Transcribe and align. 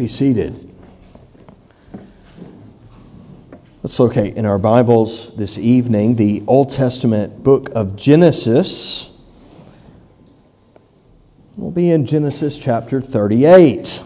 be 0.00 0.08
seated. 0.08 0.56
Let's 3.82 4.00
locate 4.00 4.34
in 4.34 4.46
our 4.46 4.56
Bibles 4.58 5.36
this 5.36 5.58
evening 5.58 6.16
the 6.16 6.42
Old 6.46 6.70
Testament 6.70 7.44
book 7.44 7.68
of 7.74 7.96
Genesis. 7.96 9.14
We'll 11.58 11.70
be 11.70 11.90
in 11.90 12.06
Genesis 12.06 12.58
chapter 12.58 13.02
38. 13.02 14.02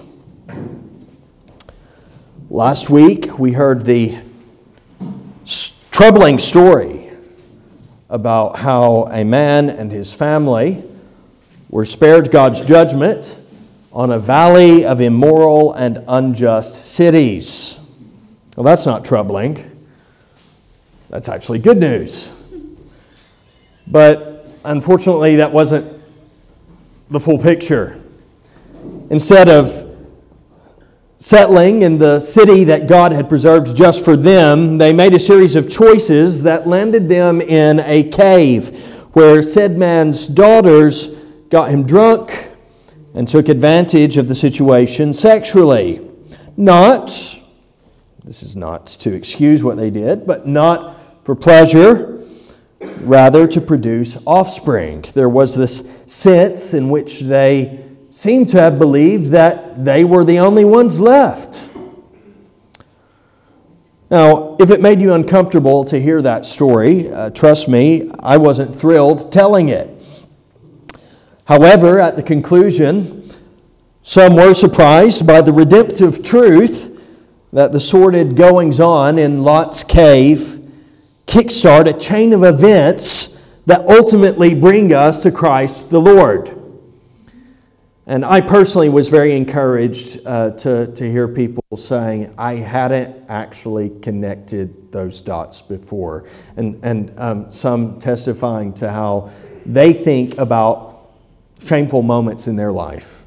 Last 2.50 2.90
week 2.90 3.38
we 3.38 3.52
heard 3.52 3.82
the 3.82 4.18
troubling 5.92 6.40
story 6.40 7.08
about 8.10 8.56
how 8.56 9.04
a 9.12 9.22
man 9.22 9.70
and 9.70 9.92
his 9.92 10.12
family 10.12 10.82
were 11.70 11.84
spared 11.84 12.32
God's 12.32 12.62
judgment 12.62 13.38
on 13.94 14.10
a 14.10 14.18
valley 14.18 14.84
of 14.84 15.00
immoral 15.00 15.72
and 15.72 16.04
unjust 16.08 16.94
cities. 16.94 17.80
Well, 18.56 18.64
that's 18.64 18.86
not 18.86 19.04
troubling. 19.04 19.70
That's 21.10 21.28
actually 21.28 21.60
good 21.60 21.78
news. 21.78 22.32
But 23.86 24.46
unfortunately, 24.64 25.36
that 25.36 25.52
wasn't 25.52 25.86
the 27.08 27.20
full 27.20 27.38
picture. 27.38 28.00
Instead 29.10 29.48
of 29.48 29.82
settling 31.16 31.82
in 31.82 31.98
the 31.98 32.18
city 32.18 32.64
that 32.64 32.88
God 32.88 33.12
had 33.12 33.28
preserved 33.28 33.76
just 33.76 34.04
for 34.04 34.16
them, 34.16 34.78
they 34.78 34.92
made 34.92 35.14
a 35.14 35.20
series 35.20 35.54
of 35.54 35.70
choices 35.70 36.42
that 36.42 36.66
landed 36.66 37.08
them 37.08 37.40
in 37.40 37.78
a 37.80 38.02
cave 38.10 38.76
where 39.12 39.40
said 39.40 39.78
man's 39.78 40.26
daughters 40.26 41.14
got 41.48 41.70
him 41.70 41.86
drunk 41.86 42.53
and 43.14 43.28
took 43.28 43.48
advantage 43.48 44.16
of 44.16 44.28
the 44.28 44.34
situation 44.34 45.12
sexually. 45.12 46.00
Not, 46.56 47.06
this 48.24 48.42
is 48.42 48.56
not 48.56 48.86
to 48.86 49.14
excuse 49.14 49.62
what 49.62 49.76
they 49.76 49.90
did, 49.90 50.26
but 50.26 50.46
not 50.46 50.96
for 51.24 51.34
pleasure, 51.34 52.22
rather 53.00 53.46
to 53.46 53.60
produce 53.60 54.18
offspring. 54.26 55.02
There 55.14 55.28
was 55.28 55.54
this 55.54 56.02
sense 56.06 56.74
in 56.74 56.90
which 56.90 57.20
they 57.20 57.84
seemed 58.10 58.48
to 58.50 58.60
have 58.60 58.78
believed 58.78 59.26
that 59.26 59.84
they 59.84 60.04
were 60.04 60.24
the 60.24 60.38
only 60.38 60.64
ones 60.64 61.00
left. 61.00 61.70
Now, 64.10 64.56
if 64.60 64.70
it 64.70 64.80
made 64.80 65.00
you 65.00 65.14
uncomfortable 65.14 65.82
to 65.84 66.00
hear 66.00 66.22
that 66.22 66.46
story, 66.46 67.10
uh, 67.10 67.30
trust 67.30 67.68
me, 67.68 68.10
I 68.20 68.36
wasn't 68.36 68.74
thrilled 68.74 69.32
telling 69.32 69.68
it. 69.68 69.93
However, 71.46 72.00
at 72.00 72.16
the 72.16 72.22
conclusion, 72.22 73.22
some 74.02 74.36
were 74.36 74.54
surprised 74.54 75.26
by 75.26 75.42
the 75.42 75.52
redemptive 75.52 76.22
truth 76.22 76.90
that 77.52 77.72
the 77.72 77.80
sordid 77.80 78.36
goings 78.36 78.80
on 78.80 79.18
in 79.18 79.42
Lot's 79.42 79.84
cave 79.84 80.60
kickstart 81.26 81.88
a 81.88 81.98
chain 81.98 82.32
of 82.32 82.42
events 82.42 83.60
that 83.66 83.80
ultimately 83.82 84.54
bring 84.54 84.92
us 84.92 85.22
to 85.22 85.30
Christ 85.30 85.90
the 85.90 86.00
Lord. 86.00 86.50
And 88.06 88.24
I 88.24 88.42
personally 88.42 88.90
was 88.90 89.08
very 89.08 89.34
encouraged 89.34 90.20
uh, 90.26 90.50
to, 90.50 90.92
to 90.92 91.10
hear 91.10 91.26
people 91.26 91.64
saying, 91.74 92.34
I 92.36 92.56
hadn't 92.56 93.30
actually 93.30 93.98
connected 94.00 94.92
those 94.92 95.22
dots 95.22 95.62
before. 95.62 96.28
And, 96.56 96.84
and 96.84 97.12
um, 97.16 97.50
some 97.50 97.98
testifying 97.98 98.74
to 98.74 98.90
how 98.90 99.30
they 99.64 99.94
think 99.94 100.36
about 100.36 100.93
shameful 101.60 102.02
moments 102.02 102.46
in 102.46 102.56
their 102.56 102.72
life, 102.72 103.24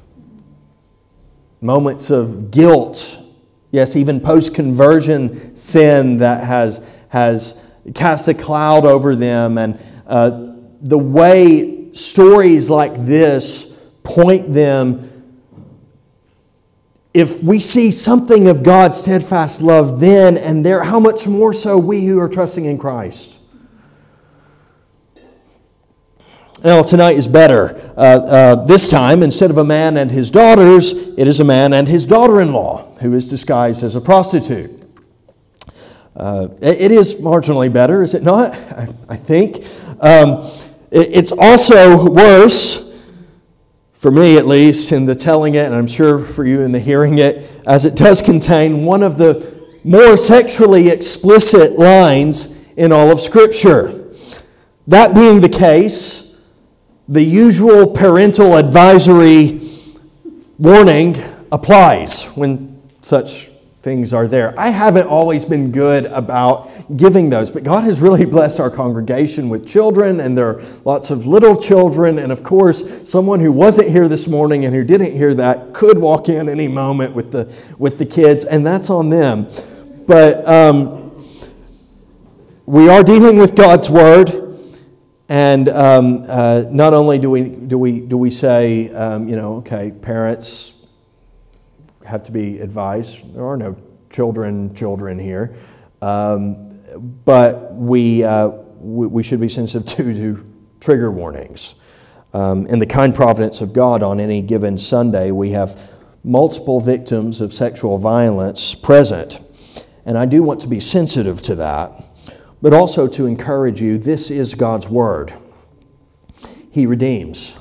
moments 1.60 2.10
of 2.10 2.50
guilt, 2.50 3.20
yes, 3.70 3.96
even 3.96 4.20
post 4.20 4.54
conversion 4.54 5.54
sin 5.54 6.18
that 6.18 6.44
has, 6.44 6.88
has 7.08 7.64
cast 7.94 8.28
a 8.28 8.34
cloud 8.34 8.84
over 8.84 9.14
them. 9.14 9.58
And 9.58 9.80
uh, 10.06 10.54
the 10.80 10.98
way 10.98 11.92
stories 11.92 12.70
like 12.70 12.94
this 13.04 13.74
point 14.04 14.52
them. 14.52 15.10
If 17.12 17.42
we 17.42 17.58
see 17.58 17.90
something 17.90 18.48
of 18.48 18.62
God's 18.62 18.96
steadfast 18.98 19.60
love 19.60 20.00
then 20.00 20.36
and 20.36 20.64
there, 20.64 20.84
how 20.84 21.00
much 21.00 21.26
more 21.26 21.52
so 21.52 21.78
we 21.78 22.06
who 22.06 22.18
are 22.18 22.28
trusting 22.28 22.64
in 22.64 22.78
Christ? 22.78 23.37
Now, 26.64 26.82
tonight 26.82 27.16
is 27.16 27.28
better. 27.28 27.76
Uh, 27.96 28.00
uh, 28.00 28.64
this 28.64 28.90
time, 28.90 29.22
instead 29.22 29.50
of 29.50 29.58
a 29.58 29.64
man 29.64 29.96
and 29.96 30.10
his 30.10 30.28
daughters, 30.28 30.92
it 31.16 31.28
is 31.28 31.38
a 31.38 31.44
man 31.44 31.72
and 31.72 31.86
his 31.86 32.04
daughter 32.04 32.40
in 32.40 32.52
law 32.52 32.96
who 32.96 33.14
is 33.14 33.28
disguised 33.28 33.84
as 33.84 33.94
a 33.94 34.00
prostitute. 34.00 34.72
Uh, 36.16 36.48
it 36.60 36.90
is 36.90 37.14
marginally 37.16 37.72
better, 37.72 38.02
is 38.02 38.12
it 38.14 38.24
not? 38.24 38.52
I, 38.52 38.88
I 39.08 39.16
think. 39.16 39.58
Um, 40.00 40.42
it, 40.90 41.08
it's 41.12 41.30
also 41.30 42.10
worse 42.10 42.84
for 43.92 44.10
me 44.10 44.36
at 44.36 44.46
least, 44.46 44.90
in 44.90 45.06
the 45.06 45.14
telling 45.14 45.54
it, 45.54 45.66
and 45.66 45.74
I'm 45.76 45.86
sure 45.86 46.18
for 46.18 46.44
you 46.44 46.62
in 46.62 46.72
the 46.72 46.80
hearing 46.80 47.18
it, 47.18 47.62
as 47.66 47.84
it 47.84 47.94
does 47.94 48.20
contain 48.20 48.84
one 48.84 49.04
of 49.04 49.16
the 49.16 49.56
more 49.84 50.16
sexually 50.16 50.88
explicit 50.88 51.78
lines 51.78 52.68
in 52.74 52.90
all 52.90 53.12
of 53.12 53.20
Scripture. 53.20 54.12
That 54.88 55.14
being 55.14 55.40
the 55.40 55.48
case, 55.48 56.27
the 57.08 57.24
usual 57.24 57.86
parental 57.86 58.56
advisory 58.56 59.60
warning 60.58 61.16
applies 61.50 62.28
when 62.34 62.82
such 63.00 63.48
things 63.80 64.12
are 64.12 64.26
there. 64.26 64.52
I 64.58 64.68
haven't 64.68 65.06
always 65.06 65.46
been 65.46 65.72
good 65.72 66.04
about 66.06 66.68
giving 66.94 67.30
those, 67.30 67.50
but 67.50 67.64
God 67.64 67.84
has 67.84 68.02
really 68.02 68.26
blessed 68.36 68.60
our 68.60 68.70
congregation 68.70 69.48
with 69.48 69.66
children, 69.66 70.20
and 70.20 70.36
there 70.36 70.48
are 70.48 70.62
lots 70.84 71.10
of 71.10 71.26
little 71.26 71.56
children. 71.56 72.18
And 72.18 72.30
of 72.30 72.42
course, 72.42 73.08
someone 73.08 73.40
who 73.40 73.52
wasn't 73.52 73.88
here 73.88 74.06
this 74.06 74.28
morning 74.28 74.66
and 74.66 74.74
who 74.74 74.84
didn't 74.84 75.12
hear 75.12 75.32
that 75.34 75.72
could 75.72 75.98
walk 75.98 76.28
in 76.28 76.48
any 76.48 76.68
moment 76.68 77.14
with 77.14 77.32
the, 77.32 77.74
with 77.78 77.98
the 77.98 78.04
kids, 78.04 78.44
and 78.44 78.66
that's 78.66 78.90
on 78.90 79.08
them. 79.08 79.48
But 80.06 80.46
um, 80.46 81.24
we 82.66 82.90
are 82.90 83.02
dealing 83.02 83.38
with 83.38 83.56
God's 83.56 83.88
Word. 83.88 84.47
And 85.28 85.68
um, 85.68 86.22
uh, 86.26 86.64
not 86.70 86.94
only 86.94 87.18
do 87.18 87.28
we, 87.30 87.50
do 87.50 87.78
we, 87.78 88.00
do 88.00 88.16
we 88.16 88.30
say, 88.30 88.90
um, 88.92 89.28
you 89.28 89.36
know, 89.36 89.56
okay, 89.56 89.92
parents, 89.92 90.74
have 92.06 92.22
to 92.22 92.32
be 92.32 92.58
advised. 92.60 93.34
There 93.34 93.44
are 93.44 93.56
no 93.56 93.76
children, 94.10 94.74
children 94.74 95.18
here. 95.18 95.54
Um, 96.00 96.70
but 97.24 97.74
we, 97.74 98.24
uh, 98.24 98.48
we, 98.78 99.06
we, 99.06 99.22
should 99.22 99.40
be 99.40 99.48
sensitive 99.48 99.86
to, 99.96 100.14
to 100.14 100.54
trigger 100.80 101.10
warnings. 101.10 101.74
Um, 102.32 102.66
in 102.66 102.78
the 102.78 102.86
kind 102.86 103.14
providence 103.14 103.60
of 103.60 103.72
God, 103.72 104.02
on 104.02 104.20
any 104.20 104.42
given 104.42 104.78
Sunday, 104.78 105.30
we 105.30 105.50
have 105.50 105.94
multiple 106.24 106.80
victims 106.80 107.40
of 107.40 107.52
sexual 107.52 107.98
violence 107.98 108.74
present. 108.74 109.40
And 110.04 110.16
I 110.16 110.26
do 110.26 110.42
want 110.42 110.60
to 110.60 110.68
be 110.68 110.80
sensitive 110.80 111.42
to 111.42 111.54
that, 111.56 111.92
but 112.60 112.72
also 112.72 113.06
to 113.06 113.26
encourage 113.26 113.80
you 113.80 113.98
this 113.98 114.30
is 114.30 114.54
God's 114.54 114.88
Word. 114.88 115.32
He 116.70 116.86
redeems, 116.86 117.58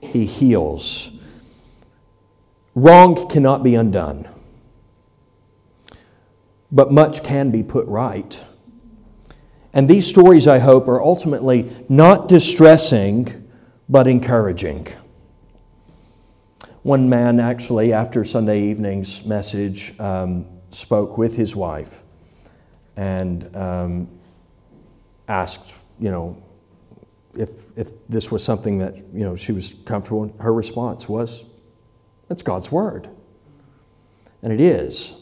He 0.00 0.26
heals, 0.26 1.12
Wrong 2.74 3.28
cannot 3.28 3.64
be 3.64 3.74
undone, 3.74 4.28
but 6.70 6.92
much 6.92 7.24
can 7.24 7.50
be 7.50 7.62
put 7.62 7.86
right. 7.88 8.44
And 9.72 9.88
these 9.88 10.06
stories, 10.08 10.46
I 10.46 10.58
hope, 10.58 10.88
are 10.88 11.02
ultimately 11.02 11.70
not 11.88 12.28
distressing, 12.28 13.48
but 13.88 14.06
encouraging. 14.06 14.86
One 16.82 17.08
man 17.08 17.40
actually, 17.40 17.92
after 17.92 18.24
Sunday 18.24 18.62
evening's 18.62 19.26
message, 19.26 19.98
um, 20.00 20.46
spoke 20.70 21.18
with 21.18 21.36
his 21.36 21.54
wife 21.54 22.02
and 22.96 23.54
um, 23.56 24.19
asked, 25.30 25.84
you 26.00 26.10
know, 26.10 26.42
if, 27.34 27.78
if 27.78 27.88
this 28.08 28.32
was 28.32 28.42
something 28.44 28.78
that, 28.78 28.96
you 29.12 29.24
know, 29.24 29.36
she 29.36 29.52
was 29.52 29.74
comfortable. 29.84 30.34
Her 30.40 30.52
response 30.52 31.08
was, 31.08 31.44
that's 32.28 32.42
God's 32.42 32.72
Word. 32.72 33.08
And 34.42 34.52
it 34.52 34.60
is. 34.60 35.16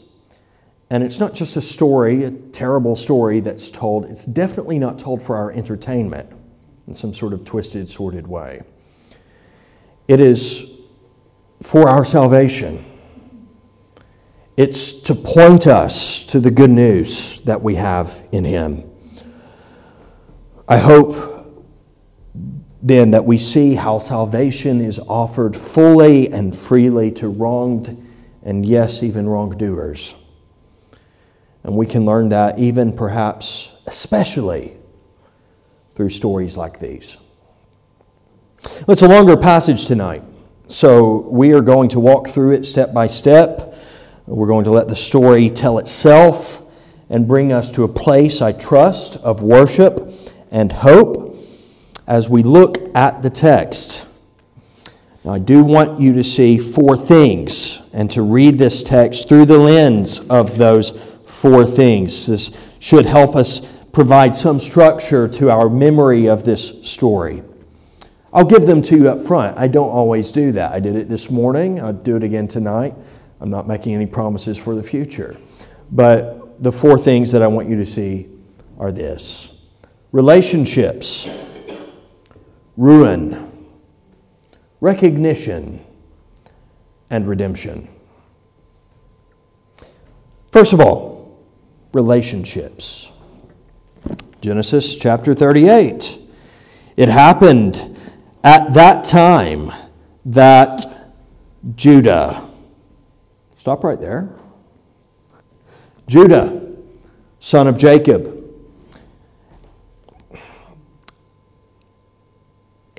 And 0.89 1.03
it's 1.03 1.19
not 1.19 1.35
just 1.35 1.55
a 1.55 1.61
story, 1.61 2.23
a 2.23 2.31
terrible 2.31 2.95
story 2.95 3.39
that's 3.41 3.69
told. 3.69 4.05
It's 4.05 4.25
definitely 4.25 4.79
not 4.79 4.97
told 4.97 5.21
for 5.21 5.35
our 5.35 5.51
entertainment 5.51 6.31
in 6.87 6.95
some 6.95 7.13
sort 7.13 7.33
of 7.33 7.45
twisted, 7.45 7.87
sordid 7.87 8.25
way. 8.25 8.61
It 10.07 10.19
is 10.19 10.81
for 11.61 11.87
our 11.87 12.03
salvation. 12.03 12.83
It's 14.57 14.93
to 15.03 15.13
point 15.13 15.67
us 15.67 16.25
to 16.27 16.39
the 16.39 16.49
good 16.49 16.71
news 16.71 17.41
that 17.41 17.61
we 17.61 17.75
have 17.75 18.27
in 18.31 18.43
Him. 18.43 18.88
I 20.69 20.77
hope 20.77 21.15
then 22.79 23.11
that 23.11 23.25
we 23.25 23.39
see 23.39 23.73
how 23.73 23.97
salvation 23.97 24.81
is 24.81 24.99
offered 24.99 25.55
fully 25.55 26.31
and 26.31 26.55
freely 26.55 27.11
to 27.13 27.27
wronged 27.27 27.97
and 28.43 28.63
yes, 28.63 29.01
even 29.01 29.27
wrongdoers. 29.27 30.15
And 31.63 31.75
we 31.75 31.87
can 31.87 32.05
learn 32.05 32.29
that 32.29 32.59
even 32.59 32.95
perhaps, 32.95 33.81
especially 33.87 34.77
through 35.95 36.09
stories 36.09 36.55
like 36.55 36.79
these. 36.79 37.17
It's 38.87 39.01
a 39.01 39.07
longer 39.07 39.37
passage 39.37 39.87
tonight, 39.87 40.23
so 40.67 41.27
we 41.31 41.51
are 41.51 41.61
going 41.61 41.89
to 41.89 41.99
walk 41.99 42.27
through 42.27 42.53
it 42.53 42.65
step 42.65 42.93
by 42.93 43.07
step. 43.07 43.75
We're 44.27 44.47
going 44.47 44.65
to 44.65 44.71
let 44.71 44.87
the 44.87 44.95
story 44.95 45.49
tell 45.49 45.79
itself 45.79 46.61
and 47.09 47.27
bring 47.27 47.51
us 47.51 47.71
to 47.71 47.83
a 47.83 47.87
place, 47.87 48.41
I 48.41 48.51
trust, 48.51 49.17
of 49.17 49.41
worship 49.41 49.88
and 50.51 50.71
hope 50.71 51.35
as 52.07 52.29
we 52.29 52.43
look 52.43 52.77
at 52.95 53.21
the 53.21 53.29
text. 53.29 54.07
Now, 55.23 55.31
I 55.31 55.39
do 55.39 55.63
want 55.63 55.99
you 55.99 56.13
to 56.13 56.23
see 56.23 56.57
four 56.57 56.95
things 56.95 57.81
and 57.93 58.09
to 58.11 58.21
read 58.21 58.57
this 58.57 58.81
text 58.83 59.29
through 59.29 59.45
the 59.45 59.59
lens 59.59 60.19
of 60.29 60.57
those 60.57 60.91
four 61.25 61.65
things. 61.65 62.27
This 62.27 62.77
should 62.79 63.05
help 63.05 63.35
us 63.35 63.85
provide 63.87 64.35
some 64.35 64.59
structure 64.59 65.27
to 65.27 65.49
our 65.49 65.69
memory 65.69 66.27
of 66.27 66.45
this 66.45 66.87
story. 66.89 67.43
I'll 68.31 68.45
give 68.45 68.65
them 68.65 68.81
to 68.83 68.97
you 68.97 69.09
up 69.09 69.21
front. 69.21 69.57
I 69.57 69.67
don't 69.67 69.89
always 69.89 70.31
do 70.31 70.51
that. 70.53 70.71
I 70.71 70.79
did 70.79 70.95
it 70.95 71.09
this 71.09 71.29
morning, 71.29 71.81
I'll 71.81 71.93
do 71.93 72.15
it 72.15 72.23
again 72.23 72.47
tonight. 72.47 72.95
I'm 73.41 73.49
not 73.49 73.67
making 73.67 73.95
any 73.95 74.05
promises 74.05 74.61
for 74.61 74.75
the 74.75 74.83
future. 74.83 75.37
But 75.91 76.61
the 76.61 76.71
four 76.71 76.97
things 76.97 77.31
that 77.31 77.41
I 77.41 77.47
want 77.47 77.69
you 77.69 77.77
to 77.77 77.85
see 77.85 78.27
are 78.77 78.91
this 78.91 79.48
relationships, 80.11 81.29
ruin, 82.77 83.51
recognition, 84.81 85.79
and 87.09 87.27
redemption. 87.27 87.87
First 90.51 90.73
of 90.73 90.81
all, 90.81 91.39
relationships. 91.93 93.11
Genesis 94.41 94.97
chapter 94.97 95.33
38. 95.33 96.17
It 96.97 97.09
happened 97.09 97.97
at 98.43 98.73
that 98.73 99.03
time 99.03 99.71
that 100.25 100.85
Judah, 101.75 102.41
stop 103.55 103.83
right 103.83 103.99
there. 103.99 104.29
Judah, 106.07 106.67
son 107.39 107.67
of 107.67 107.77
Jacob, 107.77 108.38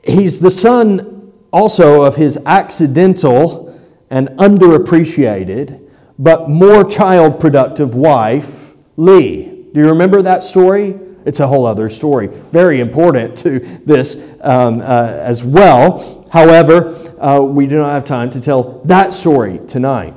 he's 0.04 0.40
the 0.40 0.50
son 0.50 1.32
also 1.52 2.02
of 2.02 2.16
his 2.16 2.42
accidental 2.46 3.78
and 4.10 4.28
underappreciated, 4.30 5.88
but 6.18 6.48
more 6.48 6.84
child 6.84 7.40
productive 7.40 7.94
wife, 7.94 8.74
Leah. 8.96 9.54
Do 9.72 9.80
you 9.80 9.88
remember 9.88 10.22
that 10.22 10.42
story? 10.42 10.98
It's 11.24 11.40
a 11.40 11.46
whole 11.46 11.66
other 11.66 11.88
story. 11.88 12.28
Very 12.28 12.80
important 12.80 13.36
to 13.38 13.60
this 13.60 14.38
um, 14.42 14.80
uh, 14.80 14.82
as 14.82 15.44
well. 15.44 16.26
However, 16.32 16.88
uh, 17.20 17.40
we 17.40 17.66
do 17.66 17.76
not 17.76 17.92
have 17.92 18.04
time 18.04 18.30
to 18.30 18.40
tell 18.40 18.80
that 18.84 19.12
story 19.12 19.60
tonight. 19.66 20.14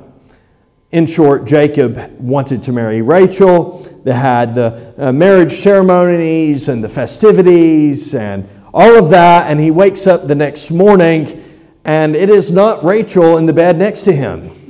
In 0.90 1.06
short, 1.06 1.44
Jacob 1.44 1.98
wanted 2.20 2.62
to 2.64 2.72
marry 2.72 3.02
Rachel. 3.02 3.80
They 4.04 4.12
had 4.12 4.54
the 4.54 4.94
uh, 4.96 5.12
marriage 5.12 5.52
ceremonies 5.52 6.68
and 6.68 6.84
the 6.84 6.88
festivities 6.88 8.14
and 8.14 8.48
all 8.74 8.98
of 8.98 9.10
that, 9.10 9.50
and 9.50 9.60
he 9.60 9.70
wakes 9.70 10.06
up 10.06 10.26
the 10.26 10.34
next 10.34 10.70
morning 10.70 11.42
and 11.84 12.16
it 12.16 12.30
is 12.30 12.50
not 12.50 12.82
Rachel 12.82 13.36
in 13.36 13.46
the 13.46 13.52
bed 13.52 13.76
next 13.76 14.02
to 14.02 14.12
him. 14.12 14.50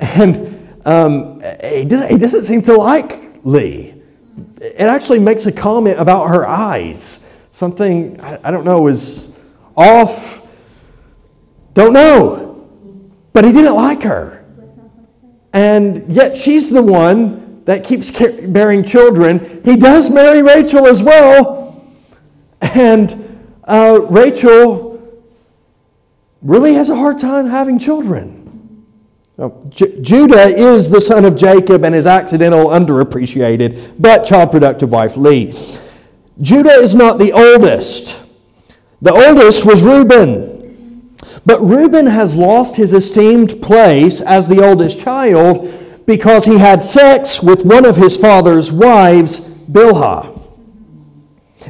And 0.00 0.80
um, 0.86 1.40
he, 1.62 1.84
doesn't 1.84 2.44
seem 2.44 2.62
to 2.62 2.74
like 2.74 3.44
Leah. 3.44 3.94
It 4.60 4.80
actually 4.80 5.20
makes 5.20 5.46
a 5.46 5.52
comment 5.52 6.00
about 6.00 6.26
her 6.28 6.44
eyes. 6.46 7.46
Something, 7.50 8.18
I 8.20 8.50
don't 8.50 8.64
know, 8.64 8.88
is 8.88 9.38
off. 9.76 10.40
Don't 11.74 11.92
know. 11.92 12.68
But 13.32 13.44
he 13.44 13.52
didn't 13.52 13.76
like 13.76 14.02
her. 14.02 14.44
And 15.52 16.12
yet 16.12 16.36
she's 16.36 16.70
the 16.70 16.82
one 16.82 17.43
that 17.64 17.84
keeps 17.84 18.10
bearing 18.46 18.84
children. 18.84 19.62
He 19.64 19.76
does 19.76 20.10
marry 20.10 20.42
Rachel 20.42 20.86
as 20.86 21.02
well. 21.02 21.84
And 22.60 23.38
uh, 23.64 24.00
Rachel 24.08 24.94
really 26.42 26.74
has 26.74 26.90
a 26.90 26.96
hard 26.96 27.18
time 27.18 27.46
having 27.46 27.78
children. 27.78 28.84
J- 29.68 30.00
Judah 30.00 30.44
is 30.44 30.90
the 30.90 31.00
son 31.00 31.24
of 31.24 31.36
Jacob 31.36 31.84
and 31.84 31.94
is 31.94 32.06
accidental, 32.06 32.66
underappreciated, 32.66 33.94
but 34.00 34.24
child 34.24 34.52
productive 34.52 34.92
wife 34.92 35.16
Leah. 35.16 35.52
Judah 36.40 36.70
is 36.70 36.94
not 36.94 37.18
the 37.18 37.32
oldest. 37.32 38.26
The 39.02 39.12
oldest 39.12 39.66
was 39.66 39.82
Reuben. 39.82 40.52
But 41.44 41.60
Reuben 41.60 42.06
has 42.06 42.36
lost 42.36 42.76
his 42.76 42.92
esteemed 42.92 43.60
place 43.60 44.20
as 44.20 44.48
the 44.48 44.62
oldest 44.62 45.00
child 45.00 45.68
because 46.06 46.44
he 46.44 46.58
had 46.58 46.82
sex 46.82 47.42
with 47.42 47.64
one 47.64 47.84
of 47.84 47.96
his 47.96 48.16
father's 48.16 48.72
wives, 48.72 49.40
Bilhah. 49.66 50.30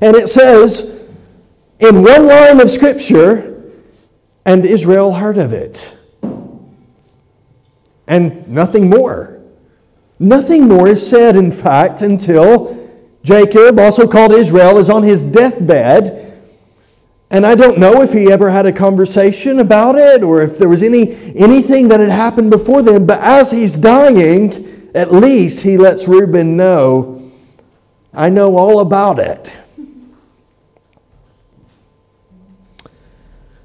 And 0.03 0.17
it 0.17 0.29
says 0.29 1.13
in 1.79 2.03
one 2.03 2.27
line 2.27 2.61
of 2.61 2.69
Scripture, 2.71 3.51
and 4.47 4.65
Israel 4.67 5.15
heard 5.15 5.39
of 5.39 5.53
it 5.53 5.97
and 8.07 8.47
nothing 8.49 8.89
more. 8.89 9.41
Nothing 10.19 10.69
more 10.69 10.89
is 10.89 11.09
said, 11.09 11.37
in 11.37 11.51
fact, 11.51 12.03
until 12.03 12.81
Jacob, 13.23 13.79
also 13.79 14.07
called 14.07 14.33
Israel, 14.33 14.79
is 14.79 14.91
on 14.91 15.03
his 15.03 15.27
deathbed. 15.27 16.34
And 17.35 17.45
I 17.45 17.57
don't 17.57 17.79
know 17.79 18.01
if 18.01 18.13
he 18.13 18.31
ever 18.31 18.49
had 18.49 18.65
a 18.65 18.73
conversation 18.73 19.59
about 19.59 19.97
it 19.97 20.23
or 20.23 20.41
if 20.41 20.57
there 20.57 20.69
was 20.69 20.85
any, 20.85 21.13
anything 21.35 21.89
that 21.89 21.99
had 21.99 22.11
happened 22.11 22.49
before 22.49 22.81
then, 22.81 23.07
but 23.07 23.19
as 23.21 23.51
he's 23.51 23.77
dying, 23.77 24.53
at 24.95 25.11
least 25.11 25.65
he 25.65 25.77
lets 25.77 26.07
Reuben 26.07 26.57
know, 26.57 27.33
I 28.13 28.31
know 28.31 28.57
all 28.57 28.79
about 28.79 29.19
it. 29.19 29.53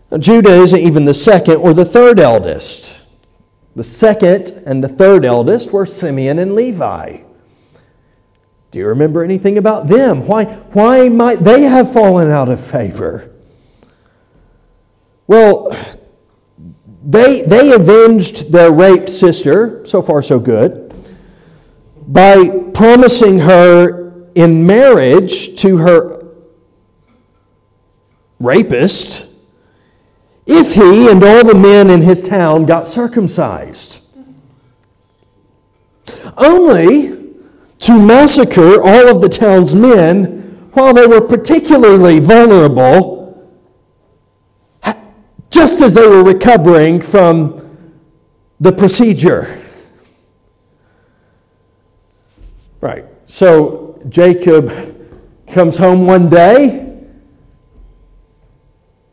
Now, 0.09 0.17
Judah 0.17 0.49
isn't 0.49 0.79
even 0.79 1.05
the 1.05 1.13
second 1.13 1.57
or 1.57 1.71
the 1.75 1.85
third 1.85 2.19
eldest. 2.19 3.07
The 3.75 3.83
second 3.83 4.51
and 4.65 4.83
the 4.83 4.89
third 4.89 5.23
eldest 5.23 5.71
were 5.71 5.85
Simeon 5.85 6.39
and 6.39 6.53
Levi. 6.53 7.19
Do 8.71 8.79
you 8.79 8.87
remember 8.87 9.23
anything 9.23 9.59
about 9.59 9.89
them? 9.89 10.25
Why, 10.25 10.45
why 10.45 11.07
might 11.07 11.41
they 11.41 11.61
have 11.61 11.93
fallen 11.93 12.31
out 12.31 12.49
of 12.49 12.59
favor? 12.59 13.28
Well, 15.29 15.67
they, 17.05 17.43
they 17.43 17.71
avenged 17.71 18.51
their 18.51 18.71
raped 18.71 19.11
sister, 19.11 19.85
so 19.85 20.01
far 20.01 20.23
so 20.23 20.39
good, 20.39 20.91
by 22.07 22.49
promising 22.73 23.37
her 23.37 24.25
in 24.33 24.65
marriage 24.65 25.55
to 25.61 25.77
her 25.77 26.25
rapist 28.39 29.29
if 30.47 30.73
he 30.73 31.11
and 31.11 31.23
all 31.23 31.45
the 31.45 31.53
men 31.53 31.91
in 31.91 32.01
his 32.01 32.23
town 32.23 32.65
got 32.65 32.87
circumcised. 32.87 34.03
Only 36.37 37.35
to 37.77 38.01
massacre 38.01 38.81
all 38.81 39.15
of 39.15 39.21
the 39.21 39.29
town's 39.29 39.75
men 39.75 40.41
while 40.73 40.91
they 40.91 41.05
were 41.05 41.21
particularly 41.21 42.17
vulnerable, 42.17 43.18
just 45.59 45.81
as 45.81 45.93
they 45.93 46.07
were 46.07 46.23
recovering 46.23 47.01
from 47.01 47.59
the 48.61 48.71
procedure. 48.71 49.45
Right. 52.79 53.03
So 53.25 54.01
Jacob 54.07 54.71
comes 55.47 55.77
home 55.77 56.05
one 56.05 56.29
day 56.29 56.97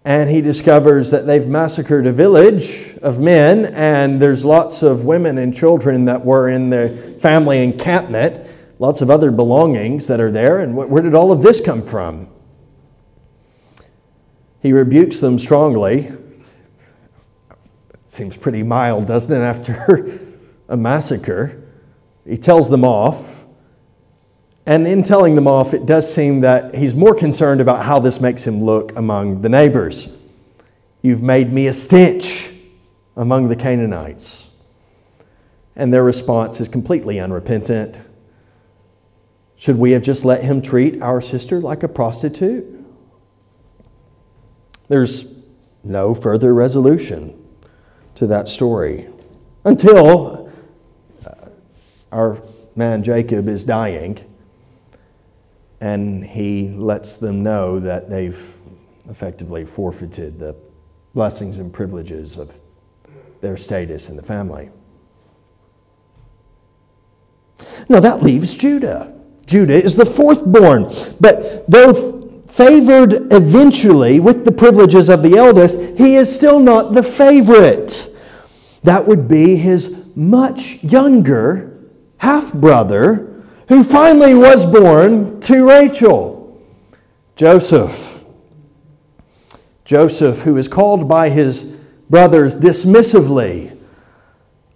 and 0.05 0.31
he 0.31 0.41
discovers 0.41 1.11
that 1.11 1.27
they've 1.27 1.49
massacred 1.49 2.07
a 2.07 2.13
village 2.13 2.97
of 3.03 3.19
men, 3.19 3.67
and 3.75 4.23
there's 4.23 4.45
lots 4.45 4.85
of 4.85 5.05
women 5.05 5.39
and 5.39 5.53
children 5.53 6.05
that 6.05 6.25
were 6.25 6.49
in 6.49 6.71
the 6.71 6.89
family 7.21 7.61
encampment, 7.61 8.49
lots 8.79 9.01
of 9.01 9.11
other 9.11 9.33
belongings 9.33 10.07
that 10.07 10.21
are 10.21 10.31
there. 10.31 10.61
And 10.61 10.77
where 10.77 11.03
did 11.03 11.17
all 11.17 11.33
of 11.33 11.43
this 11.43 11.61
come 11.61 11.85
from? 11.85 12.29
He 14.63 14.73
rebukes 14.73 15.19
them 15.19 15.41
strongly. 15.41 16.13
Seems 18.09 18.37
pretty 18.37 18.63
mild, 18.63 19.09
doesn't 19.09 19.37
it, 19.37 19.45
after 19.45 20.17
a 20.69 20.77
massacre? 20.77 21.61
He 22.25 22.37
tells 22.39 22.71
them 22.71 22.85
off. 22.85 23.45
And 24.65 24.87
in 24.87 25.03
telling 25.03 25.35
them 25.35 25.49
off, 25.49 25.75
it 25.75 25.87
does 25.87 26.13
seem 26.13 26.41
that 26.41 26.77
he's 26.77 26.95
more 26.95 27.17
concerned 27.17 27.61
about 27.61 27.85
how 27.85 27.99
this 27.99 28.21
makes 28.21 28.47
him 28.47 28.63
look 28.63 28.97
among 28.97 29.43
the 29.43 29.49
neighbors. 29.49 30.17
You've 31.03 31.23
made 31.23 31.53
me 31.53 31.67
a 31.67 31.73
stench. 31.73 32.53
among 33.17 33.49
the 33.49 33.57
Canaanites. 33.57 34.51
And 35.75 35.93
their 35.93 36.05
response 36.05 36.61
is 36.61 36.69
completely 36.69 37.19
unrepentant. 37.19 37.99
Should 39.57 39.79
we 39.79 39.93
have 39.93 40.03
just 40.03 40.23
let 40.23 40.45
him 40.45 40.61
treat 40.61 41.01
our 41.01 41.23
sister 41.23 41.59
like 41.61 41.83
a 41.83 41.89
prostitute? 41.89 42.67
There's 44.89 45.35
no 45.83 46.15
further 46.15 46.53
resolution 46.53 47.46
to 48.17 48.27
that 48.27 48.49
story 48.49 49.09
until 49.65 50.51
uh, 51.25 51.49
our 52.11 52.43
man 52.75 53.03
Jacob 53.03 53.49
is 53.49 53.65
dying 53.65 54.19
and 55.81 56.25
he 56.25 56.71
lets 56.71 57.17
them 57.17 57.43
know 57.43 57.79
that 57.79 58.11
they've 58.11 58.57
effectively 59.09 59.65
forfeited 59.65 60.39
the 60.39 60.57
blessings 61.15 61.59
and 61.59 61.73
privileges 61.73 62.39
of 62.39 62.61
their 63.41 63.57
status 63.57 64.09
in 64.09 64.17
the 64.17 64.23
family. 64.23 64.71
Now 67.89 68.01
that 68.01 68.23
leaves 68.23 68.55
Judah. 68.55 69.15
Judah 69.47 69.75
is 69.75 69.97
the 69.97 70.07
fourth 70.07 70.45
born, 70.45 70.85
but 71.21 71.65
though 71.71 71.93
favored 72.49 73.26
eventually 73.37 74.19
with 74.19 74.45
the 74.45 74.53
privileges 74.53 75.09
of 75.09 75.23
the 75.23 75.37
eldest, 75.37 75.99
he 75.99 76.17
is 76.17 76.35
still 76.35 76.59
not 76.59 76.95
the 76.95 77.03
favorite. 77.03 78.09
That 78.83 79.07
would 79.07 79.29
be 79.29 79.57
his 79.57 80.13
much 80.17 80.83
younger 80.83 81.79
half 82.19 82.53
brother 82.53 83.45
who 83.69 83.85
finally 83.85 84.35
was 84.35 84.65
born 84.65 85.41
to 85.41 85.69
Rachel, 85.69 86.61
Joseph. 87.37 88.25
Joseph, 89.85 90.43
who 90.43 90.57
is 90.57 90.67
called 90.69 91.09
by 91.09 91.29
his 91.29 91.65
brothers 92.09 92.57
dismissively 92.57 93.77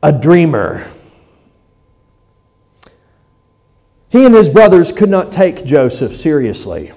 a 0.02 0.12
dreamer. 0.12 0.88
He 4.09 4.25
and 4.25 4.35
his 4.35 4.49
brothers 4.49 4.93
could 4.93 5.09
not 5.09 5.31
take 5.31 5.64
Joseph 5.64 6.14
seriously. 6.14 6.93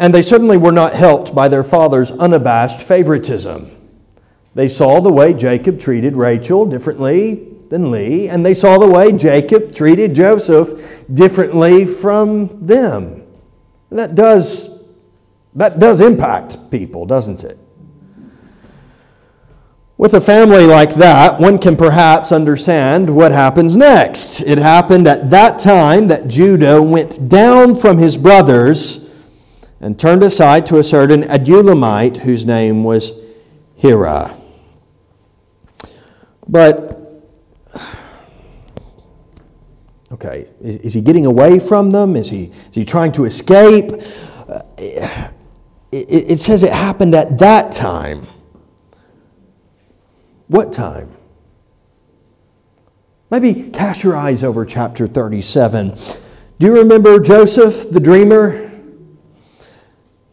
And 0.00 0.14
they 0.14 0.22
certainly 0.22 0.56
were 0.56 0.72
not 0.72 0.94
helped 0.94 1.34
by 1.34 1.48
their 1.48 1.62
father's 1.62 2.10
unabashed 2.10 2.80
favoritism. 2.80 3.66
They 4.54 4.66
saw 4.66 5.00
the 5.00 5.12
way 5.12 5.34
Jacob 5.34 5.78
treated 5.78 6.16
Rachel 6.16 6.64
differently 6.64 7.58
than 7.68 7.90
Leah, 7.90 8.32
and 8.32 8.44
they 8.44 8.54
saw 8.54 8.78
the 8.78 8.88
way 8.88 9.12
Jacob 9.12 9.74
treated 9.74 10.14
Joseph 10.14 11.04
differently 11.12 11.84
from 11.84 12.64
them. 12.64 13.24
that 13.90 14.14
does, 14.14 14.88
that 15.54 15.78
does 15.78 16.00
impact 16.00 16.70
people, 16.70 17.04
doesn't 17.04 17.44
it? 17.44 17.58
With 19.98 20.14
a 20.14 20.20
family 20.20 20.64
like 20.64 20.94
that, 20.94 21.38
one 21.38 21.58
can 21.58 21.76
perhaps 21.76 22.32
understand 22.32 23.14
what 23.14 23.32
happens 23.32 23.76
next. 23.76 24.40
It 24.40 24.56
happened 24.56 25.06
at 25.06 25.28
that 25.28 25.58
time 25.58 26.08
that 26.08 26.26
Judah 26.26 26.82
went 26.82 27.28
down 27.28 27.74
from 27.74 27.98
his 27.98 28.16
brothers 28.16 28.99
and 29.80 29.98
turned 29.98 30.22
aside 30.22 30.66
to 30.66 30.78
a 30.78 30.82
certain 30.82 31.22
Adullamite 31.22 32.18
whose 32.18 32.44
name 32.44 32.84
was 32.84 33.12
Hira. 33.76 34.36
But 36.46 37.00
Okay, 40.12 40.48
is, 40.60 40.76
is, 40.78 40.94
he 40.94 41.00
getting 41.00 41.24
away 41.24 41.58
from 41.60 41.92
them? 41.92 42.16
Is 42.16 42.28
he, 42.28 42.46
is 42.46 42.74
he 42.74 42.84
trying 42.84 43.12
to 43.12 43.24
escape? 43.24 43.92
Uh, 44.48 44.60
it, 45.92 46.30
it 46.32 46.40
says 46.40 46.62
it 46.64 46.72
happened 46.72 47.14
at 47.14 47.38
that 47.38 47.72
time. 47.72 48.26
What 50.48 50.72
time? 50.72 51.16
Maybe 53.30 53.70
cast 53.70 54.02
your 54.02 54.16
eyes 54.16 54.42
over 54.42 54.66
chapter 54.66 55.06
37. 55.06 55.94
Do 56.58 56.66
you 56.66 56.76
remember 56.76 57.20
Joseph, 57.20 57.90
the 57.90 58.00
dreamer? 58.00 58.69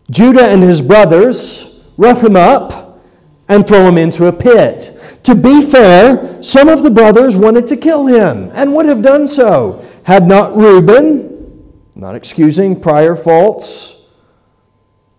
Judah 0.10 0.46
and 0.46 0.64
his 0.64 0.82
brothers 0.82 1.84
rough 1.98 2.24
him 2.24 2.36
up 2.36 3.02
and 3.50 3.68
throw 3.68 3.88
him 3.88 3.98
into 3.98 4.28
a 4.28 4.34
pit. 4.34 5.20
To 5.24 5.36
be 5.36 5.62
fair, 5.62 6.42
some 6.42 6.70
of 6.70 6.84
the 6.84 6.90
brothers 6.90 7.36
wanted 7.36 7.68
to 7.68 7.78
kill 7.78 8.08
him 8.08 8.50
and 8.54 8.74
would 8.74 8.86
have 8.86 9.02
done 9.02 9.28
so 9.28 9.84
had 10.04 10.26
not 10.28 10.56
Reuben, 10.56 11.74
not 11.96 12.16
excusing 12.16 12.80
prior 12.80 13.16
faults, 13.16 14.08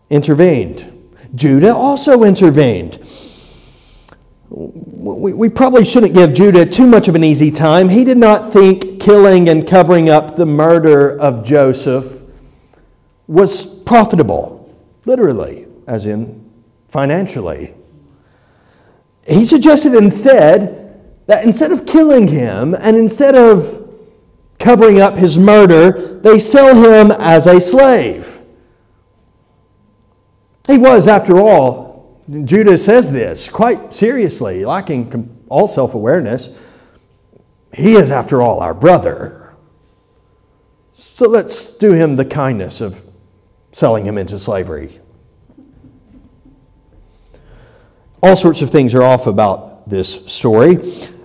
intervened. 0.08 1.10
Judah 1.34 1.74
also 1.74 2.24
intervened. 2.24 2.98
We, 4.50 5.50
probably 5.50 5.84
shouldn't 5.84 6.14
give 6.14 6.32
Judah 6.32 6.64
too 6.64 6.86
much 6.86 7.06
of 7.06 7.14
an 7.14 7.22
easy 7.22 7.50
time. 7.50 7.90
He 7.90 8.04
did 8.04 8.16
not 8.16 8.50
think 8.50 8.98
killing 8.98 9.48
and 9.48 9.66
covering 9.66 10.08
up 10.08 10.36
the 10.36 10.46
murder 10.46 11.14
of 11.20 11.44
Joseph 11.44 12.22
was 13.26 13.82
profitable, 13.82 14.57
literally, 15.08 15.66
as 15.86 16.06
in 16.06 16.48
financially. 16.88 17.74
He 19.26 19.44
suggested 19.44 19.94
instead 19.94 21.24
that 21.26 21.44
instead 21.44 21.72
of 21.72 21.86
killing 21.86 22.28
him 22.28 22.74
and 22.74 22.96
instead 22.96 23.34
of 23.34 23.84
covering 24.58 25.00
up 25.00 25.16
his 25.16 25.38
murder, 25.38 25.92
they 26.20 26.38
sell 26.38 26.74
him 26.74 27.10
as 27.18 27.46
a 27.46 27.60
slave. 27.60 28.38
He 30.66 30.78
was, 30.78 31.08
after 31.08 31.38
all, 31.38 32.22
Judah 32.44 32.76
says 32.76 33.10
this 33.12 33.48
quite 33.48 33.92
seriously, 33.92 34.64
lacking 34.64 35.44
all 35.48 35.66
self 35.66 35.94
awareness. 35.94 36.56
He 37.74 37.92
is, 37.92 38.10
after 38.10 38.42
all, 38.42 38.60
our 38.60 38.74
brother. 38.74 39.54
So 40.92 41.28
let's 41.28 41.76
do 41.76 41.92
him 41.92 42.16
the 42.16 42.24
kindness 42.24 42.80
of 42.80 43.07
selling 43.78 44.04
him 44.04 44.18
into 44.18 44.36
slavery. 44.36 44.98
All 48.20 48.34
sorts 48.34 48.60
of 48.60 48.70
things 48.70 48.92
are 48.92 49.04
off 49.04 49.28
about 49.28 49.88
this 49.88 50.26
story. 50.26 50.78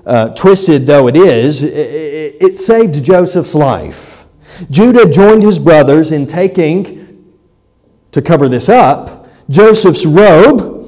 Uh, 0.05 0.29
twisted 0.29 0.85
though 0.85 1.07
it 1.07 1.15
is, 1.15 1.63
it, 1.63 2.35
it 2.39 2.53
saved 2.55 3.03
Joseph's 3.03 3.55
life. 3.55 4.25
Judah 4.69 5.09
joined 5.09 5.41
his 5.41 5.57
brothers 5.57 6.11
in 6.11 6.27
taking, 6.27 7.33
to 8.11 8.21
cover 8.21 8.47
this 8.47 8.69
up, 8.69 9.25
Joseph's 9.49 10.05
robe, 10.05 10.87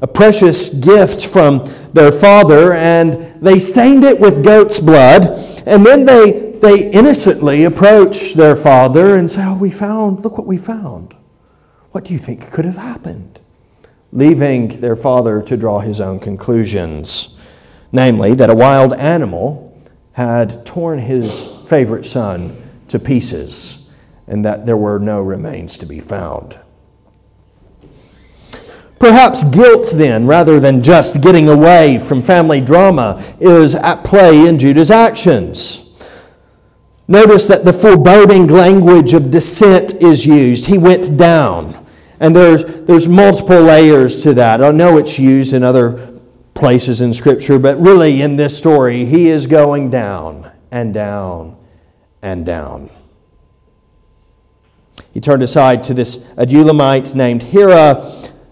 a 0.00 0.06
precious 0.06 0.70
gift 0.70 1.26
from 1.26 1.62
their 1.92 2.10
father, 2.10 2.72
and 2.72 3.42
they 3.42 3.58
stained 3.58 4.02
it 4.02 4.18
with 4.18 4.42
goat's 4.42 4.80
blood. 4.80 5.26
And 5.66 5.84
then 5.84 6.06
they, 6.06 6.55
they 6.66 6.90
innocently 6.90 7.64
approach 7.64 8.34
their 8.34 8.56
father 8.56 9.16
and 9.16 9.30
say, 9.30 9.44
Oh, 9.44 9.56
we 9.56 9.70
found, 9.70 10.20
look 10.20 10.36
what 10.36 10.46
we 10.46 10.56
found. 10.56 11.14
What 11.92 12.04
do 12.04 12.12
you 12.12 12.18
think 12.18 12.50
could 12.50 12.64
have 12.64 12.76
happened? 12.76 13.40
leaving 14.12 14.68
their 14.80 14.96
father 14.96 15.42
to 15.42 15.56
draw 15.56 15.80
his 15.80 16.00
own 16.00 16.18
conclusions 16.18 17.36
namely, 17.92 18.34
that 18.34 18.50
a 18.50 18.54
wild 18.54 18.92
animal 18.94 19.62
had 20.12 20.66
torn 20.66 20.98
his 20.98 21.62
favorite 21.68 22.04
son 22.04 22.56
to 22.88 22.98
pieces, 22.98 23.88
and 24.26 24.44
that 24.44 24.66
there 24.66 24.76
were 24.76 24.98
no 24.98 25.20
remains 25.20 25.76
to 25.76 25.86
be 25.86 26.00
found. 26.00 26.58
Perhaps 28.98 29.44
guilt, 29.44 29.92
then, 29.94 30.26
rather 30.26 30.58
than 30.58 30.82
just 30.82 31.20
getting 31.20 31.48
away 31.48 31.98
from 31.98 32.22
family 32.22 32.60
drama, 32.60 33.22
is 33.40 33.74
at 33.74 34.04
play 34.04 34.48
in 34.48 34.58
Judah's 34.58 34.90
actions. 34.90 35.85
Notice 37.08 37.46
that 37.46 37.64
the 37.64 37.72
foreboding 37.72 38.48
language 38.48 39.14
of 39.14 39.30
descent 39.30 39.94
is 40.02 40.26
used. 40.26 40.66
He 40.66 40.78
went 40.78 41.16
down. 41.16 41.86
And 42.18 42.34
there's, 42.34 42.64
there's 42.82 43.08
multiple 43.08 43.60
layers 43.60 44.22
to 44.22 44.34
that. 44.34 44.62
I 44.62 44.70
know 44.70 44.96
it's 44.96 45.18
used 45.18 45.52
in 45.52 45.62
other 45.62 46.20
places 46.54 47.00
in 47.00 47.12
Scripture, 47.12 47.58
but 47.58 47.78
really 47.78 48.22
in 48.22 48.36
this 48.36 48.56
story, 48.56 49.04
he 49.04 49.28
is 49.28 49.46
going 49.46 49.90
down 49.90 50.50
and 50.72 50.92
down 50.92 51.56
and 52.22 52.44
down. 52.44 52.90
He 55.12 55.20
turned 55.20 55.42
aside 55.42 55.82
to 55.84 55.94
this 55.94 56.18
Adullamite 56.34 57.14
named 57.14 57.44
Hira. 57.44 58.04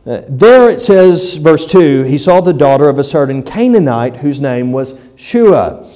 Uh, 0.06 0.20
there 0.28 0.70
it 0.70 0.80
says, 0.80 1.36
verse 1.36 1.66
2, 1.66 2.04
he 2.04 2.18
saw 2.18 2.40
the 2.40 2.52
daughter 2.52 2.88
of 2.88 2.98
a 2.98 3.04
certain 3.04 3.42
Canaanite 3.42 4.18
whose 4.18 4.40
name 4.40 4.72
was 4.72 5.10
Shua. 5.16 5.86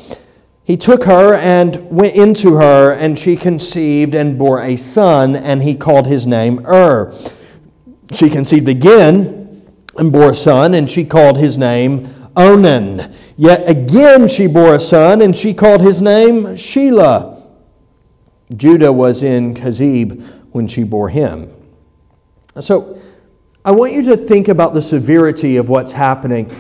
He 0.69 0.77
took 0.77 1.05
her 1.05 1.33
and 1.33 1.91
went 1.91 2.15
into 2.15 2.57
her, 2.57 2.93
and 2.93 3.19
she 3.19 3.37
conceived 3.37 4.15
and 4.15 4.39
bore 4.39 4.63
a 4.63 4.77
son, 4.77 5.35
and 5.35 5.63
he 5.63 5.75
called 5.75 6.07
his 6.07 6.27
name 6.27 6.61
Ur. 6.67 7.11
She 8.13 8.29
conceived 8.29 8.69
again 8.69 9.67
and 9.97 10.13
bore 10.13 10.33
a 10.33 10.35
son, 10.35 10.75
and 10.75 10.91
she 10.91 11.07
called 11.07 11.39
his 11.39 11.57
name 11.57 12.07
Onan. 12.37 13.11
Yet 13.39 13.67
again 13.67 14.29
she 14.29 14.47
bore 14.47 14.75
a 14.75 14.79
son, 14.79 15.23
and 15.23 15.35
she 15.35 15.55
called 15.55 15.81
his 15.81 16.03
name 16.03 16.43
Shelah. 16.43 17.41
Judah 18.55 18.93
was 18.93 19.23
in 19.23 19.55
Chezib 19.55 20.23
when 20.53 20.69
she 20.69 20.85
bore 20.85 21.09
him. 21.09 21.51
So 22.61 23.01
I 23.65 23.71
want 23.71 23.95
you 23.95 24.03
to 24.11 24.19
think 24.19 24.49
about 24.49 24.75
the 24.75 24.83
severity 24.83 25.57
of 25.57 25.71
what's 25.71 25.93
happening. 25.93 26.55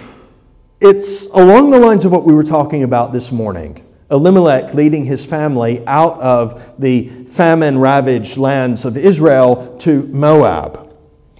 It's 0.81 1.27
along 1.27 1.73
the 1.73 1.79
lines 1.79 2.07
of 2.07 2.12
what 2.12 2.25
we 2.25 2.33
were 2.33 2.43
talking 2.43 2.83
about 2.83 3.12
this 3.12 3.31
morning. 3.31 3.85
Elimelech 4.11 4.75
leading 4.75 5.05
his 5.05 5.27
family 5.27 5.87
out 5.87 6.19
of 6.21 6.75
the 6.81 7.09
famine 7.09 7.79
ravaged 7.79 8.38
lands 8.38 8.85
of 8.85 8.97
Israel 8.97 9.77
to 9.79 10.03
Moab. 10.09 10.95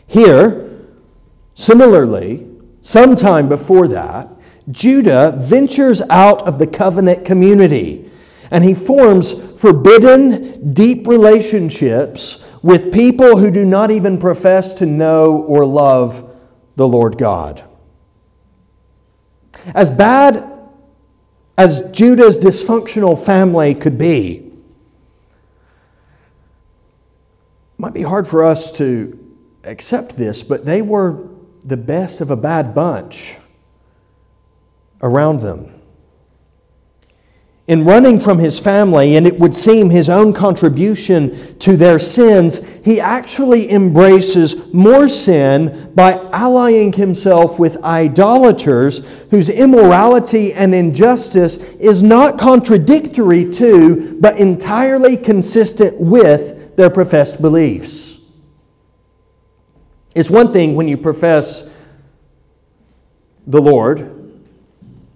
Here, 0.07 0.87
similarly, 1.55 2.47
sometime 2.81 3.49
before 3.49 3.89
that, 3.89 4.29
Judah 4.71 5.33
ventures 5.37 6.03
out 6.11 6.47
of 6.47 6.59
the 6.59 6.67
covenant 6.67 7.25
community 7.25 8.11
and 8.51 8.65
he 8.65 8.75
forms 8.75 9.61
forbidden, 9.61 10.73
deep 10.73 11.07
relationships 11.07 12.59
with 12.63 12.93
people 12.93 13.39
who 13.39 13.51
do 13.51 13.65
not 13.65 13.91
even 13.91 14.19
profess 14.19 14.73
to 14.75 14.87
know 14.87 15.43
or 15.43 15.67
love 15.67 16.25
the 16.77 16.89
Lord 16.89 17.19
God. 17.19 17.63
As 19.75 19.91
bad 19.91 20.58
as 21.59 21.83
Judah's 21.91 22.39
dysfunctional 22.39 23.19
family 23.23 23.75
could 23.75 23.99
be. 23.99 24.37
It 24.37 24.53
might 27.77 27.93
be 27.93 28.03
hard 28.03 28.29
for 28.29 28.45
us 28.45 28.71
to 28.79 29.19
accept 29.65 30.17
this, 30.17 30.45
but 30.45 30.65
they 30.65 30.81
were 30.81 31.29
the 31.65 31.77
best 31.77 32.21
of 32.21 32.31
a 32.31 32.37
bad 32.37 32.77
bunch 32.77 33.39
around 35.03 35.41
them 35.41 35.78
in 37.69 37.85
running 37.85 38.19
from 38.19 38.39
his 38.39 38.59
family, 38.59 39.15
and 39.15 39.27
it 39.27 39.39
would 39.39 39.55
seem 39.55 39.91
his 39.91 40.09
own 40.09 40.33
contribution 40.33 41.31
to 41.59 41.77
their 41.77 41.99
sins, 41.99 42.83
he 42.83 42.99
actually 42.99 43.71
embraces 43.71 44.73
more 44.73 45.07
sin 45.07 45.93
by 45.95 46.15
allying 46.33 46.95
himself 46.95 47.59
with 47.59 47.77
idolaters 47.85 49.25
whose 49.31 49.51
immorality 49.51 50.55
and 50.55 50.75
injustice 50.75 51.75
is 51.75 52.03
not 52.03 52.39
contradictory 52.39 53.51
to, 53.51 54.19
but 54.19 54.39
entirely 54.39 55.15
consistent 55.15 56.01
with 56.01 56.75
their 56.77 56.89
professed 56.89 57.43
beliefs. 57.43 58.19
It's 60.17 60.31
one 60.31 60.55
thing 60.55 60.75
when 60.75 60.89
you 60.89 60.97
profess 60.97 61.71
the 63.47 63.61
Lord 63.61 64.15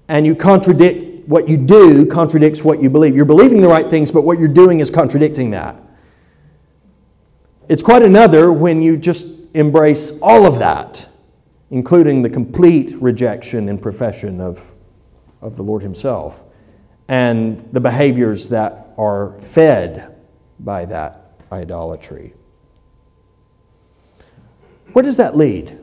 and 0.07 0.27
you 0.27 0.37
contradict 0.37 1.12
what 1.33 1.49
you 1.49 1.57
do 1.57 2.05
contradicts 2.05 2.63
what 2.63 2.83
you 2.83 2.91
believe. 2.91 3.17
You're 3.17 3.25
believing 3.25 3.63
the 3.63 3.69
right 3.69 3.89
things, 3.89 4.13
but 4.13 4.23
what 4.23 4.39
you're 4.39 4.49
doing 4.49 4.81
is 4.81 4.91
contradicting 4.91 5.53
that. 5.53 5.83
It's 7.71 7.83
quite 7.83 8.03
another 8.03 8.53
when 8.53 8.83
you 8.83 8.99
just 8.99 9.27
embrace 9.55 10.21
all 10.21 10.45
of 10.45 10.59
that, 10.59 11.09
including 11.71 12.21
the 12.21 12.29
complete 12.29 12.95
rejection 13.01 13.71
and 13.71 13.81
profession 13.81 14.43
of, 14.43 14.73
of 15.41 15.57
the 15.57 15.63
Lord 15.63 15.83
Himself 15.83 16.45
and 17.09 17.61
the 17.73 17.81
behaviors 17.81 18.51
that 18.51 18.93
are 18.99 19.39
fed 19.39 20.15
by 20.61 20.85
that 20.85 21.33
idolatry. 21.51 22.35
Where 24.93 25.03
does 25.03 25.17
that 25.17 25.35
lead? 25.35 25.81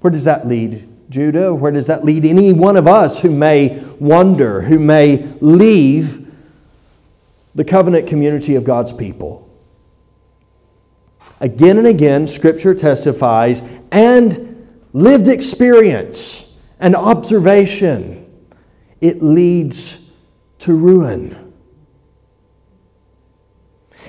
Where 0.00 0.10
does 0.10 0.24
that 0.24 0.46
lead 0.46 0.93
Judah? 1.14 1.54
Where 1.54 1.70
does 1.70 1.86
that 1.86 2.04
lead 2.04 2.24
any 2.24 2.52
one 2.52 2.76
of 2.76 2.88
us 2.88 3.22
who 3.22 3.30
may 3.30 3.80
wonder, 4.00 4.62
who 4.62 4.80
may 4.80 5.18
leave 5.40 6.26
the 7.54 7.64
covenant 7.64 8.08
community 8.08 8.56
of 8.56 8.64
God's 8.64 8.92
people? 8.92 9.48
Again 11.40 11.78
and 11.78 11.86
again, 11.86 12.26
Scripture 12.26 12.74
testifies 12.74 13.62
and 13.92 14.68
lived 14.92 15.28
experience 15.28 16.60
and 16.80 16.96
observation. 16.96 18.28
It 19.00 19.22
leads 19.22 20.16
to 20.58 20.76
ruin. 20.76 21.52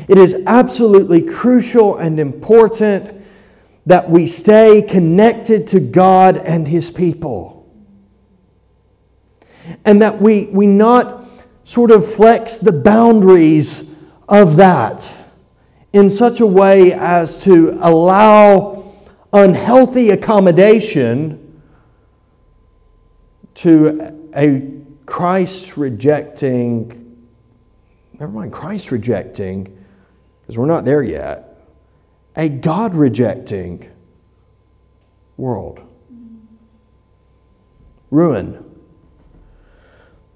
It 0.10 0.18
is 0.18 0.44
absolutely 0.48 1.22
crucial 1.22 1.98
and 1.98 2.20
important 2.20 3.15
that 3.86 4.10
we 4.10 4.26
stay 4.26 4.82
connected 4.82 5.68
to 5.68 5.80
God 5.80 6.38
and 6.38 6.68
His 6.68 6.90
people. 6.90 7.54
And 9.84 10.02
that 10.02 10.22
we, 10.22 10.46
we 10.48 10.68
not 10.68 11.24
sort 11.64 11.92
of 11.92 12.06
flex 12.06 12.58
the 12.58 12.72
boundaries 12.72 14.04
of 14.28 14.56
that 14.58 15.16
in 15.94 16.10
such 16.10 16.40
a 16.40 16.46
way 16.46 16.94
as 16.94 17.44
to 17.44 17.78
allow 17.80 18.84
unhealthy 19.34 20.10
accommodation 20.10 21.62
to 23.56 24.30
a 24.36 24.72
Christ 25.06 25.78
rejecting, 25.78 27.26
never 28.20 28.32
mind, 28.32 28.52
Christ 28.52 28.92
rejecting, 28.92 29.78
because 30.42 30.58
we're 30.58 30.66
not 30.66 30.86
there 30.86 31.04
yet 31.04 31.55
a 32.36 32.50
God 32.50 32.96
rejecting 32.96 33.90
world. 35.38 35.82
Ruin. 38.12 38.64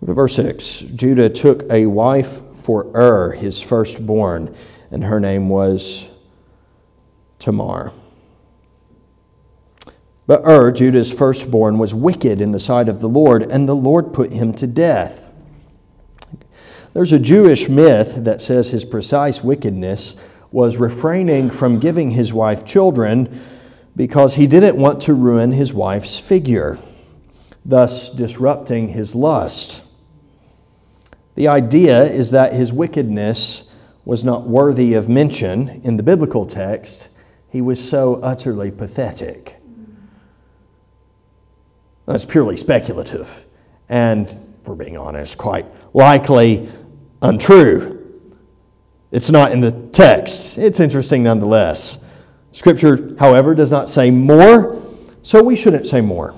Look 0.02 0.12
at 0.12 0.16
verse 0.16 0.36
6. 0.36 0.82
Judah 0.82 1.30
took 1.30 1.64
a 1.72 1.86
wife 1.88 2.42
for 2.56 2.92
Ur, 2.96 3.32
his 3.32 3.62
firstborn, 3.62 4.56
and 4.92 5.04
her 5.04 5.20
name 5.20 5.50
was 5.50 6.12
Tamar. 7.38 7.92
But 10.26 10.46
Ur, 10.46 10.72
Judah's 10.72 11.14
firstborn, 11.14 11.80
was 11.80 11.96
wicked 11.96 12.40
in 12.40 12.52
the 12.52 12.60
sight 12.60 12.88
of 12.88 13.00
the 13.00 13.10
Lord, 13.10 13.44
and 13.44 13.68
the 13.68 13.76
Lord 13.76 14.14
put 14.14 14.32
him 14.32 14.54
to 14.54 14.68
death. 14.68 15.34
There's 16.94 17.12
a 17.12 17.20
Jewish 17.20 17.70
myth 17.70 18.24
that 18.24 18.42
says 18.42 18.70
his 18.70 18.86
precise 18.86 19.44
wickedness 19.44 20.16
was 20.52 20.78
refraining 20.78 21.50
from 21.50 21.80
giving 21.80 22.12
his 22.12 22.34
wife 22.34 22.66
children 22.66 23.40
because 23.96 24.36
he 24.36 24.48
didn't 24.48 24.78
want 24.78 25.02
to 25.02 25.14
ruin 25.14 25.52
his 25.52 25.74
wife's 25.74 26.18
figure, 26.18 26.80
thus 27.66 28.10
disrupting 28.10 28.90
his 28.90 29.16
lust. 29.16 29.86
The 31.36 31.48
idea 31.48 32.04
is 32.04 32.32
that 32.32 32.54
his 32.54 32.74
wickedness 32.74 33.72
was 34.06 34.24
not 34.24 34.48
worthy 34.48 34.94
of 34.94 35.08
mention 35.08 35.82
in 35.84 35.98
the 35.98 36.04
biblical 36.04 36.46
text. 36.46 37.10
He 37.50 37.62
was 37.62 37.88
so 37.88 38.16
utterly 38.16 38.72
pathetic. 38.72 39.58
That's 42.06 42.26
purely 42.26 42.58
speculative 42.58 43.46
and, 43.88 44.30
for 44.64 44.76
being 44.76 44.98
honest, 44.98 45.38
quite 45.38 45.68
likely 45.94 46.68
untrue. 47.22 47.99
It's 49.12 49.32
not 49.32 49.52
in 49.52 49.62
the 49.62 49.72
text. 49.72 50.58
It's 50.58 50.80
interesting 50.80 51.24
nonetheless. 51.24 52.06
Scripture, 52.52 53.16
however, 53.20 53.56
does 53.56 53.72
not 53.72 53.90
say 53.90 54.12
more, 54.12 54.82
so 55.22 55.44
we 55.44 55.56
shouldn't 55.56 55.88
say 55.88 56.02
more. 56.02 56.36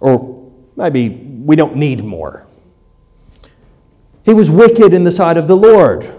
Or 0.00 0.52
maybe 0.76 1.08
we 1.08 1.56
don't 1.56 1.76
need 1.76 2.04
more. 2.04 2.46
He 4.24 4.32
was 4.32 4.50
wicked 4.50 4.92
in 4.92 5.04
the 5.04 5.12
sight 5.12 5.36
of 5.36 5.48
the 5.48 5.56
Lord. 5.56 6.18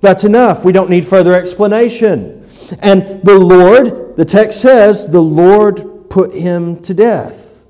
That's 0.00 0.24
enough. 0.24 0.64
We 0.64 0.72
don't 0.72 0.90
need 0.90 1.04
further 1.04 1.34
explanation. 1.34 2.44
And 2.80 3.22
the 3.22 3.38
Lord, 3.38 4.16
the 4.16 4.24
text 4.24 4.60
says, 4.60 5.10
the 5.10 5.22
Lord 5.22 6.10
put 6.10 6.32
him 6.32 6.80
to 6.82 6.92
death. 6.94 7.64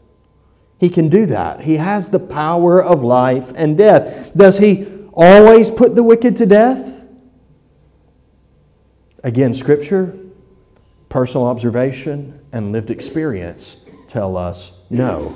He 0.79 0.89
can 0.89 1.09
do 1.09 1.27
that. 1.27 1.63
He 1.63 1.77
has 1.77 2.11
the 2.11 2.19
power 2.19 2.83
of 2.83 3.03
life 3.05 3.53
and 3.57 3.79
death. 3.79 4.33
Does 4.35 4.59
he 4.59 4.87
always 5.13 5.71
put 5.71 5.95
the 5.95 6.03
wicked 6.03 6.37
to 6.37 6.47
death? 6.47 6.94
Again, 9.25 9.55
Scripture, 9.55 10.19
personal 11.09 11.47
observation, 11.47 12.41
and 12.53 12.73
lived 12.73 12.91
experience 12.91 13.89
tell 14.07 14.37
us 14.37 14.85
no. 14.91 15.35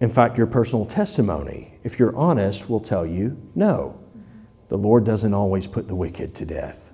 In 0.00 0.10
fact, 0.10 0.38
your 0.38 0.46
personal 0.46 0.86
testimony, 0.86 1.76
if 1.82 1.98
you're 1.98 2.14
honest, 2.14 2.70
will 2.70 2.78
tell 2.78 3.04
you 3.04 3.36
no. 3.56 4.00
The 4.68 4.78
Lord 4.78 5.04
doesn't 5.04 5.34
always 5.34 5.66
put 5.66 5.88
the 5.88 5.96
wicked 5.96 6.36
to 6.36 6.46
death. 6.46 6.92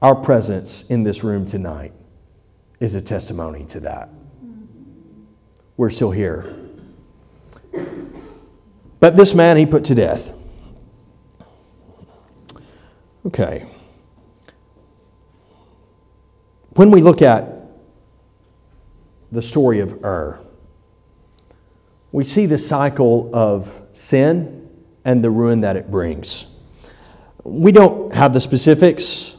Our 0.00 0.14
presence 0.14 0.88
in 0.88 1.02
this 1.02 1.22
room 1.22 1.44
tonight 1.44 1.92
is 2.80 2.94
a 2.94 3.02
testimony 3.02 3.66
to 3.66 3.80
that. 3.80 4.08
We're 5.76 5.90
still 5.90 6.12
here. 6.12 6.46
But 9.00 9.18
this 9.18 9.34
man 9.34 9.58
he 9.58 9.66
put 9.66 9.84
to 9.84 9.94
death. 9.94 10.34
Okay. 13.26 13.66
When 16.78 16.92
we 16.92 17.00
look 17.00 17.22
at 17.22 17.44
the 19.32 19.42
story 19.42 19.80
of 19.80 20.04
Ur, 20.04 20.38
we 22.12 22.22
see 22.22 22.46
the 22.46 22.56
cycle 22.56 23.34
of 23.34 23.82
sin 23.90 24.70
and 25.04 25.24
the 25.24 25.28
ruin 25.28 25.62
that 25.62 25.74
it 25.74 25.90
brings. 25.90 26.46
We 27.42 27.72
don't 27.72 28.14
have 28.14 28.32
the 28.32 28.40
specifics, 28.40 29.38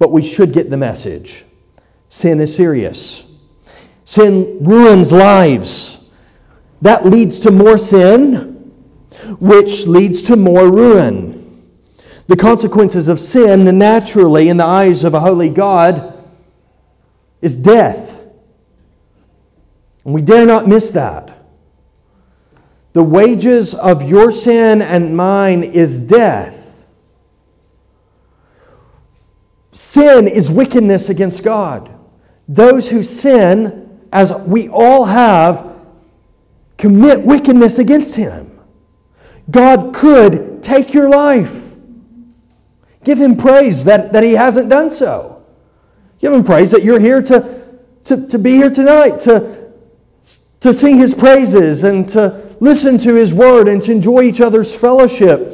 but 0.00 0.10
we 0.10 0.22
should 0.22 0.52
get 0.52 0.70
the 0.70 0.76
message. 0.76 1.44
Sin 2.08 2.40
is 2.40 2.52
serious. 2.52 3.32
Sin 4.02 4.58
ruins 4.60 5.12
lives. 5.12 6.12
That 6.80 7.06
leads 7.06 7.38
to 7.40 7.52
more 7.52 7.78
sin, 7.78 8.72
which 9.38 9.86
leads 9.86 10.24
to 10.24 10.34
more 10.34 10.68
ruin. 10.68 11.62
The 12.26 12.36
consequences 12.36 13.06
of 13.06 13.20
sin, 13.20 13.78
naturally, 13.78 14.48
in 14.48 14.56
the 14.56 14.64
eyes 14.64 15.04
of 15.04 15.14
a 15.14 15.20
holy 15.20 15.48
God, 15.48 16.11
is 17.42 17.56
death. 17.58 18.24
And 20.04 20.14
we 20.14 20.22
dare 20.22 20.46
not 20.46 20.66
miss 20.66 20.90
that. 20.92 21.36
The 22.92 23.02
wages 23.02 23.74
of 23.74 24.08
your 24.08 24.30
sin 24.30 24.80
and 24.80 25.16
mine 25.16 25.62
is 25.62 26.00
death. 26.00 26.86
Sin 29.70 30.28
is 30.28 30.52
wickedness 30.52 31.08
against 31.08 31.42
God. 31.42 31.90
Those 32.46 32.90
who 32.90 33.02
sin, 33.02 34.00
as 34.12 34.36
we 34.46 34.68
all 34.68 35.06
have, 35.06 35.72
commit 36.76 37.24
wickedness 37.24 37.78
against 37.78 38.16
Him. 38.16 38.60
God 39.50 39.94
could 39.94 40.62
take 40.62 40.92
your 40.92 41.08
life. 41.08 41.74
Give 43.04 43.18
Him 43.18 43.36
praise 43.36 43.84
that, 43.84 44.12
that 44.12 44.22
He 44.22 44.34
hasn't 44.34 44.68
done 44.68 44.90
so. 44.90 45.41
Give 46.22 46.32
Him 46.32 46.44
praise 46.44 46.70
that 46.70 46.84
you're 46.84 47.00
here 47.00 47.20
to, 47.20 47.78
to, 48.04 48.28
to 48.28 48.38
be 48.38 48.52
here 48.52 48.70
tonight, 48.70 49.18
to, 49.20 49.72
to 50.60 50.72
sing 50.72 50.96
His 50.96 51.16
praises 51.16 51.82
and 51.82 52.08
to 52.10 52.56
listen 52.60 52.96
to 52.98 53.16
His 53.16 53.34
Word 53.34 53.66
and 53.66 53.82
to 53.82 53.90
enjoy 53.90 54.22
each 54.22 54.40
other's 54.40 54.80
fellowship. 54.80 55.48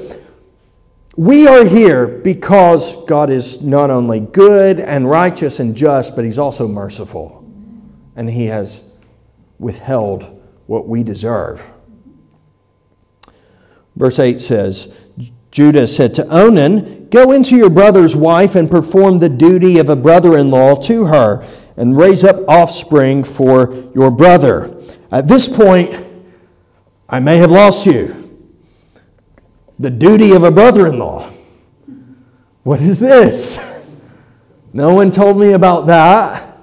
We 1.17 1.49
are 1.49 1.65
here 1.65 2.07
because 2.07 3.03
God 3.07 3.31
is 3.31 3.63
not 3.63 3.89
only 3.89 4.21
good 4.21 4.79
and 4.79 5.09
righteous 5.09 5.59
and 5.59 5.75
just, 5.75 6.15
but 6.15 6.27
He's 6.27 6.39
also 6.39 6.69
merciful. 6.69 7.51
And 8.15 8.29
He 8.29 8.47
has 8.47 8.93
withheld 9.59 10.39
what 10.67 10.87
we 10.87 11.03
deserve. 11.03 11.73
Verse 13.97 14.19
8 14.19 14.39
says 14.39 15.08
Judah 15.59 15.89
said 15.89 16.15
to 16.15 16.27
Onan, 16.29 17.09
Go 17.09 17.33
into 17.33 17.57
your 17.57 17.69
brother's 17.69 18.15
wife 18.15 18.55
and 18.55 18.71
perform 18.71 19.19
the 19.19 19.29
duty 19.29 19.81
of 19.81 19.89
a 19.89 19.97
brother 19.97 20.39
in 20.39 20.53
law 20.53 20.77
to 20.83 21.07
her, 21.07 21.45
and 21.77 21.99
raise 21.99 22.23
up 22.23 22.49
offspring 22.49 23.25
for 23.25 23.75
your 23.93 24.13
brother. 24.13 24.81
At 25.11 25.27
this 25.27 25.49
point, 25.49 25.97
I 27.09 27.19
may 27.19 27.39
have 27.39 27.51
lost 27.51 27.87
you. 27.87 28.15
The 29.81 29.91
duty 29.91 30.33
of 30.33 30.45
a 30.45 30.53
brother 30.53 30.87
in 30.87 31.01
law. 31.01 31.29
What 32.63 32.81
is 32.81 33.01
this? 33.01 33.85
No 34.73 34.95
one 34.95 35.11
told 35.11 35.41
me 35.41 35.55
about 35.55 35.89
that. 35.89 36.57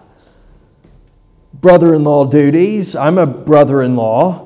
Brother 1.53 1.93
in 1.93 2.05
law 2.05 2.23
duties. 2.23 2.95
I'm 2.95 3.17
a 3.17 3.27
brother 3.27 3.81
in 3.81 3.97
law. 3.97 4.44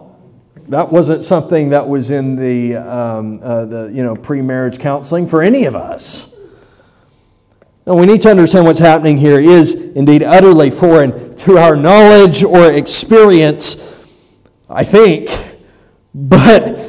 That 0.70 0.92
wasn't 0.92 1.24
something 1.24 1.70
that 1.70 1.88
was 1.88 2.10
in 2.10 2.36
the, 2.36 2.76
um, 2.76 3.40
uh, 3.42 3.66
the 3.66 3.92
you 3.94 4.04
know, 4.04 4.16
pre 4.16 4.42
marriage 4.42 4.80
counseling 4.80 5.28
for 5.28 5.42
any 5.42 5.66
of 5.66 5.76
us. 5.76 6.30
And 7.88 8.00
we 8.00 8.06
need 8.06 8.22
to 8.22 8.30
understand 8.30 8.68
what's 8.68 8.80
happening 8.80 9.18
here 9.18 9.40
is 9.40 9.74
indeed 9.96 10.22
utterly 10.22 10.70
foreign 10.70 11.36
to 11.38 11.58
our 11.58 11.76
knowledge 11.76 12.44
or 12.44 12.72
experience, 12.72 14.08
I 14.70 14.84
think. 14.84 15.30
But 16.14 16.88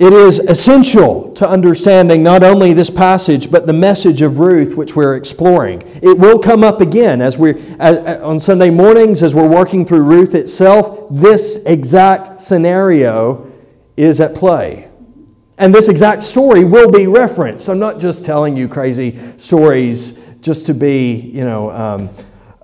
it 0.00 0.12
is 0.12 0.40
essential 0.40 1.32
to 1.34 1.48
understanding 1.48 2.24
not 2.24 2.42
only 2.42 2.72
this 2.72 2.90
passage, 2.90 3.50
but 3.50 3.68
the 3.68 3.72
message 3.72 4.22
of 4.22 4.40
Ruth, 4.40 4.76
which 4.76 4.96
we're 4.96 5.14
exploring. 5.14 5.82
It 6.02 6.18
will 6.18 6.40
come 6.40 6.64
up 6.64 6.80
again 6.80 7.20
as 7.20 7.38
we 7.38 7.54
on 7.78 8.40
Sunday 8.40 8.70
mornings 8.70 9.22
as 9.22 9.36
we're 9.36 9.48
working 9.48 9.86
through 9.86 10.02
Ruth 10.02 10.34
itself. 10.34 11.06
This 11.10 11.62
exact 11.64 12.40
scenario 12.40 13.52
is 13.96 14.20
at 14.20 14.34
play. 14.34 14.90
And 15.58 15.72
this 15.72 15.88
exact 15.88 16.24
story 16.24 16.64
will 16.64 16.90
be 16.90 17.06
referenced. 17.06 17.68
I'm 17.68 17.78
not 17.78 18.00
just 18.00 18.24
telling 18.24 18.56
you 18.56 18.66
crazy 18.66 19.16
stories 19.36 20.34
just 20.40 20.66
to 20.66 20.74
be, 20.74 21.14
you 21.14 21.44
know, 21.44 21.70
um, 21.70 22.10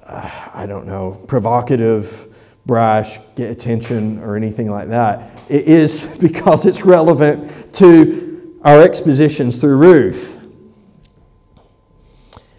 uh, 0.04 0.50
I 0.52 0.66
don't 0.66 0.86
know, 0.86 1.22
provocative 1.28 2.26
brash, 2.70 3.18
get 3.34 3.50
attention, 3.50 4.20
or 4.20 4.36
anything 4.36 4.70
like 4.70 4.90
that. 4.90 5.42
It 5.50 5.64
is 5.64 6.16
because 6.22 6.66
it's 6.66 6.84
relevant 6.84 7.74
to 7.74 8.60
our 8.62 8.80
expositions 8.80 9.60
through 9.60 9.76
Ruth. 9.76 10.36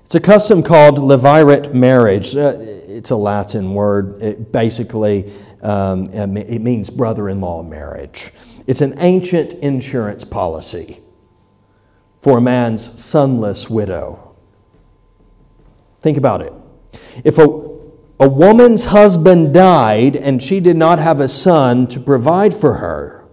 It's 0.04 0.14
a 0.14 0.20
custom 0.20 0.64
called 0.64 0.98
levirate 0.98 1.74
marriage. 1.74 2.36
Uh, 2.36 2.56
it's 2.60 3.10
a 3.10 3.16
Latin 3.16 3.74
word. 3.74 4.22
It 4.22 4.52
basically 4.52 5.32
um, 5.64 6.08
it 6.12 6.60
means 6.60 6.90
brother-in-law 6.90 7.64
marriage. 7.64 8.34
It's 8.68 8.82
an 8.82 8.96
ancient 8.98 9.54
insurance 9.54 10.26
policy 10.26 11.00
for 12.20 12.40
a 12.40 12.42
man's 12.42 12.90
sonless 12.90 13.70
widow. 13.70 14.36
Think 16.02 16.18
about 16.18 16.42
it. 16.42 16.52
If 17.24 17.38
a 17.38 17.71
a 18.22 18.30
woman's 18.30 18.86
husband 18.86 19.52
died 19.52 20.16
and 20.16 20.44
she 20.44 20.60
did 20.60 20.78
not 20.78 21.00
have 21.00 21.20
a 21.20 21.28
son 21.28 21.88
to 21.88 22.00
provide 22.00 22.54
for 22.54 22.76
her. 22.76 23.26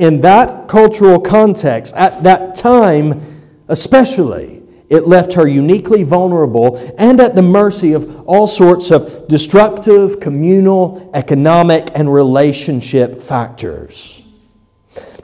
In 0.00 0.20
that 0.22 0.66
cultural 0.66 1.20
context, 1.20 1.94
at 1.94 2.24
that 2.24 2.56
time 2.56 3.22
especially, 3.68 4.64
it 4.90 5.06
left 5.06 5.34
her 5.34 5.46
uniquely 5.46 6.02
vulnerable 6.02 6.76
and 6.98 7.20
at 7.20 7.36
the 7.36 7.42
mercy 7.42 7.92
of 7.92 8.24
all 8.26 8.48
sorts 8.48 8.90
of 8.90 9.28
destructive, 9.28 10.18
communal, 10.18 11.08
economic, 11.14 11.88
and 11.94 12.12
relationship 12.12 13.22
factors. 13.22 14.22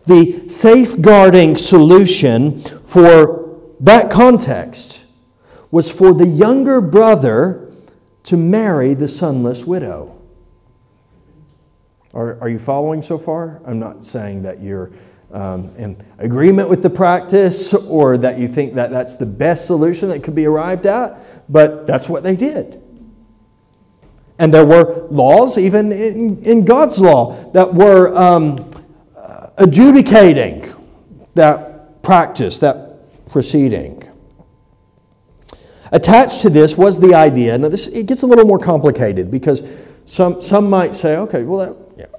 The 0.06 0.48
safeguarding 0.48 1.56
solution 1.56 2.60
for 2.60 3.60
that 3.80 4.12
context 4.12 5.08
was 5.72 5.92
for 5.92 6.14
the 6.14 6.26
younger 6.26 6.80
brother 6.80 7.61
to 8.24 8.36
marry 8.36 8.94
the 8.94 9.08
sonless 9.08 9.66
widow. 9.66 10.18
Are, 12.14 12.40
are 12.40 12.48
you 12.48 12.58
following 12.58 13.02
so 13.02 13.18
far? 13.18 13.60
I'm 13.66 13.78
not 13.78 14.04
saying 14.04 14.42
that 14.42 14.60
you're 14.60 14.90
um, 15.32 15.74
in 15.76 16.04
agreement 16.18 16.68
with 16.68 16.82
the 16.82 16.90
practice 16.90 17.72
or 17.72 18.18
that 18.18 18.38
you 18.38 18.48
think 18.48 18.74
that 18.74 18.90
that's 18.90 19.16
the 19.16 19.26
best 19.26 19.66
solution 19.66 20.10
that 20.10 20.22
could 20.22 20.34
be 20.34 20.44
arrived 20.44 20.84
at, 20.86 21.18
but 21.48 21.86
that's 21.86 22.08
what 22.08 22.22
they 22.22 22.36
did. 22.36 22.82
And 24.38 24.52
there 24.52 24.66
were 24.66 25.06
laws, 25.08 25.56
even 25.56 25.92
in, 25.92 26.42
in 26.42 26.64
God's 26.64 27.00
law, 27.00 27.32
that 27.52 27.72
were 27.72 28.14
um, 28.16 28.70
adjudicating 29.56 30.64
that 31.34 32.02
practice, 32.02 32.58
that 32.58 33.28
proceeding. 33.30 34.02
Attached 35.92 36.40
to 36.40 36.50
this 36.50 36.76
was 36.76 36.98
the 37.00 37.14
idea, 37.14 37.58
now 37.58 37.68
this, 37.68 37.86
it 37.88 38.06
gets 38.06 38.22
a 38.22 38.26
little 38.26 38.46
more 38.46 38.58
complicated 38.58 39.30
because 39.30 39.62
some, 40.06 40.40
some 40.40 40.70
might 40.70 40.94
say, 40.94 41.18
okay, 41.18 41.44
well, 41.44 41.58
that, 41.58 41.76
yeah, 41.98 42.18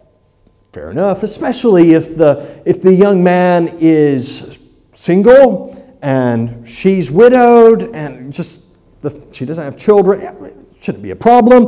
fair 0.72 0.92
enough, 0.92 1.24
especially 1.24 1.94
if 1.94 2.16
the, 2.16 2.62
if 2.68 2.84
the 2.84 2.94
young 2.94 3.24
man 3.24 3.68
is 3.80 4.60
single 4.92 5.98
and 6.04 6.68
she's 6.68 7.12
widowed 7.12 7.84
and 7.96 8.32
just 8.32 8.64
the, 9.02 9.28
she 9.34 9.44
doesn't 9.44 9.64
have 9.64 9.76
children, 9.76 10.22
it 10.22 10.56
shouldn't 10.80 11.04
be 11.04 11.10
a 11.10 11.16
problem. 11.16 11.66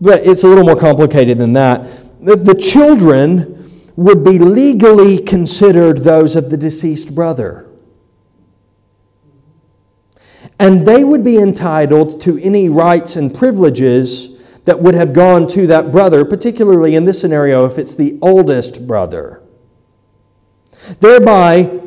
But 0.00 0.26
it's 0.26 0.42
a 0.42 0.48
little 0.48 0.64
more 0.64 0.78
complicated 0.78 1.38
than 1.38 1.52
that. 1.52 1.84
The, 2.20 2.34
the 2.34 2.54
children 2.54 3.52
would 3.94 4.24
be 4.24 4.40
legally 4.40 5.18
considered 5.22 5.98
those 5.98 6.34
of 6.34 6.50
the 6.50 6.56
deceased 6.56 7.14
brother 7.14 7.65
and 10.58 10.86
they 10.86 11.04
would 11.04 11.24
be 11.24 11.38
entitled 11.38 12.20
to 12.22 12.38
any 12.38 12.68
rights 12.68 13.16
and 13.16 13.34
privileges 13.34 14.60
that 14.64 14.80
would 14.80 14.94
have 14.94 15.12
gone 15.12 15.46
to 15.46 15.66
that 15.66 15.92
brother, 15.92 16.24
particularly 16.24 16.94
in 16.94 17.04
this 17.04 17.20
scenario 17.20 17.64
if 17.66 17.78
it's 17.78 17.94
the 17.94 18.18
oldest 18.20 18.86
brother. 18.86 19.42
Thereby, 21.00 21.80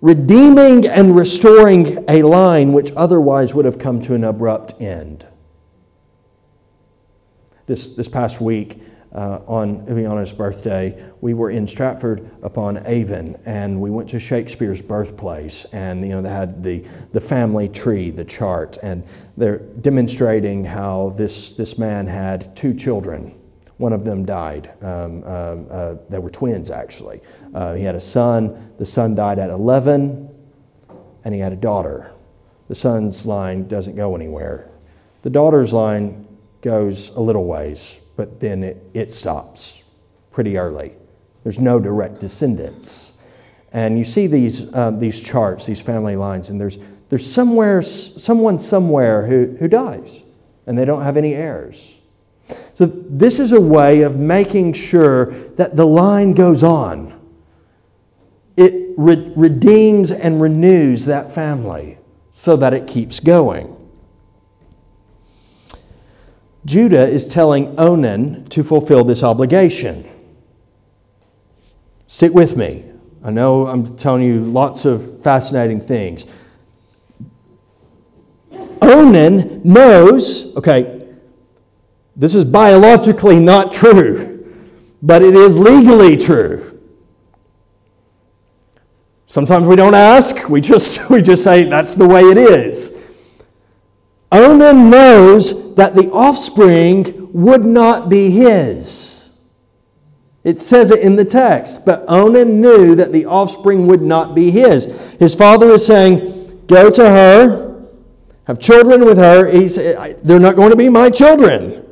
redeeming 0.00 0.86
and 0.86 1.16
restoring 1.16 2.04
a 2.08 2.22
line 2.22 2.72
which 2.72 2.92
otherwise 2.96 3.54
would 3.54 3.64
have 3.64 3.78
come 3.78 4.00
to 4.02 4.14
an 4.14 4.24
abrupt 4.24 4.74
end. 4.80 5.26
This, 7.66 7.88
this 7.94 8.08
past 8.08 8.40
week, 8.40 8.80
uh, 9.12 9.40
on 9.46 9.86
Ileana's 9.86 10.32
birthday, 10.32 11.10
we 11.20 11.32
were 11.32 11.50
in 11.50 11.66
Stratford 11.66 12.30
upon 12.42 12.84
Avon, 12.86 13.36
and 13.46 13.80
we 13.80 13.90
went 13.90 14.10
to 14.10 14.20
Shakespeare's 14.20 14.82
birthplace, 14.82 15.64
and 15.72 16.02
you 16.02 16.10
know 16.10 16.22
they 16.22 16.28
had 16.28 16.62
the 16.62 16.80
the 17.12 17.20
family 17.20 17.68
tree, 17.68 18.10
the 18.10 18.24
chart, 18.24 18.76
and 18.82 19.04
they're 19.36 19.58
demonstrating 19.58 20.64
how 20.64 21.10
this 21.10 21.52
this 21.52 21.78
man 21.78 22.06
had 22.06 22.54
two 22.56 22.74
children. 22.74 23.34
One 23.78 23.92
of 23.92 24.04
them 24.04 24.24
died. 24.24 24.68
Um, 24.82 25.22
um, 25.22 25.66
uh, 25.70 25.94
they 26.10 26.18
were 26.18 26.30
twins, 26.30 26.68
actually. 26.70 27.20
Uh, 27.54 27.74
he 27.74 27.84
had 27.84 27.94
a 27.94 28.00
son. 28.00 28.74
The 28.76 28.84
son 28.84 29.14
died 29.14 29.38
at 29.38 29.50
11, 29.50 30.28
and 31.24 31.34
he 31.34 31.40
had 31.40 31.52
a 31.52 31.56
daughter. 31.56 32.10
The 32.66 32.74
son's 32.74 33.24
line 33.24 33.68
doesn't 33.68 33.94
go 33.94 34.16
anywhere. 34.16 34.68
The 35.22 35.30
daughter's 35.30 35.72
line 35.72 36.26
goes 36.60 37.10
a 37.10 37.20
little 37.20 37.44
ways 37.44 38.00
but 38.18 38.40
then 38.40 38.64
it, 38.64 38.82
it 38.94 39.12
stops 39.12 39.84
pretty 40.32 40.58
early. 40.58 40.92
There's 41.44 41.60
no 41.60 41.78
direct 41.78 42.18
descendants. 42.18 43.22
And 43.72 43.96
you 43.96 44.02
see 44.02 44.26
these, 44.26 44.74
uh, 44.74 44.90
these 44.90 45.22
charts, 45.22 45.66
these 45.66 45.80
family 45.80 46.16
lines, 46.16 46.50
and 46.50 46.60
there's, 46.60 46.80
there's 47.10 47.24
somewhere, 47.24 47.80
someone 47.80 48.58
somewhere 48.58 49.28
who, 49.28 49.56
who 49.60 49.68
dies, 49.68 50.24
and 50.66 50.76
they 50.76 50.84
don't 50.84 51.04
have 51.04 51.16
any 51.16 51.32
heirs. 51.32 52.00
So, 52.74 52.86
this 52.86 53.38
is 53.38 53.52
a 53.52 53.60
way 53.60 54.02
of 54.02 54.16
making 54.16 54.72
sure 54.72 55.26
that 55.52 55.76
the 55.76 55.84
line 55.84 56.32
goes 56.32 56.64
on. 56.64 57.20
It 58.56 58.94
re- 58.96 59.32
redeems 59.36 60.10
and 60.10 60.40
renews 60.40 61.04
that 61.04 61.30
family 61.30 61.98
so 62.32 62.56
that 62.56 62.74
it 62.74 62.88
keeps 62.88 63.20
going. 63.20 63.77
Judah 66.68 67.08
is 67.08 67.26
telling 67.26 67.74
Onan 67.80 68.44
to 68.50 68.62
fulfill 68.62 69.02
this 69.02 69.22
obligation. 69.22 70.04
Stick 72.06 72.34
with 72.34 72.58
me. 72.58 72.84
I 73.24 73.30
know 73.30 73.66
I'm 73.66 73.96
telling 73.96 74.22
you 74.22 74.40
lots 74.40 74.84
of 74.84 75.22
fascinating 75.22 75.80
things. 75.80 76.26
Onan 78.82 79.62
knows, 79.64 80.54
okay, 80.58 81.06
this 82.14 82.34
is 82.34 82.44
biologically 82.44 83.40
not 83.40 83.72
true, 83.72 84.46
but 85.00 85.22
it 85.22 85.34
is 85.34 85.58
legally 85.58 86.18
true. 86.18 86.78
Sometimes 89.24 89.66
we 89.66 89.76
don't 89.76 89.94
ask, 89.94 90.50
we 90.50 90.60
just, 90.60 91.08
we 91.10 91.22
just 91.22 91.42
say 91.42 91.64
that's 91.64 91.94
the 91.94 92.06
way 92.06 92.20
it 92.20 92.36
is. 92.36 93.42
Onan 94.30 94.90
knows 94.90 95.67
that 95.78 95.94
the 95.94 96.10
offspring 96.10 97.32
would 97.32 97.64
not 97.64 98.08
be 98.08 98.30
his. 98.30 99.32
It 100.42 100.60
says 100.60 100.90
it 100.90 101.04
in 101.04 101.14
the 101.14 101.24
text. 101.24 101.86
But 101.86 102.04
Onan 102.08 102.60
knew 102.60 102.96
that 102.96 103.12
the 103.12 103.26
offspring 103.26 103.86
would 103.86 104.02
not 104.02 104.34
be 104.34 104.50
his. 104.50 105.14
His 105.20 105.36
father 105.36 105.70
is 105.70 105.86
saying, 105.86 106.66
Go 106.66 106.90
to 106.90 107.02
her, 107.08 107.86
have 108.48 108.58
children 108.58 109.04
with 109.04 109.18
her. 109.18 109.48
He 109.48 109.68
said, 109.68 110.16
They're 110.24 110.40
not 110.40 110.56
going 110.56 110.70
to 110.70 110.76
be 110.76 110.88
my 110.88 111.10
children. 111.10 111.86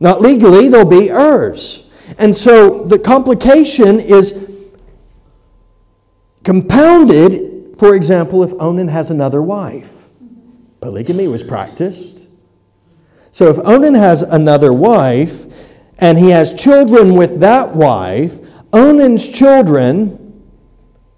Not 0.00 0.22
legally, 0.22 0.68
they'll 0.68 0.88
be 0.88 1.08
hers. 1.08 2.14
And 2.16 2.34
so 2.34 2.84
the 2.84 2.98
complication 2.98 4.00
is 4.00 4.72
compounded, 6.44 7.76
for 7.76 7.94
example, 7.94 8.42
if 8.42 8.54
Onan 8.58 8.88
has 8.88 9.10
another 9.10 9.42
wife. 9.42 10.08
Polygamy 10.80 11.28
was 11.28 11.42
practiced. 11.42 12.25
So 13.36 13.50
if 13.50 13.58
Onan 13.66 13.92
has 13.92 14.22
another 14.22 14.72
wife, 14.72 15.44
and 15.98 16.16
he 16.16 16.30
has 16.30 16.54
children 16.54 17.16
with 17.16 17.40
that 17.40 17.76
wife, 17.76 18.38
Onan's 18.72 19.30
children 19.30 20.42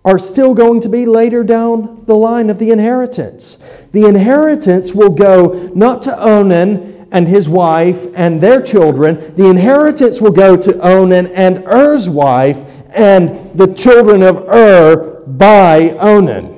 are 0.05 0.19
still 0.19 0.53
going 0.53 0.81
to 0.81 0.89
be 0.89 1.07
later 1.07 1.45
down 1.45 2.05
the 2.07 2.17
line 2.17 2.51
of 2.51 2.59
the 2.59 2.73
inheritance. 2.73 3.87
The 3.93 4.07
inheritance 4.07 4.97
will 4.97 5.15
go 5.15 5.71
not 5.77 6.03
to 6.03 6.21
Onan 6.21 7.07
and 7.13 7.29
his 7.29 7.49
wife 7.49 8.09
and 8.17 8.41
their 8.41 8.63
children, 8.63 9.19
the 9.37 9.49
inheritance 9.49 10.21
will 10.21 10.33
go 10.33 10.57
to 10.57 10.77
Onan 10.81 11.29
and 11.29 11.63
Er's 11.69 12.11
wife 12.11 12.83
and 12.97 13.57
the 13.57 13.73
children 13.73 14.25
of 14.25 14.45
Ur 14.49 15.23
by 15.25 15.91
Onan. 15.91 16.58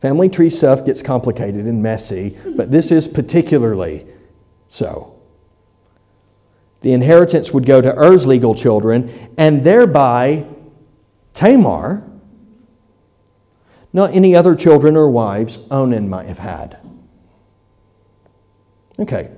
Family 0.00 0.28
tree 0.28 0.50
stuff 0.50 0.84
gets 0.84 1.02
complicated 1.02 1.66
and 1.66 1.82
messy, 1.82 2.36
but 2.56 2.70
this 2.70 2.90
is 2.90 3.08
particularly 3.08 4.06
so 4.68 5.16
the 6.86 6.92
inheritance 6.92 7.52
would 7.52 7.66
go 7.66 7.80
to 7.80 7.92
Er's 7.98 8.28
legal 8.28 8.54
children, 8.54 9.10
and 9.36 9.64
thereby 9.64 10.46
Tamar, 11.34 12.08
not 13.92 14.14
any 14.14 14.36
other 14.36 14.54
children 14.54 14.96
or 14.96 15.10
wives 15.10 15.58
Onan 15.70 16.08
might 16.08 16.26
have 16.26 16.38
had. 16.38 16.78
Okay. 19.00 19.32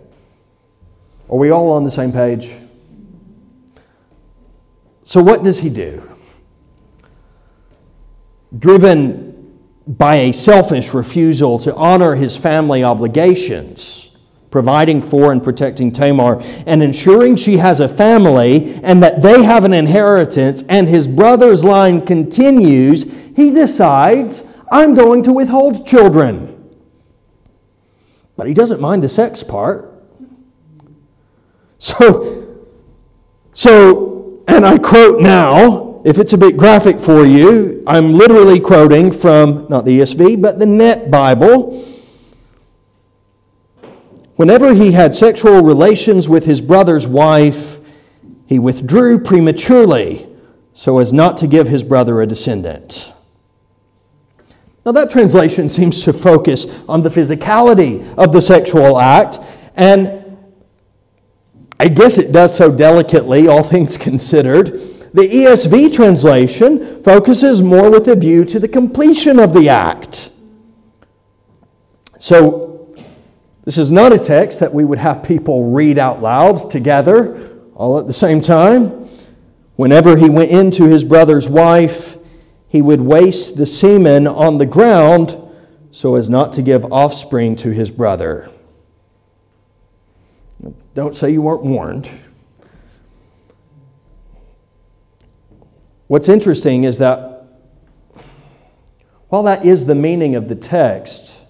Are 1.31 1.39
we 1.39 1.51
all 1.51 1.71
on 1.73 1.85
the 1.85 1.91
same 1.91 2.13
page? 2.13 2.57
So, 5.05 5.23
what 5.23 5.43
does 5.43 5.61
he 5.61 5.71
do? 5.71 6.03
Driven 8.59 9.28
by 9.89 10.17
a 10.17 10.33
selfish 10.33 10.95
refusal 10.95 11.59
to 11.59 11.75
honor 11.75 12.15
his 12.15 12.37
family 12.37 12.85
obligations 12.85 14.09
providing 14.51 15.03
for 15.03 15.31
and 15.33 15.43
protecting 15.43 15.93
Tamar, 15.93 16.41
and 16.67 16.83
ensuring 16.83 17.37
she 17.37 17.59
has 17.59 17.81
a 17.81 17.89
family 17.89 18.75
and 18.83 19.03
that 19.03 19.23
they 19.23 19.43
have 19.43 19.65
an 19.65 19.75
inheritance, 19.75 20.65
and 20.69 20.89
his 20.89 21.07
brother's 21.07 21.65
line 21.65 22.05
continues, 22.05 23.27
he 23.37 23.53
decides, 23.53 24.57
I'm 24.71 24.95
going 24.95 25.23
to 25.25 25.33
withhold 25.33 25.87
children. 25.87 26.55
But 28.37 28.47
he 28.47 28.55
doesn't 28.55 28.81
mind 28.81 29.03
the 29.03 29.09
sex 29.09 29.43
part. 29.43 29.93
So, 31.79 32.59
so, 33.53 34.43
and 34.49 34.65
I 34.65 34.79
quote 34.79 35.21
now, 35.21 35.88
if 36.09 36.17
it's 36.17 36.33
a 36.33 36.39
bit 36.39 36.57
graphic 36.57 37.01
for 37.01 37.27
you, 37.27 37.85
I'm 37.87 38.13
literally 38.13 38.61
quoting 38.61 39.13
from 39.13 39.67
not 39.69 39.85
the 39.85 40.01
ESV, 40.01 40.41
but 40.41 40.59
the 40.59 40.65
Net 40.65 41.11
Bible. 41.11 41.85
Whenever 44.37 44.73
he 44.73 44.93
had 44.93 45.13
sexual 45.13 45.61
relations 45.63 46.27
with 46.27 46.47
his 46.47 46.63
brother's 46.63 47.07
wife, 47.07 47.79
he 48.47 48.59
withdrew 48.59 49.19
prematurely 49.23 50.27
so 50.73 50.97
as 50.97 51.13
not 51.13 51.37
to 51.37 51.47
give 51.47 51.69
his 51.69 51.85
brother 51.85 52.23
a 52.23 52.27
descendant. 52.27 53.13
Now, 54.87 54.93
that 54.93 55.11
translation 55.11 55.69
seems 55.79 56.01
to 56.05 56.15
focus 56.15 56.89
on 56.89 57.03
the 57.03 57.11
physicality 57.11 58.01
of 58.17 58.33
the 58.33 58.41
sexual 58.41 58.99
act, 58.99 59.41
and 59.77 60.39
I 61.79 61.89
guess 61.89 62.17
it 62.17 62.33
does 62.33 62.57
so 62.57 62.75
delicately, 62.75 63.47
all 63.47 63.63
things 63.75 63.99
considered. 63.99 64.81
The 65.19 65.27
ESV 65.29 65.93
translation 65.93 67.03
focuses 67.03 67.61
more 67.61 67.91
with 67.91 68.07
a 68.07 68.15
view 68.15 68.45
to 68.45 68.61
the 68.61 68.69
completion 68.69 69.41
of 69.41 69.53
the 69.53 69.69
act. 69.69 70.31
So, 72.21 72.97
this 73.65 73.79
is 73.79 73.91
not 73.91 74.13
a 74.13 74.19
text 74.21 74.61
that 74.61 74.73
we 74.73 74.85
would 74.85 75.01
have 75.01 75.25
people 75.25 75.73
read 75.73 75.99
out 75.99 76.23
loud 76.23 76.71
together 76.71 77.59
all 77.75 77.99
at 77.99 78.07
the 78.07 78.13
same 78.13 78.41
time. 78.41 79.09
Whenever 79.75 80.17
he 80.17 80.31
went 80.31 80.53
into 80.53 80.85
his 80.85 81.03
brother's 81.03 81.51
wife, 81.51 82.17
he 82.69 82.81
would 82.81 83.01
waste 83.01 83.57
the 83.57 83.67
semen 83.67 84.29
on 84.29 84.59
the 84.59 84.67
ground 84.67 85.37
so 85.91 86.15
as 86.15 86.31
not 86.31 86.53
to 86.53 86.63
give 86.63 86.85
offspring 86.93 87.57
to 87.57 87.73
his 87.73 87.91
brother. 87.91 88.51
Don't 90.95 91.17
say 91.17 91.33
you 91.33 91.43
weren't 91.43 91.65
warned. 91.65 92.09
What's 96.09 96.29
interesting 96.29 96.85
is 96.85 96.99
that 96.99 97.45
while 99.29 99.43
that 99.43 99.65
is 99.65 99.87
the 99.87 99.95
meaning 99.95 100.35
of 100.35 100.49
the 100.49 100.55
text, 100.55 101.45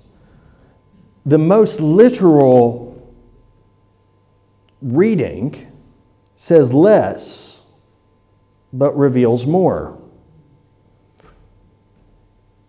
the 1.24 1.38
most 1.38 1.80
literal 1.80 3.16
reading 4.82 5.72
says 6.34 6.74
less, 6.74 7.66
but 8.72 8.96
reveals 8.96 9.46
more. 9.46 10.00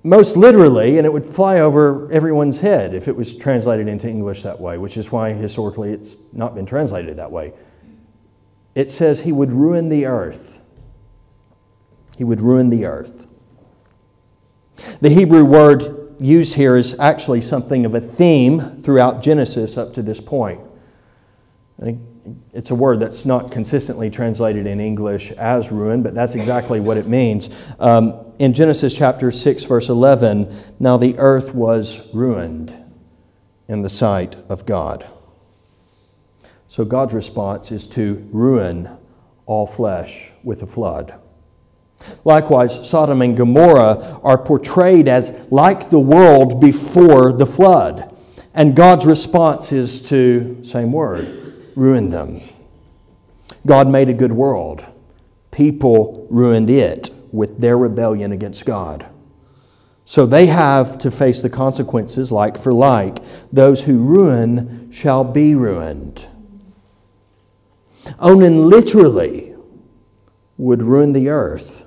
Most 0.04 0.38
literally, 0.38 0.98
and 0.98 1.06
it 1.06 1.12
would 1.12 1.26
fly 1.26 1.60
over 1.60 2.10
everyone's 2.12 2.62
head 2.62 2.94
if 2.94 3.08
it 3.08 3.16
was 3.16 3.36
translated 3.36 3.88
into 3.88 4.08
English 4.08 4.44
that 4.44 4.60
way, 4.60 4.78
which 4.78 4.96
is 4.96 5.12
why 5.12 5.34
historically 5.34 5.92
it's 5.92 6.18
not 6.32 6.56
been 6.56 6.66
translated 6.66 7.18
that 7.18 7.32
way. 7.32 7.54
It 8.76 8.90
says 8.90 9.22
he 9.22 9.32
would 9.32 9.52
ruin 9.52 9.90
the 9.90 10.06
earth. 10.06 10.59
He 12.20 12.26
would 12.26 12.42
ruin 12.42 12.70
the 12.70 12.84
earth. 12.84 13.28
The 15.00 15.08
Hebrew 15.08 15.46
word 15.46 16.18
used 16.20 16.56
here 16.56 16.76
is 16.76 17.00
actually 17.00 17.40
something 17.40 17.86
of 17.86 17.96
a 17.96 18.02
theme 18.02 18.60
throughout 18.60 19.22
Genesis 19.22 19.78
up 19.78 19.94
to 19.94 20.02
this 20.02 20.20
point. 20.20 20.60
It's 22.52 22.72
a 22.72 22.76
word 22.76 23.00
that's 23.00 23.26
not 23.26 23.54
consistently 23.54 24.10
translated 24.10 24.68
in 24.68 24.82
English 24.82 25.32
as 25.32 25.72
ruin, 25.72 26.04
but 26.04 26.14
that's 26.14 26.36
exactly 26.36 26.82
what 26.82 26.98
it 26.98 27.08
means. 27.08 27.50
Um, 27.80 28.14
in 28.38 28.52
Genesis 28.52 28.94
chapter 28.94 29.32
6, 29.32 29.64
verse 29.64 29.88
11, 29.88 30.54
now 30.78 30.98
the 30.98 31.18
earth 31.20 31.56
was 31.56 32.14
ruined 32.14 32.76
in 33.70 33.82
the 33.82 33.90
sight 33.90 34.36
of 34.50 34.66
God. 34.66 35.10
So 36.68 36.84
God's 36.84 37.14
response 37.14 37.72
is 37.72 37.88
to 37.88 38.28
ruin 38.34 38.98
all 39.46 39.66
flesh 39.66 40.34
with 40.44 40.62
a 40.62 40.68
flood. 40.68 41.18
Likewise, 42.24 42.90
Sodom 42.90 43.22
and 43.22 43.36
Gomorrah 43.36 44.20
are 44.24 44.38
portrayed 44.38 45.08
as 45.08 45.46
like 45.52 45.90
the 45.90 46.00
world 46.00 46.62
before 46.62 47.34
the 47.34 47.46
flood. 47.46 48.16
And 48.54 48.76
God's 48.76 49.06
response 49.06 49.72
is 49.72 50.08
to, 50.10 50.64
same 50.64 50.92
word, 50.92 51.28
ruin 51.76 52.10
them. 52.10 52.42
God 53.66 53.88
made 53.88 54.10
a 54.10 54.14
good 54.14 54.32
world. 54.32 54.86
People 55.52 56.28
ruined 56.30 56.70
it 56.70 57.10
with 57.32 57.60
their 57.60 57.78
rebellion 57.78 58.32
against 58.32 58.66
God. 58.66 59.10
So 60.06 60.26
they 60.26 60.48
have 60.48 60.98
to 61.00 61.12
face 61.12 61.42
the 61.42 61.50
consequences 61.50 62.32
like 62.32 62.58
for 62.58 62.74
like. 62.74 63.24
Those 63.52 63.86
who 63.86 64.04
ruin 64.04 64.92
shall 64.92 65.24
be 65.24 65.54
ruined. 65.54 66.28
Onan 68.18 68.68
literally 68.70 69.56
would 70.58 70.82
ruin 70.82 71.14
the 71.14 71.30
earth. 71.30 71.86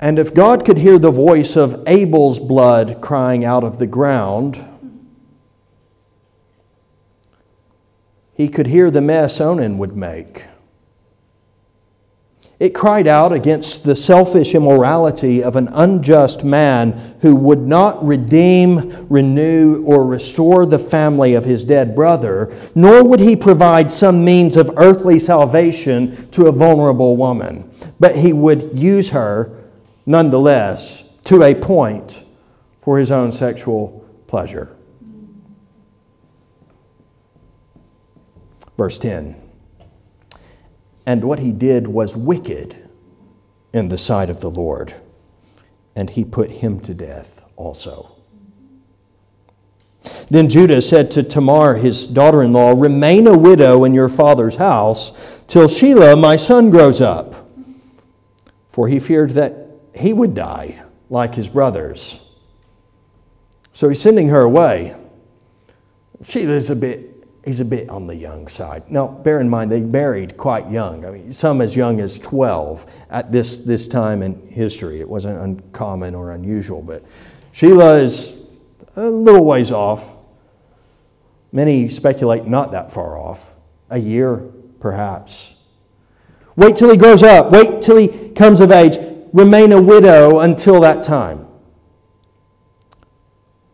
And 0.00 0.18
if 0.18 0.32
God 0.32 0.64
could 0.64 0.78
hear 0.78 0.98
the 0.98 1.10
voice 1.10 1.56
of 1.56 1.82
Abel's 1.86 2.38
blood 2.38 3.00
crying 3.00 3.44
out 3.44 3.64
of 3.64 3.78
the 3.78 3.86
ground, 3.86 4.64
he 8.34 8.48
could 8.48 8.68
hear 8.68 8.90
the 8.90 9.00
mess 9.00 9.40
Onan 9.40 9.78
would 9.78 9.96
make. 9.96 10.46
It 12.60 12.74
cried 12.74 13.06
out 13.06 13.32
against 13.32 13.84
the 13.84 13.94
selfish 13.94 14.52
immorality 14.52 15.42
of 15.42 15.54
an 15.54 15.68
unjust 15.72 16.42
man 16.44 16.92
who 17.20 17.36
would 17.36 17.60
not 17.60 18.04
redeem, 18.04 19.06
renew, 19.08 19.84
or 19.84 20.04
restore 20.06 20.66
the 20.66 20.78
family 20.78 21.34
of 21.34 21.44
his 21.44 21.64
dead 21.64 21.94
brother, 21.94 22.52
nor 22.74 23.06
would 23.06 23.20
he 23.20 23.36
provide 23.36 23.92
some 23.92 24.24
means 24.24 24.56
of 24.56 24.70
earthly 24.76 25.20
salvation 25.20 26.28
to 26.30 26.46
a 26.46 26.52
vulnerable 26.52 27.16
woman. 27.16 27.70
But 28.00 28.16
he 28.16 28.32
would 28.32 28.76
use 28.76 29.10
her, 29.10 29.57
nonetheless, 30.08 31.02
to 31.24 31.42
a 31.42 31.54
point 31.54 32.24
for 32.80 32.98
his 32.98 33.12
own 33.12 33.30
sexual 33.30 34.08
pleasure. 34.26 34.74
Verse 38.78 38.96
10. 38.96 39.36
And 41.04 41.24
what 41.24 41.40
he 41.40 41.52
did 41.52 41.88
was 41.88 42.16
wicked 42.16 42.88
in 43.74 43.88
the 43.88 43.98
sight 43.98 44.30
of 44.30 44.40
the 44.40 44.48
Lord, 44.48 44.94
and 45.94 46.08
he 46.08 46.24
put 46.24 46.50
him 46.50 46.80
to 46.80 46.94
death 46.94 47.44
also. 47.56 48.14
Then 50.30 50.48
Judah 50.48 50.80
said 50.80 51.10
to 51.12 51.22
Tamar, 51.22 51.76
his 51.76 52.06
daughter 52.06 52.42
in 52.42 52.54
law, 52.54 52.72
Remain 52.72 53.26
a 53.26 53.36
widow 53.36 53.84
in 53.84 53.92
your 53.92 54.08
father's 54.08 54.56
house 54.56 55.42
till 55.46 55.66
Shelah, 55.66 56.18
my 56.18 56.36
son, 56.36 56.70
grows 56.70 57.02
up. 57.02 57.34
For 58.68 58.88
he 58.88 58.98
feared 58.98 59.30
that 59.30 59.67
he 59.98 60.12
would 60.12 60.34
die 60.34 60.84
like 61.10 61.34
his 61.34 61.48
brothers. 61.48 62.24
So 63.72 63.88
he's 63.88 64.00
sending 64.00 64.28
her 64.28 64.40
away. 64.40 64.96
Shelah's 66.22 66.70
a 66.70 66.76
bit 66.76 67.18
he's 67.48 67.60
a 67.60 67.64
bit 67.64 67.88
on 67.88 68.06
the 68.06 68.14
young 68.14 68.46
side. 68.46 68.90
Now, 68.90 69.08
bear 69.08 69.40
in 69.40 69.48
mind, 69.48 69.72
they 69.72 69.80
married 69.80 70.36
quite 70.36 70.70
young. 70.70 71.04
I 71.04 71.10
mean, 71.10 71.32
some 71.32 71.60
as 71.60 71.74
young 71.74 71.98
as 71.98 72.18
12 72.18 73.06
at 73.10 73.32
this, 73.32 73.60
this 73.60 73.88
time 73.88 74.22
in 74.22 74.46
history. 74.48 75.00
It 75.00 75.08
wasn't 75.08 75.40
uncommon 75.40 76.14
or 76.14 76.32
unusual, 76.32 76.82
but 76.82 77.04
Shelah 77.52 78.02
is 78.02 78.54
a 78.96 79.08
little 79.08 79.44
ways 79.44 79.72
off. 79.72 80.14
Many 81.50 81.88
speculate 81.88 82.46
not 82.46 82.72
that 82.72 82.92
far 82.92 83.16
off, 83.16 83.54
a 83.88 83.98
year 83.98 84.38
perhaps. 84.78 85.56
Wait 86.56 86.76
till 86.76 86.90
he 86.90 86.96
grows 86.96 87.22
up. 87.22 87.50
Wait 87.50 87.80
till 87.80 87.96
he 87.96 88.30
comes 88.30 88.60
of 88.60 88.70
age. 88.70 88.98
Remain 89.32 89.72
a 89.72 89.82
widow 89.82 90.40
until 90.40 90.80
that 90.80 91.02
time. 91.02 91.46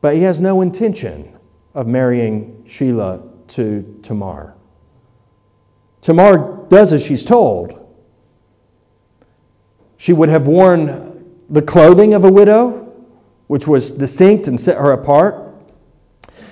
But 0.00 0.16
he 0.16 0.22
has 0.22 0.40
no 0.40 0.60
intention 0.60 1.36
of 1.74 1.86
marrying 1.86 2.62
Shelah 2.66 3.46
to 3.48 3.98
Tamar. 4.02 4.54
Tamar 6.00 6.66
does 6.68 6.92
as 6.92 7.04
she's 7.04 7.24
told. 7.24 7.80
She 9.96 10.12
would 10.12 10.28
have 10.28 10.46
worn 10.46 11.24
the 11.48 11.62
clothing 11.62 12.14
of 12.14 12.24
a 12.24 12.30
widow, 12.30 12.92
which 13.46 13.66
was 13.66 13.92
distinct 13.92 14.48
and 14.48 14.60
set 14.60 14.76
her 14.76 14.92
apart. 14.92 15.54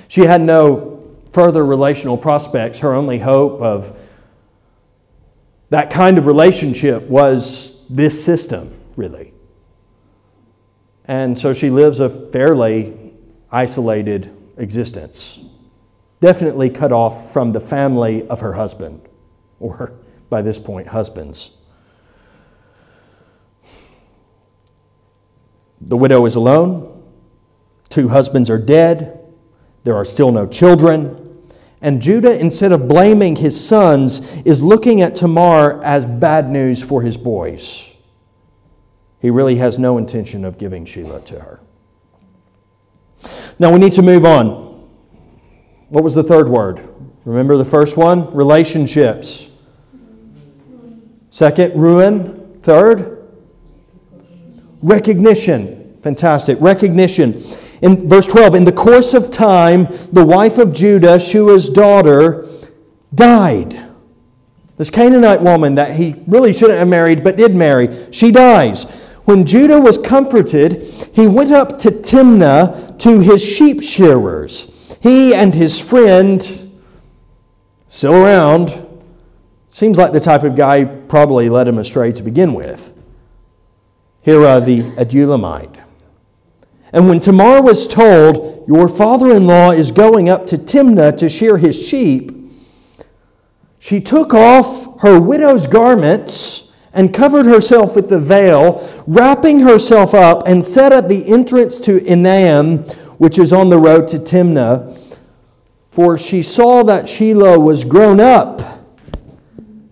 She 0.09 0.23
had 0.23 0.41
no 0.41 1.17
further 1.33 1.65
relational 1.65 2.17
prospects. 2.17 2.81
Her 2.81 2.95
only 2.95 3.19
hope 3.19 3.61
of 3.61 4.11
that 5.71 5.91
kind 5.91 6.19
of 6.19 6.27
relationship 6.27 7.03
was 7.05 7.87
this 7.89 8.23
system, 8.25 8.79
really. 9.03 9.35
And 11.05 11.39
so 11.39 11.53
she 11.53 11.69
lives 11.69 12.01
a 12.01 12.09
fairly 12.09 13.13
isolated 13.51 14.35
existence 14.57 15.53
definitely 16.23 16.71
cut 16.71 16.93
off 16.93 17.33
from 17.33 17.53
the 17.53 17.61
family 17.61 18.27
of 18.29 18.41
her 18.41 18.55
husband, 18.55 19.03
or 19.61 19.93
by 20.31 20.41
this 20.41 20.59
point, 20.59 20.87
husbands. 20.87 21.59
The 25.83 25.97
widow 25.97 26.25
is 26.25 26.37
alone. 26.37 27.03
Two 27.89 28.09
husbands 28.09 28.49
are 28.49 28.59
dead. 28.59 29.19
There 29.83 29.97
are 29.97 30.05
still 30.05 30.31
no 30.31 30.47
children. 30.47 31.19
And 31.83 32.01
Judah, 32.01 32.39
instead 32.39 32.71
of 32.71 32.87
blaming 32.87 33.35
his 33.35 33.63
sons, 33.63 34.41
is 34.43 34.63
looking 34.63 35.01
at 35.01 35.17
Tamar 35.17 35.83
as 35.83 36.07
bad 36.07 36.49
news 36.49 36.85
for 36.85 37.03
his 37.03 37.17
boys. 37.17 37.92
He 39.23 39.31
really 39.31 39.57
has 39.57 39.79
no 39.79 39.99
intention 39.99 40.45
of 40.45 40.59
giving 40.59 40.85
Shelah 40.85 41.25
to 41.27 41.41
her. 41.41 41.61
Now 43.59 43.73
we 43.73 43.79
need 43.79 43.93
to 43.93 44.03
move 44.03 44.25
on. 44.25 44.45
What 45.91 46.03
was 46.03 46.17
the 46.17 46.25
third 46.25 46.49
word? 46.49 46.81
Remember 47.25 47.57
the 47.57 47.65
first 47.65 47.97
one? 47.97 48.35
Relationships. 48.35 49.49
Second, 51.31 51.81
ruin. 51.81 52.61
Third, 52.63 53.29
recognition. 54.83 55.97
Fantastic. 56.03 56.59
Recognition. 56.61 57.41
In 57.81 58.09
verse 58.09 58.27
12, 58.27 58.57
in 58.57 58.65
the 58.65 58.73
course 58.73 59.15
of 59.15 59.31
time, 59.31 59.85
the 60.13 60.25
wife 60.27 60.59
of 60.59 60.73
Judah, 60.73 61.19
Shua's 61.19 61.71
daughter, 61.71 62.45
died. 63.15 63.79
This 64.77 64.91
Canaanite 64.91 65.43
woman 65.43 65.77
that 65.77 65.95
he 65.95 66.17
really 66.27 66.53
shouldn't 66.53 66.79
have 66.79 66.89
married 66.89 67.23
but 67.23 67.37
did 67.37 67.55
marry, 67.55 67.89
she 68.11 68.33
dies. 68.33 69.02
When 69.25 69.45
Judah 69.45 69.81
was 69.81 69.99
comforted, 69.99 70.83
he 71.15 71.27
went 71.27 71.53
up 71.53 71.79
to 71.79 71.91
Timnah 71.91 72.99
to 72.99 73.21
his 73.21 73.45
sheep 73.45 73.81
shearers. 73.81 74.97
He 75.01 75.35
and 75.35 75.55
his 75.55 75.81
friend, 75.81 76.43
still 77.89 78.15
around, 78.15 78.87
seems 79.69 79.97
like 79.99 80.13
the 80.13 80.21
type 80.21 80.43
of 80.43 80.57
guy 80.57 80.85
probably 80.85 81.49
led 81.49 81.69
him 81.69 81.79
astray 81.79 82.13
to 82.13 82.23
begin 82.23 82.53
with. 82.55 82.99
Hirah 84.27 84.65
the 84.65 84.83
Adullamite. 85.03 85.83
And 86.93 87.09
when 87.09 87.21
Tamar 87.21 87.63
was 87.63 87.87
told, 87.87 88.67
Your 88.69 88.89
father 88.89 89.35
in 89.35 89.47
law 89.47 89.71
is 89.71 89.93
going 89.93 90.29
up 90.29 90.47
to 90.49 90.59
Timnah 90.59 91.17
to 91.17 91.29
shear 91.29 91.59
his 91.59 91.81
sheep, 91.87 92.31
she 93.79 94.01
took 94.01 94.33
off 94.35 95.01
her 95.03 95.21
widow's 95.21 95.67
garments 95.67 96.72
and 96.95 97.13
covered 97.13 97.47
herself 97.47 97.97
with 97.97 98.09
the 98.09 98.21
veil, 98.21 98.87
wrapping 99.07 99.61
herself 99.61 100.15
up, 100.15 100.47
and 100.47 100.65
sat 100.65 100.93
at 100.93 101.09
the 101.09 101.27
entrance 101.27 101.81
to 101.81 102.01
Enaim, 102.01 102.91
which 103.19 103.39
is 103.39 103.53
on 103.53 103.71
the 103.71 103.79
road 103.79 104.09
to 104.09 104.19
Timnah, 104.19 104.99
for 105.89 106.19
she 106.19 106.43
saw 106.43 106.83
that 106.83 107.05
Shelah 107.05 107.63
was 107.63 107.85
grown 107.85 108.21
up, 108.21 108.61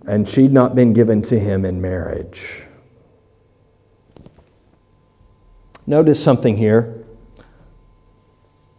and 0.07 0.29
she'd 0.29 0.53
not 0.53 0.75
been 0.75 0.93
given 0.93 1.23
to 1.23 1.39
him 1.39 1.65
in 1.65 1.81
marriage. 1.81 2.67
Notice 5.87 6.23
something 6.23 6.57
here. 6.57 7.05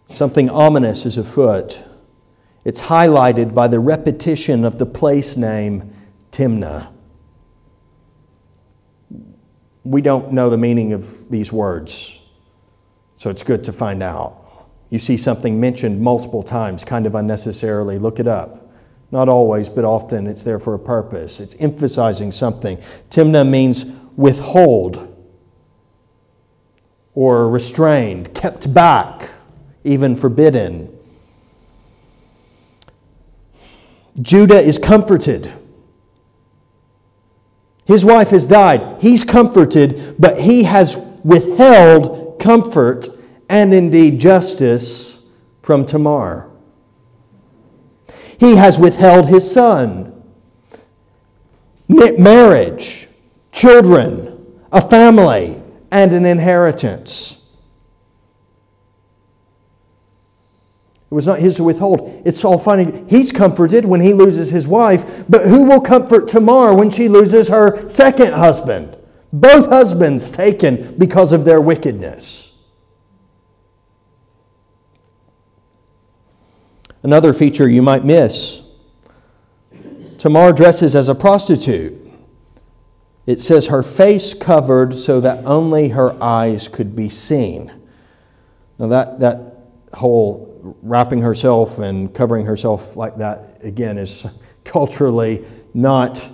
Something 0.06 0.50
ominous 0.50 1.06
is 1.06 1.18
afoot. 1.18 1.84
It's 2.64 2.84
highlighted 2.84 3.56
by 3.56 3.68
the 3.68 3.80
repetition 3.80 4.64
of 4.64 4.78
the 4.78 4.86
place 4.86 5.36
name 5.36 5.92
Timnah. 6.32 6.91
We 9.84 10.02
don't 10.02 10.32
know 10.32 10.50
the 10.50 10.58
meaning 10.58 10.94
of 10.94 11.30
these 11.30 11.52
words. 11.52 12.20
So 13.16 13.30
it's 13.30 13.44
good 13.44 13.64
to 13.66 13.74
find 13.74 14.02
out. 14.02 14.38
You 14.90 15.00
see 15.00 15.18
something 15.18 15.60
mentioned 15.60 16.02
multiple 16.02 16.44
times, 16.44 16.84
kind 16.84 17.06
of 17.06 17.16
unnecessarily, 17.16 17.98
look 17.98 18.20
it 18.20 18.28
up. 18.28 18.70
Not 19.12 19.30
always, 19.30 19.70
but 19.70 19.86
often 19.86 20.28
it's 20.28 20.44
there 20.44 20.60
for 20.60 20.74
a 20.74 20.80
purpose. 20.80 21.40
It's 21.40 21.60
emphasizing 21.62 22.32
something. 22.32 22.78
Timnah 22.78 23.48
means 23.48 23.86
withhold 24.16 25.08
or 27.14 27.50
restrained, 27.50 28.34
kept 28.34 28.74
back, 28.74 29.30
even 29.84 30.16
forbidden. 30.16 30.98
Judah 34.22 34.60
is 34.60 34.78
comforted. 34.78 35.52
His 37.92 38.06
wife 38.06 38.30
has 38.30 38.48
died. 38.48 39.02
He's 39.02 39.26
comforted, 39.26 40.16
but 40.18 40.40
he 40.40 40.64
has 40.64 40.98
withheld 41.26 42.40
comfort 42.40 43.10
and 43.50 43.74
indeed 43.74 44.18
justice 44.18 45.26
from 45.62 45.84
Tamar. 45.84 46.50
He 48.40 48.56
has 48.56 48.80
withheld 48.80 49.28
his 49.28 49.52
son. 49.52 50.24
Marriage, 51.90 53.10
children, 53.52 54.62
a 54.72 54.80
family, 54.80 55.62
and 55.92 56.14
an 56.14 56.26
inheritance. 56.26 57.41
It 61.12 61.14
was 61.14 61.28
not 61.28 61.40
his 61.40 61.58
to 61.58 61.66
withhold. 61.66 62.22
It's 62.26 62.46
all 62.46 62.58
fine. 62.58 63.06
He's 63.10 63.34
comforted 63.34 63.84
when 63.84 64.00
he 64.00 64.14
loses 64.14 64.50
his 64.50 64.66
wife, 64.66 65.26
but 65.28 65.46
who 65.46 65.66
will 65.66 65.82
comfort 65.82 66.30
Tamar 66.30 66.74
when 66.74 66.90
she 66.90 67.10
loses 67.10 67.50
her 67.50 67.90
second 67.90 68.32
husband? 68.32 68.98
Both 69.34 69.68
husbands 69.68 70.32
taken 70.32 70.98
because 70.98 71.34
of 71.34 71.44
their 71.44 71.60
wickedness. 71.60 72.58
Another 77.04 77.34
feature 77.34 77.68
you 77.68 77.82
might 77.82 78.06
miss 78.06 78.62
Tamar 80.18 80.54
dresses 80.54 80.96
as 80.96 81.10
a 81.10 81.16
prostitute. 81.16 81.98
It 83.26 83.40
says 83.40 83.68
her 83.68 83.84
face 83.84 84.34
covered 84.34 84.94
so 84.94 85.20
that 85.20 85.46
only 85.46 85.90
her 85.90 86.16
eyes 86.24 86.70
could 86.70 86.96
be 86.96 87.10
seen. 87.10 87.70
Now, 88.80 88.88
that, 88.88 89.20
that 89.20 89.58
whole 89.94 90.51
wrapping 90.62 91.22
herself 91.22 91.80
and 91.80 92.14
covering 92.14 92.46
herself 92.46 92.96
like 92.96 93.18
that, 93.18 93.60
again, 93.64 93.98
is 93.98 94.26
culturally 94.64 95.46
not 95.74 96.30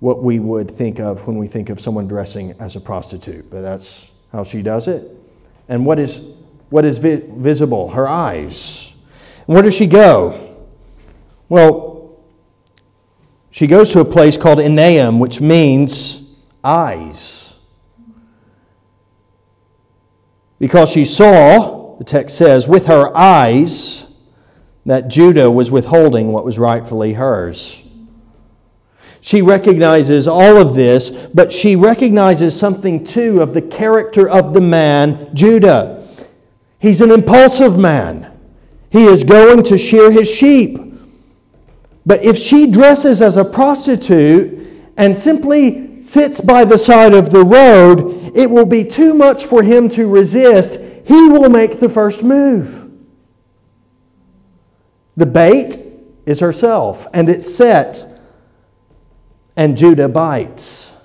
what 0.00 0.22
we 0.22 0.38
would 0.38 0.70
think 0.70 0.98
of 0.98 1.26
when 1.26 1.36
we 1.36 1.46
think 1.46 1.68
of 1.68 1.80
someone 1.80 2.08
dressing 2.08 2.52
as 2.58 2.76
a 2.76 2.80
prostitute, 2.80 3.50
but 3.50 3.60
that's 3.60 4.12
how 4.32 4.42
she 4.42 4.62
does 4.62 4.88
it. 4.88 5.10
And 5.68 5.84
what 5.84 5.98
is, 5.98 6.18
what 6.70 6.84
is 6.84 6.98
vi- 6.98 7.22
visible? 7.28 7.90
Her 7.90 8.08
eyes. 8.08 8.94
And 9.46 9.54
where 9.54 9.62
does 9.62 9.76
she 9.76 9.86
go? 9.86 10.66
Well, 11.48 12.18
she 13.50 13.66
goes 13.66 13.92
to 13.92 14.00
a 14.00 14.04
place 14.04 14.36
called 14.36 14.58
Enaim, 14.58 15.18
which 15.18 15.40
means 15.40 16.34
eyes. 16.62 17.58
Because 20.58 20.92
she 20.92 21.04
saw 21.04 21.79
the 22.00 22.04
text 22.04 22.38
says, 22.38 22.66
with 22.66 22.86
her 22.86 23.14
eyes, 23.14 24.10
that 24.86 25.08
Judah 25.08 25.50
was 25.50 25.70
withholding 25.70 26.32
what 26.32 26.46
was 26.46 26.58
rightfully 26.58 27.12
hers. 27.12 27.86
She 29.20 29.42
recognizes 29.42 30.26
all 30.26 30.56
of 30.56 30.74
this, 30.74 31.26
but 31.26 31.52
she 31.52 31.76
recognizes 31.76 32.58
something 32.58 33.04
too 33.04 33.42
of 33.42 33.52
the 33.52 33.60
character 33.60 34.26
of 34.26 34.54
the 34.54 34.62
man, 34.62 35.28
Judah. 35.36 36.02
He's 36.78 37.02
an 37.02 37.10
impulsive 37.10 37.78
man. 37.78 38.32
He 38.88 39.04
is 39.04 39.22
going 39.22 39.62
to 39.64 39.76
shear 39.76 40.10
his 40.10 40.34
sheep. 40.34 40.78
But 42.06 42.24
if 42.24 42.38
she 42.38 42.70
dresses 42.70 43.20
as 43.20 43.36
a 43.36 43.44
prostitute 43.44 44.66
and 44.96 45.14
simply 45.14 46.00
sits 46.00 46.40
by 46.40 46.64
the 46.64 46.78
side 46.78 47.12
of 47.12 47.28
the 47.28 47.44
road, 47.44 48.32
it 48.34 48.50
will 48.50 48.64
be 48.64 48.84
too 48.84 49.12
much 49.12 49.44
for 49.44 49.62
him 49.62 49.90
to 49.90 50.08
resist 50.08 50.99
he 51.06 51.28
will 51.30 51.48
make 51.48 51.80
the 51.80 51.88
first 51.88 52.22
move. 52.22 52.90
The 55.16 55.26
bait 55.26 55.76
is 56.26 56.40
herself, 56.40 57.06
and 57.12 57.28
it's 57.28 57.52
set, 57.52 58.06
and 59.56 59.76
Judah 59.76 60.08
bites. 60.08 60.96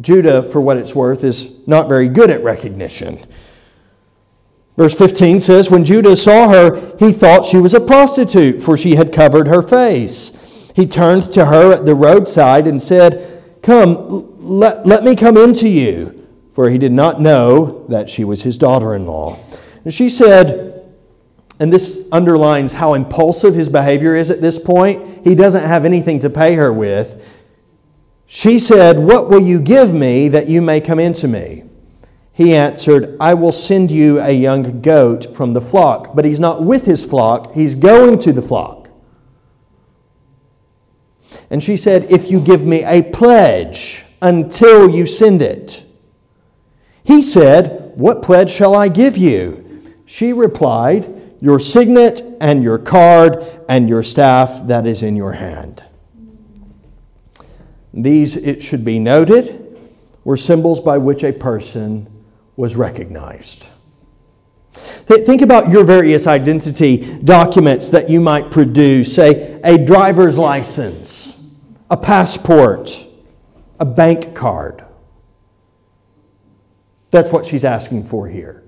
Judah, 0.00 0.42
for 0.42 0.60
what 0.60 0.76
it's 0.76 0.94
worth, 0.94 1.24
is 1.24 1.66
not 1.66 1.88
very 1.88 2.08
good 2.08 2.30
at 2.30 2.42
recognition. 2.42 3.18
Verse 4.76 4.96
15 4.96 5.40
says, 5.40 5.70
When 5.70 5.84
Judah 5.84 6.16
saw 6.16 6.48
her, 6.48 6.96
he 6.98 7.12
thought 7.12 7.44
she 7.44 7.56
was 7.56 7.74
a 7.74 7.80
prostitute, 7.80 8.60
for 8.60 8.76
she 8.76 8.94
had 8.94 9.12
covered 9.12 9.48
her 9.48 9.62
face. 9.62 10.72
He 10.74 10.86
turned 10.86 11.24
to 11.32 11.46
her 11.46 11.72
at 11.72 11.86
the 11.86 11.94
roadside 11.94 12.66
and 12.66 12.80
said, 12.80 13.42
Come, 13.62 14.28
let, 14.36 14.86
let 14.86 15.02
me 15.02 15.16
come 15.16 15.36
in 15.36 15.52
to 15.54 15.68
you 15.68 16.17
for 16.58 16.70
he 16.70 16.76
did 16.76 16.90
not 16.90 17.20
know 17.20 17.86
that 17.86 18.10
she 18.10 18.24
was 18.24 18.42
his 18.42 18.58
daughter 18.58 18.92
in 18.92 19.06
law. 19.06 19.38
And 19.84 19.94
she 19.94 20.08
said, 20.08 20.92
and 21.60 21.72
this 21.72 22.08
underlines 22.10 22.72
how 22.72 22.94
impulsive 22.94 23.54
his 23.54 23.68
behavior 23.68 24.16
is 24.16 24.28
at 24.28 24.40
this 24.40 24.58
point. 24.58 25.24
He 25.24 25.36
doesn't 25.36 25.62
have 25.62 25.84
anything 25.84 26.18
to 26.18 26.28
pay 26.28 26.54
her 26.54 26.72
with. 26.72 27.46
She 28.26 28.58
said, 28.58 28.98
What 28.98 29.28
will 29.28 29.38
you 29.40 29.60
give 29.60 29.94
me 29.94 30.26
that 30.30 30.48
you 30.48 30.60
may 30.60 30.80
come 30.80 30.98
into 30.98 31.28
me? 31.28 31.62
He 32.32 32.56
answered, 32.56 33.16
I 33.20 33.34
will 33.34 33.52
send 33.52 33.92
you 33.92 34.18
a 34.18 34.32
young 34.32 34.82
goat 34.82 35.36
from 35.36 35.52
the 35.52 35.60
flock. 35.60 36.16
But 36.16 36.24
he's 36.24 36.40
not 36.40 36.64
with 36.64 36.86
his 36.86 37.06
flock, 37.06 37.54
he's 37.54 37.76
going 37.76 38.18
to 38.18 38.32
the 38.32 38.42
flock. 38.42 38.90
And 41.50 41.62
she 41.62 41.76
said, 41.76 42.10
If 42.10 42.28
you 42.28 42.40
give 42.40 42.64
me 42.64 42.82
a 42.82 43.04
pledge 43.04 44.06
until 44.20 44.90
you 44.90 45.06
send 45.06 45.40
it. 45.40 45.84
He 47.08 47.22
said, 47.22 47.92
What 47.94 48.22
pledge 48.22 48.50
shall 48.50 48.74
I 48.74 48.88
give 48.88 49.16
you? 49.16 49.82
She 50.04 50.34
replied, 50.34 51.08
Your 51.40 51.58
signet 51.58 52.20
and 52.38 52.62
your 52.62 52.78
card 52.78 53.42
and 53.66 53.88
your 53.88 54.02
staff 54.02 54.66
that 54.66 54.86
is 54.86 55.02
in 55.02 55.16
your 55.16 55.32
hand. 55.32 55.84
These, 57.94 58.36
it 58.36 58.62
should 58.62 58.84
be 58.84 58.98
noted, 58.98 59.78
were 60.22 60.36
symbols 60.36 60.80
by 60.80 60.98
which 60.98 61.24
a 61.24 61.32
person 61.32 62.10
was 62.56 62.76
recognized. 62.76 63.70
Think 64.74 65.40
about 65.40 65.70
your 65.70 65.84
various 65.84 66.26
identity 66.26 67.18
documents 67.20 67.90
that 67.90 68.10
you 68.10 68.20
might 68.20 68.50
produce, 68.50 69.14
say 69.14 69.58
a 69.64 69.82
driver's 69.82 70.36
license, 70.36 71.42
a 71.88 71.96
passport, 71.96 73.08
a 73.80 73.86
bank 73.86 74.34
card. 74.34 74.84
That's 77.10 77.32
what 77.32 77.46
she's 77.46 77.64
asking 77.64 78.04
for 78.04 78.28
here. 78.28 78.62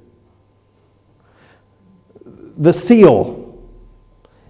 The 2.56 2.72
seal. 2.72 3.38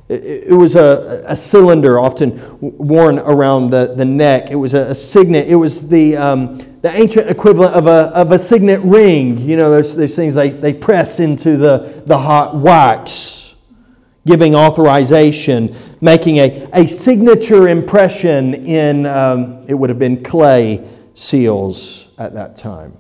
It 0.09 0.57
was 0.57 0.75
a, 0.75 1.23
a 1.29 1.37
cylinder 1.37 2.01
often 2.01 2.41
worn 2.61 3.21
around 3.21 3.71
the, 3.71 3.95
the 3.95 4.05
neck. 4.05 4.51
It 4.51 4.57
was 4.57 4.75
a, 4.75 4.91
a 4.91 4.95
signet. 4.95 5.47
It 5.49 5.55
was 5.55 5.89
the, 5.89 6.17
um, 6.17 6.59
the 6.59 6.91
ancient 6.93 7.31
equivalent 7.31 7.75
of 7.75 7.87
a, 7.87 8.11
of 8.13 8.33
a 8.33 8.39
signet 8.39 8.81
ring. 8.81 9.39
You 9.39 9.57
know, 9.57 9.71
there's, 9.71 9.95
there's 9.95 10.17
things 10.17 10.35
they, 10.35 10.51
they 10.51 10.75
press 10.75 11.21
into 11.21 11.57
the, 11.57 12.03
the 12.07 12.19
hot 12.19 12.57
wax, 12.57 13.55
giving 14.27 14.57
authorization, 14.57 15.73
making 16.01 16.39
a, 16.39 16.69
a 16.73 16.89
signature 16.89 17.69
impression 17.69 18.55
in, 18.55 19.07
um, 19.07 19.65
it 19.69 19.75
would 19.75 19.91
have 19.91 20.01
been 20.01 20.25
clay 20.25 20.89
seals 21.15 22.13
at 22.19 22.35
that 22.35 22.57
time 22.57 22.97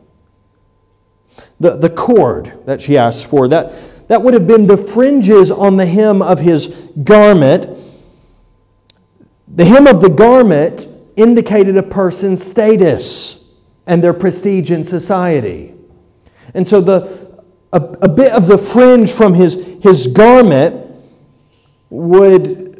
the, 1.58 1.76
the 1.76 1.90
cord 1.90 2.52
that 2.66 2.80
she 2.80 2.96
asked 2.96 3.26
for. 3.26 3.48
That, 3.48 3.72
that 4.08 4.22
would 4.22 4.34
have 4.34 4.46
been 4.46 4.66
the 4.66 4.76
fringes 4.76 5.50
on 5.50 5.76
the 5.76 5.86
hem 5.86 6.22
of 6.22 6.40
his 6.40 6.90
garment. 7.04 7.66
The 9.48 9.64
hem 9.64 9.86
of 9.86 10.00
the 10.00 10.08
garment 10.08 10.86
indicated 11.16 11.76
a 11.76 11.82
person's 11.82 12.44
status 12.44 13.60
and 13.86 14.02
their 14.02 14.14
prestige 14.14 14.70
in 14.70 14.84
society. 14.84 15.74
And 16.54 16.66
so 16.66 16.80
the, 16.80 17.30
a, 17.72 17.76
a 17.76 18.08
bit 18.08 18.32
of 18.32 18.46
the 18.46 18.58
fringe 18.58 19.12
from 19.12 19.34
his, 19.34 19.78
his 19.82 20.06
garment 20.08 20.90
would 21.88 22.70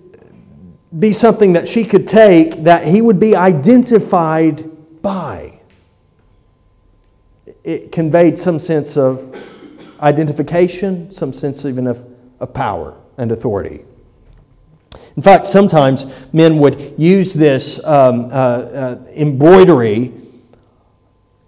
be 0.99 1.13
something 1.13 1.53
that 1.53 1.69
she 1.69 1.85
could 1.85 2.09
take 2.09 2.65
that 2.65 2.85
he 2.85 3.01
would 3.01 3.21
be 3.21 3.37
identified 3.37 4.65
by 5.03 5.60
it 7.71 7.93
conveyed 7.93 8.39
some 8.39 8.59
sense 8.59 8.97
of 8.97 9.37
identification, 10.01 11.11
some 11.11 11.33
sense 11.33 11.64
even 11.64 11.87
of, 11.87 12.05
of 12.41 12.53
power 12.53 12.99
and 13.16 13.31
authority. 13.31 13.85
In 15.16 15.23
fact, 15.23 15.47
sometimes 15.47 16.33
men 16.33 16.59
would 16.59 16.95
use 16.99 17.35
this 17.35 17.85
um, 17.85 18.25
uh, 18.25 18.35
uh, 18.35 19.05
embroidery 19.14 20.12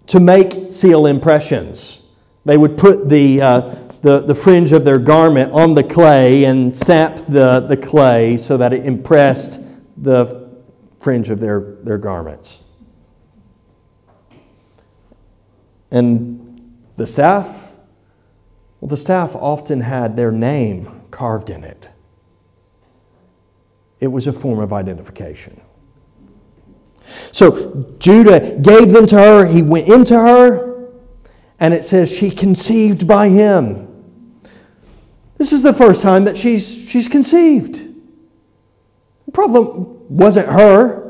to 0.07 0.19
make 0.19 0.71
seal 0.71 1.05
impressions. 1.05 2.15
They 2.45 2.57
would 2.57 2.77
put 2.77 3.09
the, 3.09 3.41
uh, 3.41 3.59
the, 4.01 4.23
the 4.25 4.35
fringe 4.35 4.71
of 4.71 4.85
their 4.85 4.99
garment 4.99 5.51
on 5.51 5.75
the 5.75 5.83
clay 5.83 6.45
and 6.45 6.75
stamp 6.75 7.17
the, 7.17 7.59
the 7.67 7.77
clay 7.77 8.37
so 8.37 8.55
that 8.57 8.71
it 8.71 8.85
impressed 8.85 9.61
the 10.01 10.51
fringe 11.01 11.29
of 11.29 11.39
their, 11.39 11.77
their 11.83 11.97
garments. 11.97 12.62
And 15.93 16.71
the 16.95 17.05
staff, 17.05 17.77
well, 18.81 18.89
the 18.89 18.97
staff 18.97 19.35
often 19.35 19.81
had 19.81 20.17
their 20.17 20.31
name 20.31 21.01
carved 21.11 21.51
in 21.51 21.63
it. 21.63 21.89
It 23.99 24.07
was 24.07 24.25
a 24.25 24.33
form 24.33 24.59
of 24.59 24.73
identification. 24.73 25.61
So 27.03 27.95
Judah 27.99 28.57
gave 28.59 28.91
them 28.91 29.05
to 29.05 29.17
her, 29.17 29.45
he 29.45 29.61
went 29.61 29.87
into 29.87 30.15
her, 30.15 30.89
and 31.59 31.75
it 31.75 31.83
says 31.83 32.11
she 32.11 32.31
conceived 32.31 33.07
by 33.07 33.29
him. 33.29 33.87
This 35.37 35.53
is 35.53 35.61
the 35.61 35.73
first 35.73 36.01
time 36.01 36.25
that 36.25 36.37
she's, 36.37 36.89
she's 36.89 37.07
conceived. 37.07 37.75
The 39.25 39.31
problem 39.31 40.07
wasn't 40.09 40.47
her. 40.47 41.02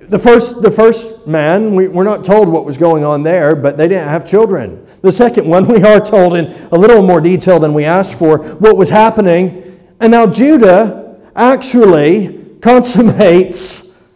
The 0.00 0.18
first, 0.18 0.62
the 0.62 0.70
first 0.70 1.26
man, 1.26 1.74
we, 1.74 1.86
we're 1.86 2.04
not 2.04 2.24
told 2.24 2.48
what 2.48 2.64
was 2.64 2.78
going 2.78 3.04
on 3.04 3.22
there, 3.22 3.54
but 3.54 3.76
they 3.76 3.86
didn't 3.86 4.08
have 4.08 4.26
children. 4.26 4.86
The 5.02 5.12
second 5.12 5.46
one, 5.46 5.68
we 5.68 5.82
are 5.82 6.00
told 6.00 6.36
in 6.36 6.46
a 6.72 6.76
little 6.76 7.06
more 7.06 7.20
detail 7.20 7.60
than 7.60 7.74
we 7.74 7.84
asked 7.84 8.18
for 8.18 8.38
what 8.56 8.76
was 8.76 8.88
happening. 8.88 9.62
And 10.00 10.10
now 10.10 10.26
Judah 10.26 11.20
actually 11.36 12.56
consummates 12.62 14.10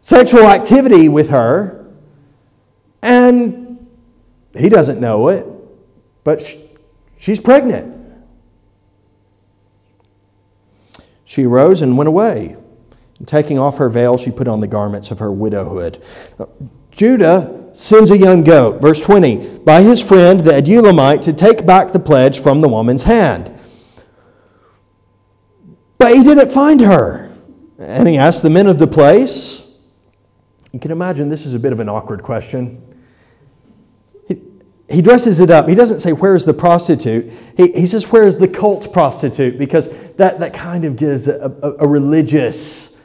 sexual 0.00 0.44
activity 0.44 1.10
with 1.10 1.28
her, 1.28 1.86
and 3.02 3.86
he 4.56 4.70
doesn't 4.70 4.98
know 4.98 5.28
it, 5.28 5.46
but 6.24 6.42
she's 7.18 7.38
pregnant. 7.38 7.94
She 11.26 11.44
arose 11.44 11.82
and 11.82 11.98
went 11.98 12.08
away. 12.08 12.56
And 13.18 13.26
taking 13.26 13.58
off 13.58 13.78
her 13.78 13.88
veil, 13.88 14.16
she 14.16 14.30
put 14.30 14.48
on 14.48 14.60
the 14.60 14.66
garments 14.66 15.10
of 15.10 15.18
her 15.18 15.32
widowhood. 15.32 16.04
Judah 16.90 17.70
sends 17.72 18.10
a 18.10 18.18
young 18.18 18.44
goat, 18.44 18.80
verse 18.80 19.04
20, 19.04 19.60
by 19.60 19.82
his 19.82 20.06
friend 20.06 20.40
the 20.40 20.52
Adullamite 20.52 21.20
to 21.22 21.32
take 21.32 21.64
back 21.66 21.92
the 21.92 22.00
pledge 22.00 22.40
from 22.40 22.60
the 22.60 22.68
woman's 22.68 23.04
hand. 23.04 23.52
But 25.98 26.14
he 26.14 26.22
didn't 26.22 26.50
find 26.50 26.80
her. 26.80 27.30
And 27.78 28.08
he 28.08 28.16
asked 28.16 28.42
the 28.42 28.50
men 28.50 28.66
of 28.66 28.78
the 28.78 28.86
place. 28.86 29.72
You 30.72 30.80
can 30.80 30.90
imagine 30.90 31.28
this 31.28 31.46
is 31.46 31.54
a 31.54 31.60
bit 31.60 31.72
of 31.72 31.80
an 31.80 31.88
awkward 31.88 32.22
question. 32.22 32.96
He, 34.26 34.42
he 34.90 35.02
dresses 35.02 35.38
it 35.38 35.50
up. 35.50 35.68
He 35.68 35.74
doesn't 35.74 36.00
say, 36.00 36.12
Where's 36.12 36.44
the 36.44 36.54
prostitute? 36.54 37.32
He, 37.56 37.72
he 37.72 37.86
says, 37.86 38.10
Where's 38.10 38.38
the 38.38 38.48
cult 38.48 38.92
prostitute? 38.92 39.58
Because 39.58 40.12
that, 40.14 40.40
that 40.40 40.52
kind 40.52 40.84
of 40.84 40.96
gives 40.96 41.28
a, 41.28 41.56
a, 41.62 41.84
a 41.84 41.88
religious 41.88 42.97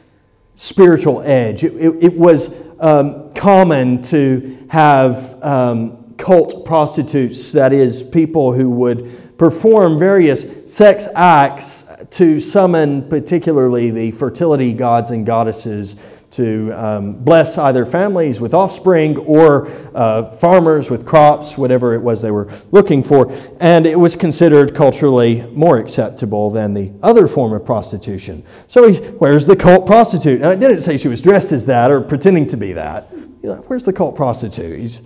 spiritual 0.56 1.22
edge. 1.22 1.64
It, 1.64 1.74
it, 1.74 2.04
it 2.04 2.18
was 2.18 2.64
um, 2.80 3.32
common 3.34 4.01
to 4.04 4.66
have 4.70 5.41
um, 5.43 6.14
cult 6.18 6.66
prostitutes, 6.66 7.51
that 7.54 7.74
is, 7.74 8.04
people 8.04 8.54
who 8.54 8.70
would 8.70 9.38
perform 9.38 9.99
various 9.99 10.72
sex 10.72 11.08
acts 11.16 12.06
to 12.12 12.39
summon, 12.39 13.10
particularly 13.10 13.89
the 13.89 14.12
fertility 14.12 14.74
gods 14.74 15.12
and 15.12 15.26
goddesses 15.26 16.22
to 16.34 16.72
um, 16.72 17.24
bless 17.24 17.58
either 17.58 17.86
families 17.86 18.42
with 18.42 18.54
offspring 18.54 19.18
or 19.18 19.68
uh, 19.94 20.24
farmers 20.38 20.90
with 20.90 21.06
crops, 21.06 21.58
whatever 21.58 21.94
it 21.94 22.02
was 22.02 22.22
they 22.22 22.32
were 22.32 22.52
looking 22.72 23.04
for. 23.04 23.32
And 23.60 23.86
it 23.86 24.00
was 24.00 24.16
considered 24.16 24.74
culturally 24.74 25.50
more 25.54 25.78
acceptable 25.78 26.50
than 26.50 26.74
the 26.74 26.92
other 27.02 27.28
form 27.28 27.54
of 27.54 27.66
prostitution. 27.66 28.44
So, 28.68 28.90
he, 28.90 28.98
where's 28.98 29.46
the 29.46 29.56
cult 29.56 29.86
prostitute? 29.86 30.42
Now, 30.42 30.50
it 30.50 30.60
didn't 30.60 30.82
say 30.82 30.98
she 30.98 31.08
was 31.08 31.22
dressed 31.22 31.52
as 31.52 31.66
that 31.68 31.92
or 31.92 32.02
pretending 32.02 32.48
to 32.48 32.58
be 32.58 32.74
that. 32.74 33.08
You 33.12 33.50
know, 33.50 33.56
where's 33.68 33.84
the 33.84 33.94
cult 33.94 34.16
prostitute? 34.16 34.80
He's 34.80 35.04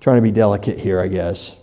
trying 0.00 0.16
to 0.16 0.22
be 0.22 0.30
delicate 0.30 0.78
here, 0.78 1.00
I 1.00 1.08
guess. 1.08 1.62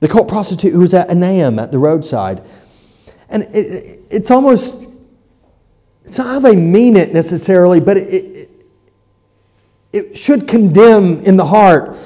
The 0.00 0.08
cult 0.08 0.28
prostitute 0.28 0.72
who 0.72 0.80
was 0.80 0.92
at 0.92 1.08
Enaim 1.08 1.62
at 1.62 1.72
the 1.72 1.78
roadside. 1.78 2.42
And 3.30 3.44
it, 3.44 4.00
it's 4.10 4.30
almost 4.30 4.93
it's 6.04 6.18
not 6.18 6.26
how 6.26 6.38
they 6.40 6.56
mean 6.56 6.96
it 6.96 7.12
necessarily, 7.12 7.80
but 7.80 7.96
it, 7.96 8.08
it, 8.08 8.50
it 9.92 10.16
should 10.16 10.46
condemn 10.46 11.20
in 11.20 11.36
the 11.36 11.46
heart. 11.46 11.96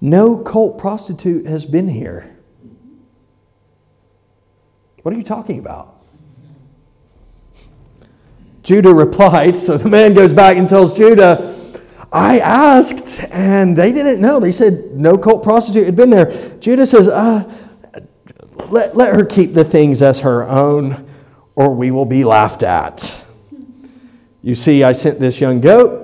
No 0.00 0.36
cult 0.36 0.78
prostitute 0.78 1.46
has 1.46 1.66
been 1.66 1.88
here. 1.88 2.36
What 5.02 5.12
are 5.14 5.16
you 5.16 5.22
talking 5.22 5.58
about? 5.58 5.94
Judah 8.62 8.94
replied, 8.94 9.56
so 9.56 9.76
the 9.76 9.88
man 9.88 10.14
goes 10.14 10.32
back 10.32 10.56
and 10.56 10.68
tells 10.68 10.96
Judah, 10.96 11.54
I 12.10 12.38
asked, 12.38 13.22
and 13.30 13.76
they 13.76 13.92
didn't 13.92 14.20
know. 14.20 14.40
They 14.40 14.52
said 14.52 14.92
no 14.92 15.18
cult 15.18 15.42
prostitute 15.42 15.84
had 15.84 15.96
been 15.96 16.10
there. 16.10 16.32
Judah 16.60 16.86
says, 16.86 17.08
uh, 17.08 17.52
let, 18.70 18.96
let 18.96 19.14
her 19.14 19.24
keep 19.24 19.52
the 19.52 19.64
things 19.64 20.00
as 20.00 20.20
her 20.20 20.44
own, 20.48 21.06
or 21.54 21.74
we 21.74 21.90
will 21.90 22.06
be 22.06 22.24
laughed 22.24 22.62
at. 22.62 23.23
You 24.44 24.54
see, 24.54 24.84
I 24.84 24.92
sent 24.92 25.20
this 25.20 25.40
young 25.40 25.62
goat. 25.62 26.02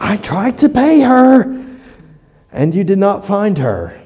I 0.00 0.16
tried 0.16 0.58
to 0.58 0.68
pay 0.68 1.00
her, 1.00 1.66
and 2.52 2.72
you 2.72 2.84
did 2.84 2.98
not 2.98 3.24
find 3.24 3.58
her. 3.58 4.00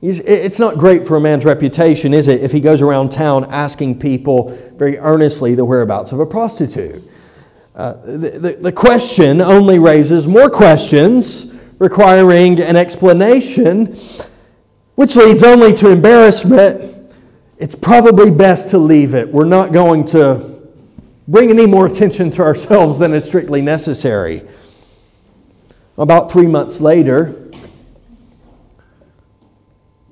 It's 0.00 0.60
not 0.60 0.78
great 0.78 1.04
for 1.04 1.16
a 1.16 1.20
man's 1.20 1.44
reputation, 1.44 2.14
is 2.14 2.28
it, 2.28 2.44
if 2.44 2.52
he 2.52 2.60
goes 2.60 2.80
around 2.80 3.10
town 3.10 3.46
asking 3.50 3.98
people 3.98 4.56
very 4.76 4.98
earnestly 4.98 5.56
the 5.56 5.64
whereabouts 5.64 6.12
of 6.12 6.20
a 6.20 6.26
prostitute? 6.26 7.02
Uh, 7.74 7.94
the, 7.94 8.38
the, 8.38 8.58
the 8.60 8.72
question 8.72 9.40
only 9.40 9.80
raises 9.80 10.28
more 10.28 10.48
questions 10.48 11.60
requiring 11.80 12.60
an 12.60 12.76
explanation, 12.76 13.86
which 14.94 15.16
leads 15.16 15.42
only 15.42 15.72
to 15.72 15.90
embarrassment. 15.90 17.14
It's 17.58 17.74
probably 17.74 18.30
best 18.30 18.70
to 18.70 18.78
leave 18.78 19.12
it. 19.14 19.28
We're 19.28 19.44
not 19.44 19.72
going 19.72 20.04
to 20.06 20.51
bring 21.32 21.48
any 21.48 21.66
more 21.66 21.86
attention 21.86 22.30
to 22.30 22.42
ourselves 22.42 22.98
than 22.98 23.14
is 23.14 23.24
strictly 23.24 23.62
necessary. 23.62 24.42
About 25.96 26.30
three 26.30 26.46
months 26.46 26.82
later, 26.82 27.50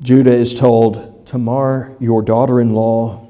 Judah 0.01 0.33
is 0.33 0.59
told, 0.59 1.27
Tamar, 1.27 1.95
your 2.01 2.23
daughter 2.23 2.59
in 2.59 2.73
law, 2.73 3.29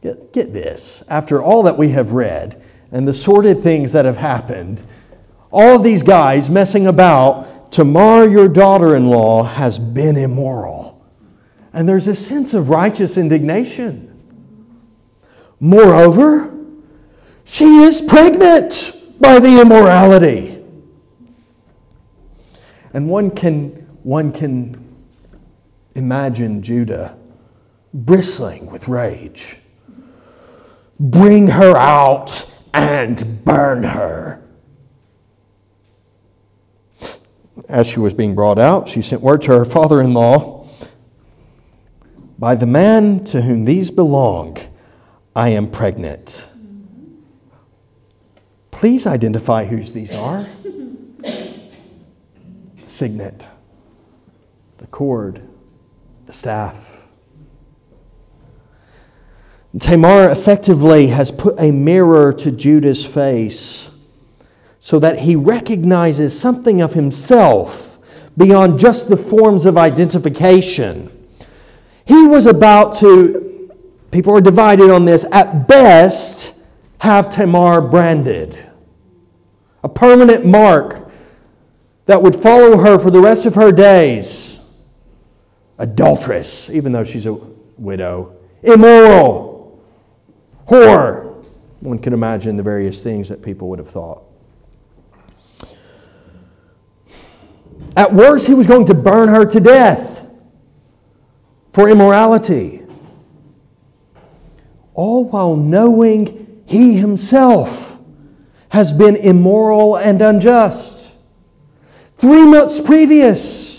get, 0.00 0.32
get 0.32 0.54
this, 0.54 1.04
after 1.10 1.42
all 1.42 1.62
that 1.64 1.76
we 1.76 1.90
have 1.90 2.12
read 2.12 2.64
and 2.90 3.06
the 3.06 3.12
sordid 3.12 3.60
things 3.62 3.92
that 3.92 4.06
have 4.06 4.16
happened, 4.16 4.82
all 5.50 5.76
of 5.76 5.82
these 5.82 6.02
guys 6.02 6.48
messing 6.48 6.86
about, 6.86 7.70
Tamar, 7.70 8.26
your 8.26 8.48
daughter 8.48 8.96
in 8.96 9.08
law, 9.10 9.42
has 9.42 9.78
been 9.78 10.16
immoral. 10.16 11.06
And 11.70 11.86
there's 11.86 12.06
a 12.06 12.14
sense 12.14 12.54
of 12.54 12.70
righteous 12.70 13.18
indignation. 13.18 14.06
Moreover, 15.60 16.54
she 17.48 17.64
is 17.78 18.02
pregnant 18.02 18.92
by 19.18 19.38
the 19.38 19.60
immorality. 19.62 20.62
And 22.92 23.08
one 23.08 23.30
can, 23.30 23.70
one 24.02 24.32
can 24.32 24.96
imagine 25.94 26.62
Judah 26.62 27.16
bristling 27.94 28.70
with 28.70 28.86
rage. 28.86 29.60
Bring 31.00 31.48
her 31.48 31.74
out 31.74 32.52
and 32.74 33.44
burn 33.44 33.82
her. 33.82 34.42
As 37.66 37.88
she 37.88 37.98
was 37.98 38.12
being 38.12 38.34
brought 38.34 38.58
out, 38.58 38.88
she 38.88 39.00
sent 39.00 39.22
word 39.22 39.40
to 39.42 39.52
her 39.52 39.64
father 39.64 40.00
in 40.00 40.12
law 40.14 40.66
By 42.38 42.54
the 42.54 42.66
man 42.66 43.24
to 43.24 43.42
whom 43.42 43.64
these 43.64 43.90
belong, 43.90 44.58
I 45.34 45.48
am 45.48 45.70
pregnant. 45.70 46.52
Please 48.78 49.08
identify 49.08 49.64
whose 49.64 49.92
these 49.92 50.14
are. 50.14 50.46
The 51.20 51.58
Signet, 52.86 53.48
the 54.76 54.86
cord, 54.86 55.42
the 56.26 56.32
staff. 56.32 57.08
Tamar 59.80 60.30
effectively 60.30 61.08
has 61.08 61.32
put 61.32 61.58
a 61.58 61.72
mirror 61.72 62.32
to 62.34 62.52
Judah's 62.52 63.04
face 63.04 63.90
so 64.78 65.00
that 65.00 65.18
he 65.18 65.34
recognizes 65.34 66.38
something 66.38 66.80
of 66.80 66.92
himself 66.92 67.98
beyond 68.38 68.78
just 68.78 69.08
the 69.08 69.16
forms 69.16 69.66
of 69.66 69.76
identification. 69.76 71.10
He 72.06 72.28
was 72.28 72.46
about 72.46 72.94
to, 72.98 73.72
people 74.12 74.36
are 74.36 74.40
divided 74.40 74.88
on 74.88 75.04
this, 75.04 75.26
at 75.32 75.66
best, 75.66 76.62
have 77.00 77.28
Tamar 77.28 77.80
branded 77.80 78.66
a 79.82 79.88
permanent 79.88 80.44
mark 80.44 81.10
that 82.06 82.22
would 82.22 82.34
follow 82.34 82.78
her 82.78 82.98
for 82.98 83.10
the 83.10 83.20
rest 83.20 83.46
of 83.46 83.54
her 83.54 83.70
days. 83.70 84.60
Adulteress, 85.78 86.70
even 86.70 86.92
though 86.92 87.04
she's 87.04 87.26
a 87.26 87.34
widow. 87.76 88.34
Immoral. 88.62 89.80
Whore. 90.66 91.44
One 91.80 91.98
can 91.98 92.12
imagine 92.12 92.56
the 92.56 92.62
various 92.62 93.04
things 93.04 93.28
that 93.28 93.42
people 93.42 93.68
would 93.68 93.78
have 93.78 93.88
thought. 93.88 94.24
At 97.96 98.12
worst, 98.12 98.46
he 98.46 98.54
was 98.54 98.66
going 98.66 98.86
to 98.86 98.94
burn 98.94 99.28
her 99.28 99.44
to 99.44 99.60
death 99.60 100.28
for 101.72 101.88
immorality. 101.88 102.82
All 104.94 105.24
while 105.28 105.56
knowing 105.56 106.62
he 106.66 106.96
himself 106.96 107.97
has 108.70 108.92
been 108.92 109.16
immoral 109.16 109.96
and 109.96 110.20
unjust. 110.20 111.16
Three 112.16 112.46
months 112.46 112.80
previous, 112.80 113.78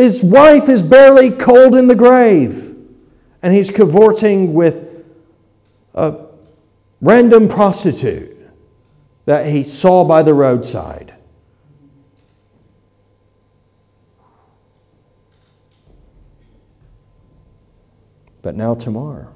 His 0.00 0.24
wife 0.24 0.70
is 0.70 0.82
barely 0.82 1.28
cold 1.28 1.74
in 1.74 1.86
the 1.86 1.94
grave, 1.94 2.74
and 3.42 3.52
he's 3.52 3.70
cavorting 3.70 4.54
with 4.54 5.04
a 5.92 6.24
random 7.02 7.48
prostitute 7.48 8.34
that 9.26 9.44
he 9.44 9.62
saw 9.62 10.06
by 10.06 10.22
the 10.22 10.32
roadside. 10.32 11.14
But 18.40 18.54
now, 18.54 18.74
Tamar. 18.74 19.28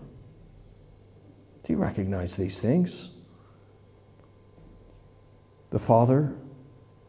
Do 1.65 1.73
you 1.73 1.79
recognize 1.79 2.37
these 2.37 2.61
things? 2.61 3.11
The 5.71 5.79
father 5.79 6.37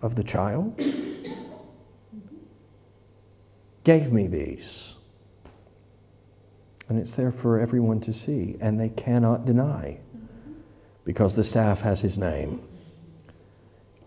of 0.02 0.16
the 0.16 0.24
child 0.24 0.82
gave 3.84 4.12
me 4.12 4.28
these. 4.28 4.96
And 6.88 6.98
it's 6.98 7.16
there 7.16 7.32
for 7.32 7.60
everyone 7.60 8.00
to 8.02 8.14
see, 8.14 8.56
and 8.62 8.80
they 8.80 8.90
cannot 8.90 9.46
deny 9.46 10.00
because 11.04 11.36
the 11.36 11.44
staff 11.44 11.82
has 11.82 12.02
his 12.02 12.18
name 12.18 12.62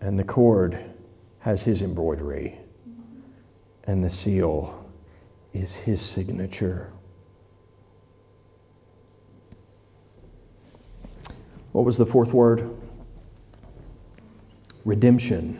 and 0.01 0.17
the 0.17 0.23
cord 0.23 0.83
has 1.39 1.63
his 1.63 1.81
embroidery 1.81 2.57
and 3.85 4.03
the 4.03 4.09
seal 4.09 4.91
is 5.53 5.75
his 5.81 6.01
signature. 6.01 6.91
What 11.71 11.85
was 11.85 11.97
the 11.97 12.05
fourth 12.05 12.33
word? 12.33 12.69
Redemption. 14.85 15.59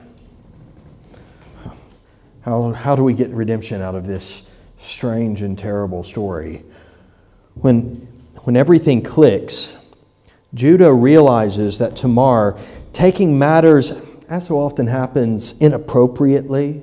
How, 2.42 2.74
how 2.74 2.96
do 2.96 3.04
we 3.04 3.14
get 3.14 3.30
redemption 3.30 3.82
out 3.82 3.96
of 3.96 4.08
this 4.08 4.50
strange 4.76 5.42
and 5.42 5.58
terrible 5.58 6.04
story? 6.04 6.64
When, 7.54 7.96
when 8.44 8.56
everything 8.56 9.04
clicks, 9.04 9.78
Judah 10.54 10.94
realizes 10.94 11.78
that 11.78 11.96
Tamar, 11.96 12.58
taking 12.92 13.38
matters, 13.38 13.92
as 14.30 14.48
so 14.48 14.58
often 14.58 14.88
happens, 14.88 15.60
inappropriately, 15.62 16.82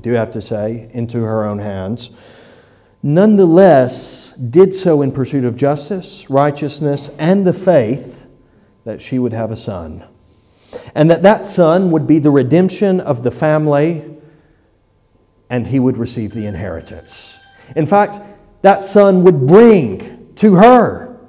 do 0.00 0.12
have 0.12 0.30
to 0.32 0.40
say, 0.40 0.90
into 0.92 1.20
her 1.20 1.44
own 1.44 1.60
hands, 1.60 2.10
nonetheless 3.02 4.32
did 4.32 4.74
so 4.74 5.00
in 5.00 5.12
pursuit 5.12 5.44
of 5.44 5.56
justice, 5.56 6.28
righteousness, 6.28 7.08
and 7.18 7.46
the 7.46 7.52
faith 7.52 8.21
that 8.84 9.00
she 9.00 9.18
would 9.18 9.32
have 9.32 9.50
a 9.50 9.56
son. 9.56 10.04
And 10.94 11.10
that 11.10 11.22
that 11.22 11.42
son 11.42 11.90
would 11.90 12.06
be 12.06 12.18
the 12.18 12.30
redemption 12.30 13.00
of 13.00 13.22
the 13.22 13.30
family 13.30 14.08
and 15.50 15.66
he 15.66 15.78
would 15.78 15.98
receive 15.98 16.32
the 16.32 16.46
inheritance. 16.46 17.38
In 17.76 17.84
fact, 17.84 18.18
that 18.62 18.80
son 18.80 19.22
would 19.24 19.46
bring 19.46 20.32
to 20.36 20.54
her 20.54 21.20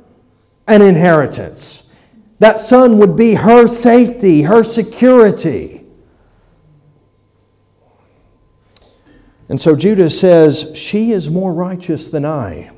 an 0.67 0.81
inheritance. 0.81 1.93
That 2.39 2.59
son 2.59 2.97
would 2.99 3.17
be 3.17 3.35
her 3.35 3.67
safety, 3.67 4.43
her 4.43 4.63
security. 4.63 5.85
And 9.49 9.59
so 9.59 9.75
Judah 9.75 10.09
says, 10.09 10.71
She 10.73 11.11
is 11.11 11.29
more 11.29 11.53
righteous 11.53 12.09
than 12.09 12.25
I, 12.25 12.71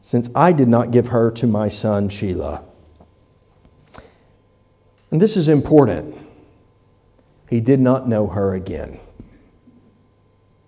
since 0.00 0.30
I 0.34 0.52
did 0.52 0.68
not 0.68 0.90
give 0.90 1.08
her 1.08 1.30
to 1.30 1.46
my 1.46 1.68
son 1.68 2.08
Shelah. 2.08 2.67
And 5.10 5.20
this 5.20 5.36
is 5.36 5.48
important. 5.48 6.16
He 7.48 7.60
did 7.60 7.80
not 7.80 8.08
know 8.08 8.26
her 8.26 8.54
again. 8.54 9.00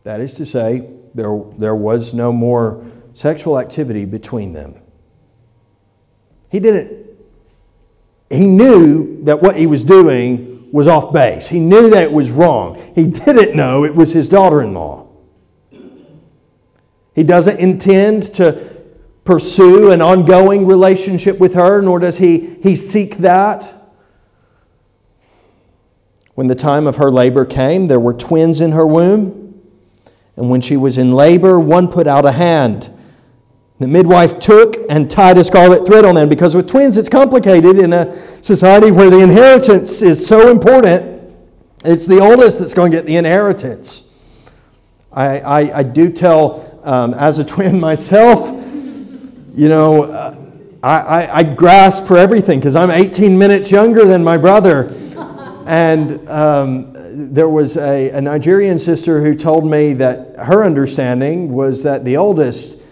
That 0.05 0.21
is 0.21 0.35
to 0.35 0.47
say, 0.47 0.89
there, 1.15 1.43
there 1.59 1.77
was 1.77 2.15
no 2.15 2.33
more 2.33 2.85
sexual 3.13 3.59
activity 3.59 4.05
between 4.05 4.53
them. 4.53 4.81
He 6.51 6.59
didn't, 6.59 7.07
he 8.31 8.47
knew 8.47 9.23
that 9.25 9.43
what 9.43 9.57
he 9.57 9.67
was 9.67 9.85
doing 9.85 10.71
was 10.73 10.89
off 10.89 11.13
base. 11.13 11.49
He 11.49 11.61
knew 11.61 11.91
that 11.91 12.03
it 12.03 12.13
was 12.13 12.31
wrong. 12.31 12.81
He 12.95 13.07
didn't 13.07 13.57
know 13.57 13.85
it 13.85 13.95
was 13.95 14.13
his 14.13 14.29
daughter 14.29 14.63
in 14.63 14.73
law. 14.73 15.09
He 17.15 17.25
doesn't 17.25 17.59
intend 17.59 18.23
to 18.35 18.79
pursue 19.25 19.91
an 19.91 20.01
ongoing 20.01 20.67
relationship 20.67 21.39
with 21.39 21.55
her, 21.55 21.83
nor 21.83 21.99
does 21.99 22.19
he, 22.19 22.55
he 22.63 22.75
seek 22.75 23.19
that. 23.19 23.80
When 26.41 26.47
the 26.47 26.55
time 26.55 26.87
of 26.87 26.97
her 26.97 27.11
labor 27.11 27.45
came, 27.45 27.89
there 27.89 28.01
were 28.01 28.15
twins 28.15 28.63
in 28.63 28.73
her 28.73 28.87
womb. 28.87 29.61
And 30.37 30.49
when 30.49 30.63
she 30.63 30.75
was 30.75 30.97
in 30.97 31.13
labor, 31.13 31.61
one 31.61 31.87
put 31.87 32.07
out 32.07 32.25
a 32.25 32.33
hand. 32.33 32.91
The 33.79 33.87
midwife 33.87 34.39
took 34.39 34.77
and 34.89 35.11
tied 35.11 35.37
a 35.37 35.45
scarlet 35.45 35.87
thread 35.87 36.07
on 36.07 36.15
them 36.15 36.31
because 36.31 36.57
with 36.57 36.67
twins 36.67 36.97
it's 36.97 37.11
complicated 37.11 37.77
in 37.77 37.93
a 37.93 38.11
society 38.11 38.91
where 38.91 39.11
the 39.11 39.21
inheritance 39.21 40.01
is 40.01 40.27
so 40.27 40.51
important. 40.51 41.31
It's 41.85 42.07
the 42.07 42.21
oldest 42.21 42.61
that's 42.61 42.73
going 42.73 42.91
to 42.91 42.97
get 42.97 43.05
the 43.05 43.17
inheritance. 43.19 44.57
I, 45.13 45.41
I, 45.41 45.79
I 45.81 45.83
do 45.83 46.09
tell, 46.09 46.81
um, 46.85 47.13
as 47.13 47.39
a 47.39 47.45
twin 47.55 47.79
myself, 47.79 48.49
you 49.55 49.69
know, 49.69 50.05
uh, 50.05 50.37
I, 50.83 51.01
I, 51.01 51.37
I 51.41 51.43
grasp 51.43 52.07
for 52.07 52.17
everything 52.17 52.61
because 52.61 52.77
I'm 52.77 52.91
18 52.91 53.37
minutes 53.37 53.71
younger 53.71 54.07
than 54.07 54.25
my 54.25 54.39
brother. 54.39 54.91
And 55.67 56.29
um, 56.29 56.93
there 57.33 57.49
was 57.49 57.77
a, 57.77 58.11
a, 58.11 58.21
Nigerian 58.21 58.79
sister 58.79 59.23
who 59.23 59.35
told 59.35 59.69
me 59.69 59.93
that 59.95 60.37
her 60.39 60.65
understanding 60.65 61.53
was 61.53 61.83
that 61.83 62.05
the 62.05 62.17
oldest 62.17 62.83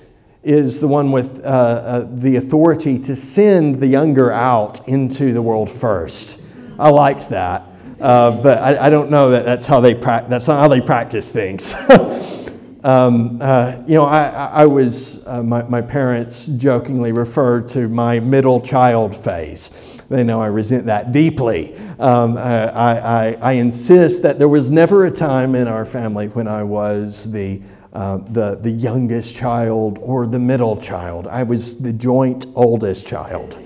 is 0.42 0.80
the 0.80 0.88
one 0.88 1.12
with 1.12 1.44
uh, 1.44 1.48
uh, 1.48 2.06
the 2.10 2.36
authority 2.36 2.98
to 2.98 3.16
send 3.16 3.76
the 3.76 3.86
younger 3.86 4.30
out 4.30 4.86
into 4.88 5.32
the 5.32 5.42
world 5.42 5.70
first. 5.70 6.42
I 6.78 6.90
liked 6.90 7.30
that. 7.30 7.64
Uh, 8.00 8.40
but 8.42 8.58
I, 8.58 8.86
I, 8.86 8.90
don't 8.90 9.10
know 9.10 9.30
that 9.30 9.44
that's 9.44 9.66
how 9.66 9.80
they 9.80 9.92
pra- 9.92 10.24
that's 10.28 10.46
not 10.46 10.60
how 10.60 10.68
they 10.68 10.80
practice 10.80 11.32
things. 11.32 11.74
um, 12.84 13.38
uh, 13.42 13.82
you 13.88 13.94
know, 13.94 14.04
I, 14.04 14.28
I 14.28 14.66
was 14.66 15.26
uh, 15.26 15.42
my, 15.42 15.64
my 15.64 15.82
parents 15.82 16.46
jokingly 16.46 17.10
referred 17.10 17.66
to 17.68 17.88
my 17.88 18.20
middle 18.20 18.60
child 18.60 19.16
phase 19.16 19.97
they 20.08 20.24
know 20.24 20.40
I 20.40 20.46
resent 20.46 20.86
that 20.86 21.12
deeply. 21.12 21.76
Um, 21.98 22.38
I, 22.38 22.68
I, 22.70 23.32
I, 23.42 23.52
insist 23.52 24.22
that 24.22 24.38
there 24.38 24.48
was 24.48 24.70
never 24.70 25.04
a 25.04 25.10
time 25.10 25.54
in 25.54 25.68
our 25.68 25.84
family 25.84 26.28
when 26.28 26.48
I 26.48 26.62
was 26.62 27.30
the, 27.30 27.60
uh, 27.92 28.18
the, 28.18 28.54
the 28.56 28.70
youngest 28.70 29.36
child 29.36 29.98
or 30.00 30.26
the 30.26 30.38
middle 30.38 30.78
child. 30.78 31.26
I 31.26 31.42
was 31.42 31.76
the 31.78 31.92
joint 31.92 32.46
oldest 32.54 33.06
child. 33.06 33.62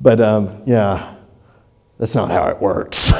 But 0.00 0.20
um, 0.20 0.62
yeah, 0.66 1.14
that's 1.98 2.16
not 2.16 2.30
how 2.30 2.48
it 2.48 2.60
works. 2.60 3.12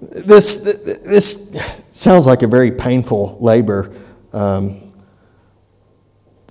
this, 0.00 0.58
this 0.58 1.80
sounds 1.90 2.26
like 2.26 2.42
a 2.42 2.48
very 2.48 2.70
painful 2.70 3.36
labor. 3.40 3.92
Um, 4.32 4.92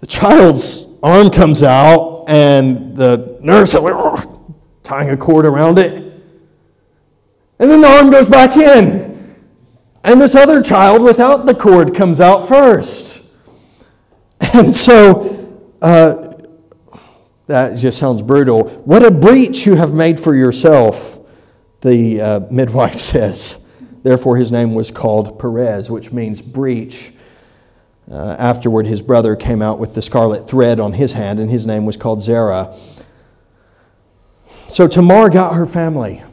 the 0.01 0.07
child's 0.07 0.92
arm 1.03 1.29
comes 1.29 1.61
out 1.61 2.25
and 2.27 2.95
the 2.95 3.37
nurse 3.41 3.75
is 3.75 4.27
tying 4.81 5.09
a 5.09 5.17
cord 5.17 5.45
around 5.45 5.77
it. 5.77 6.01
And 7.59 7.69
then 7.69 7.81
the 7.81 7.87
arm 7.87 8.09
goes 8.09 8.29
back 8.29 8.57
in. 8.57 9.13
And 10.03 10.19
this 10.19 10.35
other 10.35 10.61
child 10.61 11.03
without 11.03 11.45
the 11.45 11.53
cord 11.53 11.93
comes 11.93 12.19
out 12.19 12.47
first. 12.47 13.21
And 14.53 14.73
so 14.73 15.63
uh, 15.81 16.33
that 17.47 17.77
just 17.77 17.97
sounds 17.97 18.21
brutal. 18.21 18.67
What 18.81 19.01
a 19.01 19.09
breach 19.09 19.65
you 19.65 19.75
have 19.75 19.93
made 19.93 20.19
for 20.19 20.35
yourself, 20.35 21.19
the 21.79 22.21
uh, 22.21 22.39
midwife 22.51 22.93
says. 23.11 23.71
Therefore, 24.03 24.35
his 24.35 24.51
name 24.51 24.75
was 24.75 24.91
called 24.91 25.39
Perez, 25.39 25.89
which 25.89 26.11
means 26.11 26.41
breach. 26.41 27.13
Uh, 28.11 28.35
afterward, 28.37 28.85
his 28.85 29.01
brother 29.01 29.35
came 29.35 29.61
out 29.61 29.79
with 29.79 29.95
the 29.95 30.01
scarlet 30.01 30.47
thread 30.47 30.79
on 30.79 30.93
his 30.93 31.13
hand, 31.13 31.39
and 31.39 31.49
his 31.49 31.65
name 31.65 31.85
was 31.85 31.95
called 31.95 32.21
Zerah. 32.21 32.75
So 34.67 34.87
Tamar 34.87 35.29
got 35.29 35.55
her 35.55 35.65
family. 35.65 36.23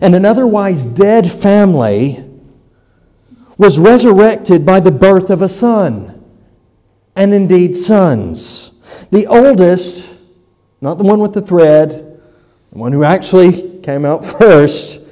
And 0.00 0.14
an 0.14 0.24
otherwise 0.24 0.84
dead 0.84 1.30
family 1.30 2.24
was 3.58 3.78
resurrected 3.78 4.64
by 4.64 4.80
the 4.80 4.90
birth 4.90 5.30
of 5.30 5.42
a 5.42 5.48
son, 5.48 6.22
and 7.14 7.32
indeed 7.32 7.74
sons. 7.74 9.08
The 9.10 9.26
oldest, 9.26 10.18
not 10.80 10.98
the 10.98 11.04
one 11.04 11.20
with 11.20 11.34
the 11.34 11.40
thread, 11.40 11.90
the 12.70 12.78
one 12.78 12.92
who 12.92 13.02
actually 13.02 13.80
came 13.80 14.04
out 14.04 14.24
first, 14.38 15.05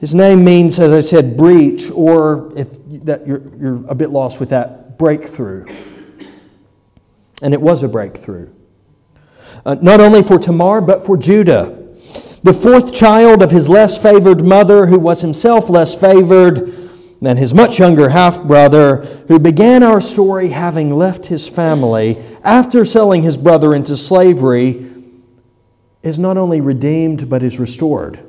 his 0.00 0.14
name 0.14 0.44
means, 0.44 0.78
as 0.78 0.92
I 0.92 1.00
said, 1.00 1.36
breach, 1.36 1.90
or 1.90 2.52
if 2.56 2.78
that 3.04 3.26
you're, 3.26 3.42
you're 3.56 3.86
a 3.86 3.94
bit 3.94 4.10
lost 4.10 4.38
with 4.38 4.50
that, 4.50 4.96
breakthrough. 4.96 5.66
And 7.42 7.52
it 7.52 7.60
was 7.60 7.82
a 7.82 7.88
breakthrough. 7.88 8.52
Uh, 9.64 9.76
not 9.82 10.00
only 10.00 10.22
for 10.22 10.38
Tamar, 10.38 10.80
but 10.80 11.04
for 11.04 11.16
Judah. 11.16 11.66
the 12.44 12.52
fourth 12.52 12.94
child 12.94 13.42
of 13.42 13.50
his 13.50 13.68
less 13.68 14.00
favored 14.00 14.44
mother, 14.44 14.86
who 14.86 14.98
was 15.00 15.20
himself 15.22 15.68
less 15.68 16.00
favored 16.00 16.72
than 17.20 17.36
his 17.36 17.52
much 17.52 17.80
younger 17.80 18.10
half 18.10 18.42
brother, 18.44 18.98
who 19.26 19.40
began 19.40 19.82
our 19.82 20.00
story 20.00 20.50
having 20.50 20.94
left 20.94 21.26
his 21.26 21.48
family 21.48 22.16
after 22.44 22.84
selling 22.84 23.24
his 23.24 23.36
brother 23.36 23.74
into 23.74 23.96
slavery, 23.96 24.88
is 26.04 26.18
not 26.18 26.36
only 26.36 26.60
redeemed, 26.60 27.28
but 27.28 27.42
is 27.42 27.58
restored. 27.58 28.27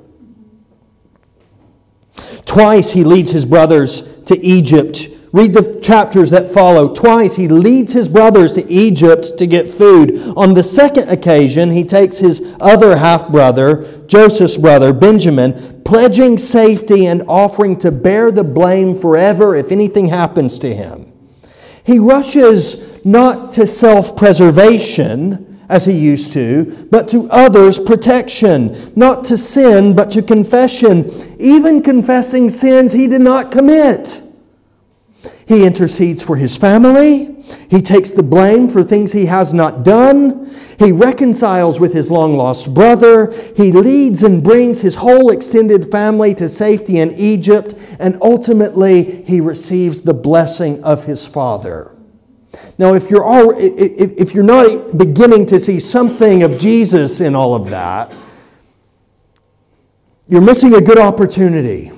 Twice 2.49 2.93
he 2.93 3.03
leads 3.03 3.29
his 3.29 3.45
brothers 3.45 4.23
to 4.23 4.35
Egypt. 4.39 5.07
Read 5.31 5.53
the 5.53 5.79
chapters 5.83 6.31
that 6.31 6.47
follow. 6.47 6.91
Twice 6.91 7.35
he 7.35 7.47
leads 7.47 7.93
his 7.93 8.09
brothers 8.09 8.55
to 8.55 8.67
Egypt 8.67 9.37
to 9.37 9.45
get 9.45 9.67
food. 9.67 10.19
On 10.35 10.55
the 10.55 10.63
second 10.63 11.09
occasion, 11.09 11.69
he 11.69 11.83
takes 11.83 12.17
his 12.17 12.57
other 12.59 12.97
half 12.97 13.31
brother, 13.31 14.03
Joseph's 14.07 14.57
brother, 14.57 14.93
Benjamin, 14.93 15.83
pledging 15.83 16.39
safety 16.39 17.05
and 17.05 17.21
offering 17.27 17.77
to 17.77 17.91
bear 17.91 18.31
the 18.31 18.43
blame 18.43 18.95
forever 18.95 19.55
if 19.55 19.71
anything 19.71 20.07
happens 20.07 20.57
to 20.57 20.73
him. 20.73 21.11
He 21.85 21.99
rushes 21.99 23.05
not 23.05 23.53
to 23.53 23.67
self 23.67 24.17
preservation 24.17 25.48
as 25.69 25.85
he 25.85 25.93
used 25.93 26.33
to, 26.33 26.87
but 26.91 27.07
to 27.09 27.29
others' 27.29 27.79
protection, 27.79 28.75
not 28.95 29.23
to 29.25 29.37
sin, 29.37 29.95
but 29.95 30.09
to 30.11 30.21
confession, 30.21 31.09
even 31.37 31.81
confessing 31.81 32.49
sins 32.49 32.93
he 32.93 33.07
did 33.07 33.21
not 33.21 33.51
commit. 33.51 34.23
He 35.47 35.65
intercedes 35.65 36.21
for 36.21 36.35
his 36.35 36.57
family. 36.57 37.35
He 37.69 37.81
takes 37.81 38.11
the 38.11 38.23
blame 38.23 38.67
for 38.67 38.83
things 38.83 39.11
he 39.11 39.25
has 39.25 39.53
not 39.53 39.83
done. 39.83 40.47
He 40.77 40.91
reconciles 40.91 41.79
with 41.79 41.93
his 41.93 42.11
long 42.11 42.35
lost 42.35 42.73
brother. 42.73 43.33
He 43.57 43.71
leads 43.71 44.23
and 44.23 44.43
brings 44.43 44.81
his 44.81 44.95
whole 44.95 45.31
extended 45.31 45.91
family 45.91 46.35
to 46.35 46.47
safety 46.47 46.99
in 46.99 47.11
Egypt. 47.11 47.73
And 47.99 48.17
ultimately, 48.21 49.23
he 49.23 49.41
receives 49.41 50.01
the 50.01 50.13
blessing 50.13 50.83
of 50.83 51.05
his 51.05 51.25
father. 51.25 51.95
Now, 52.79 52.93
if 52.93 53.11
you're, 53.11 53.25
all, 53.25 53.53
if 53.57 54.33
you're 54.33 54.41
not 54.41 54.97
beginning 54.97 55.45
to 55.47 55.59
see 55.59 55.81
something 55.81 56.43
of 56.43 56.57
Jesus 56.57 57.19
in 57.19 57.35
all 57.35 57.53
of 57.53 57.69
that, 57.71 58.09
you're 60.29 60.39
missing 60.39 60.73
a 60.73 60.79
good 60.79 60.97
opportunity. 60.97 61.91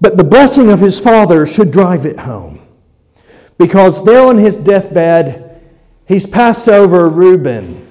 But 0.00 0.16
the 0.16 0.24
blessing 0.24 0.70
of 0.70 0.80
his 0.80 0.98
father 0.98 1.44
should 1.44 1.70
drive 1.70 2.06
it 2.06 2.20
home. 2.20 2.66
Because 3.58 4.02
there 4.02 4.26
on 4.26 4.38
his 4.38 4.56
deathbed, 4.56 5.60
he's 6.08 6.26
passed 6.26 6.66
over 6.66 7.10
Reuben 7.10 7.86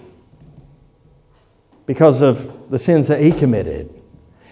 because 1.86 2.24
of 2.24 2.72
the 2.72 2.80
sins 2.80 3.10
that 3.10 3.22
he 3.22 3.32
committed. 3.32 3.94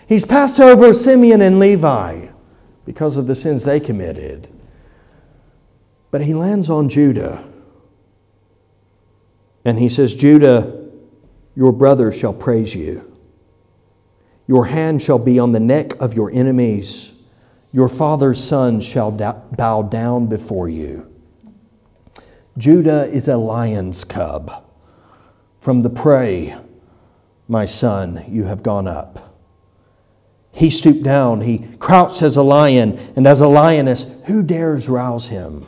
He's 0.08 0.24
passed 0.24 0.60
over 0.60 0.94
Simeon 0.94 1.42
and 1.42 1.58
Levi 1.60 2.28
because 2.86 3.18
of 3.18 3.26
the 3.26 3.34
sins 3.34 3.66
they 3.66 3.80
committed. 3.80 4.50
But 6.12 6.22
he 6.22 6.34
lands 6.34 6.70
on 6.70 6.90
Judah. 6.90 7.44
And 9.66 9.80
he 9.80 9.90
says, 9.90 10.16
Judah, 10.16 10.90
your 11.56 11.72
brother 11.72 12.12
shall 12.12 12.34
praise 12.34 12.76
you. 12.76 13.04
Your 14.48 14.68
hand 14.68 15.02
shall 15.02 15.20
be 15.20 15.38
on 15.40 15.52
the 15.52 15.60
neck 15.60 15.94
of 16.00 16.14
your 16.14 16.32
enemies. 16.32 17.14
Your 17.74 17.90
father's 17.90 18.42
son 18.42 18.80
shall 18.80 19.12
bow 19.12 19.82
down 19.82 20.28
before 20.28 20.70
you. 20.70 21.12
Judah 22.58 23.04
is 23.06 23.28
a 23.28 23.38
lion's 23.38 24.04
cub. 24.04 24.64
From 25.60 25.82
the 25.82 25.90
prey, 25.90 26.56
my 27.48 27.66
son, 27.66 28.24
you 28.30 28.46
have 28.46 28.64
gone 28.64 28.88
up. 28.88 29.36
He 30.54 30.70
stooped 30.70 31.04
down, 31.04 31.42
he 31.42 31.68
crouched 31.78 32.22
as 32.22 32.36
a 32.36 32.42
lion, 32.42 32.98
and 33.16 33.28
as 33.28 33.42
a 33.42 33.48
lioness, 33.48 34.24
who 34.26 34.42
dares 34.42 34.90
rouse 34.90 35.28
him? 35.28 35.68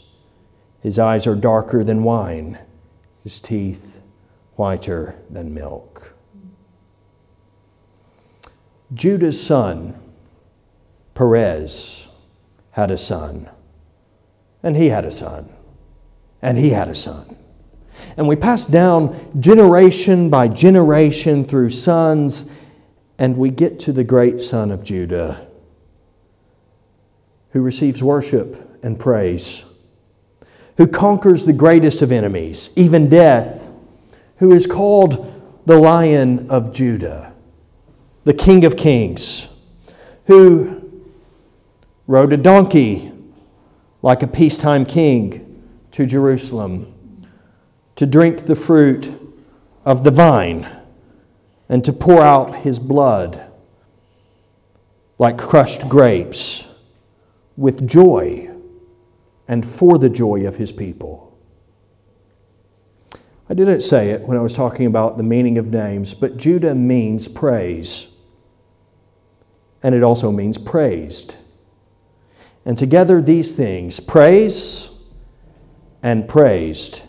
His 0.81 0.97
eyes 0.97 1.27
are 1.27 1.35
darker 1.35 1.83
than 1.83 2.03
wine, 2.03 2.57
his 3.23 3.39
teeth 3.39 4.01
whiter 4.55 5.15
than 5.29 5.53
milk. 5.53 6.15
Judah's 8.93 9.41
son, 9.41 9.95
Perez, 11.13 12.09
had 12.71 12.89
a 12.89 12.97
son, 12.97 13.49
and 14.63 14.75
he 14.75 14.89
had 14.89 15.05
a 15.05 15.11
son, 15.11 15.49
and 16.41 16.57
he 16.57 16.71
had 16.71 16.89
a 16.89 16.95
son. 16.95 17.37
And 18.17 18.27
we 18.27 18.35
pass 18.35 18.65
down 18.65 19.15
generation 19.39 20.29
by 20.29 20.47
generation 20.47 21.45
through 21.45 21.69
sons, 21.69 22.59
and 23.19 23.37
we 23.37 23.51
get 23.51 23.79
to 23.81 23.93
the 23.93 24.03
great 24.03 24.41
son 24.41 24.71
of 24.71 24.83
Judah, 24.83 25.47
who 27.51 27.61
receives 27.61 28.03
worship 28.03 28.79
and 28.83 28.99
praise 28.99 29.65
who 30.77 30.87
conquers 30.87 31.45
the 31.45 31.53
greatest 31.53 32.01
of 32.01 32.11
enemies, 32.11 32.71
even 32.75 33.09
death, 33.09 33.69
who 34.37 34.51
is 34.51 34.65
called 34.65 35.61
the 35.65 35.77
Lion 35.77 36.49
of 36.49 36.73
Judah, 36.73 37.33
the 38.23 38.33
King 38.33 38.65
of 38.65 38.75
Kings, 38.75 39.49
who 40.25 41.03
rode 42.07 42.33
a 42.33 42.37
donkey 42.37 43.11
like 44.01 44.23
a 44.23 44.27
peacetime 44.27 44.85
king 44.85 45.63
to 45.91 46.05
Jerusalem 46.05 46.91
to 47.95 48.05
drink 48.05 48.45
the 48.45 48.55
fruit 48.55 49.13
of 49.85 50.03
the 50.03 50.11
vine 50.11 50.67
and 51.69 51.83
to 51.85 51.93
pour 51.93 52.21
out 52.21 52.57
his 52.57 52.79
blood 52.79 53.47
like 55.17 55.37
crushed 55.37 55.87
grapes 55.87 56.67
with 57.55 57.87
joy 57.87 58.50
and 59.51 59.65
for 59.65 59.97
the 59.97 60.09
joy 60.09 60.47
of 60.47 60.55
his 60.55 60.71
people. 60.71 61.37
I 63.49 63.53
didn't 63.53 63.81
say 63.81 64.11
it 64.11 64.21
when 64.21 64.37
I 64.37 64.41
was 64.41 64.55
talking 64.55 64.85
about 64.85 65.17
the 65.17 65.23
meaning 65.23 65.57
of 65.57 65.69
names, 65.69 66.13
but 66.13 66.37
Judah 66.37 66.73
means 66.73 67.27
praise. 67.27 68.15
And 69.83 69.93
it 69.93 70.03
also 70.03 70.31
means 70.31 70.57
praised. 70.57 71.35
And 72.63 72.77
together, 72.77 73.19
these 73.19 73.53
things, 73.53 73.99
praise 73.99 74.97
and 76.01 76.29
praised, 76.29 77.03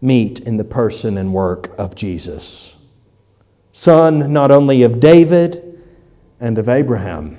meet 0.00 0.40
in 0.40 0.56
the 0.56 0.64
person 0.64 1.16
and 1.16 1.32
work 1.32 1.72
of 1.78 1.94
Jesus. 1.94 2.78
Son 3.70 4.32
not 4.32 4.50
only 4.50 4.82
of 4.82 4.98
David 4.98 5.84
and 6.40 6.58
of 6.58 6.68
Abraham, 6.68 7.38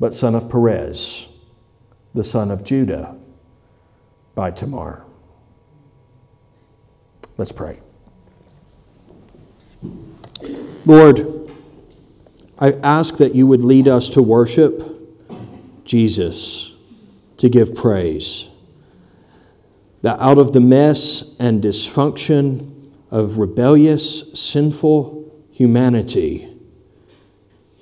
but 0.00 0.14
son 0.14 0.34
of 0.34 0.50
Perez 0.50 1.28
the 2.14 2.24
son 2.24 2.50
of 2.50 2.64
Judah, 2.64 3.16
by 4.34 4.50
Tamar. 4.50 5.04
Let's 7.36 7.52
pray. 7.52 7.80
Lord, 10.86 11.50
I 12.58 12.72
ask 12.82 13.16
that 13.16 13.34
you 13.34 13.46
would 13.48 13.64
lead 13.64 13.88
us 13.88 14.08
to 14.10 14.22
worship 14.22 14.82
Jesus, 15.84 16.74
to 17.38 17.48
give 17.48 17.74
praise. 17.74 18.48
That 20.02 20.20
out 20.20 20.38
of 20.38 20.52
the 20.52 20.60
mess 20.60 21.34
and 21.40 21.62
dysfunction 21.62 22.92
of 23.10 23.38
rebellious, 23.38 24.32
sinful 24.38 25.46
humanity, 25.50 26.48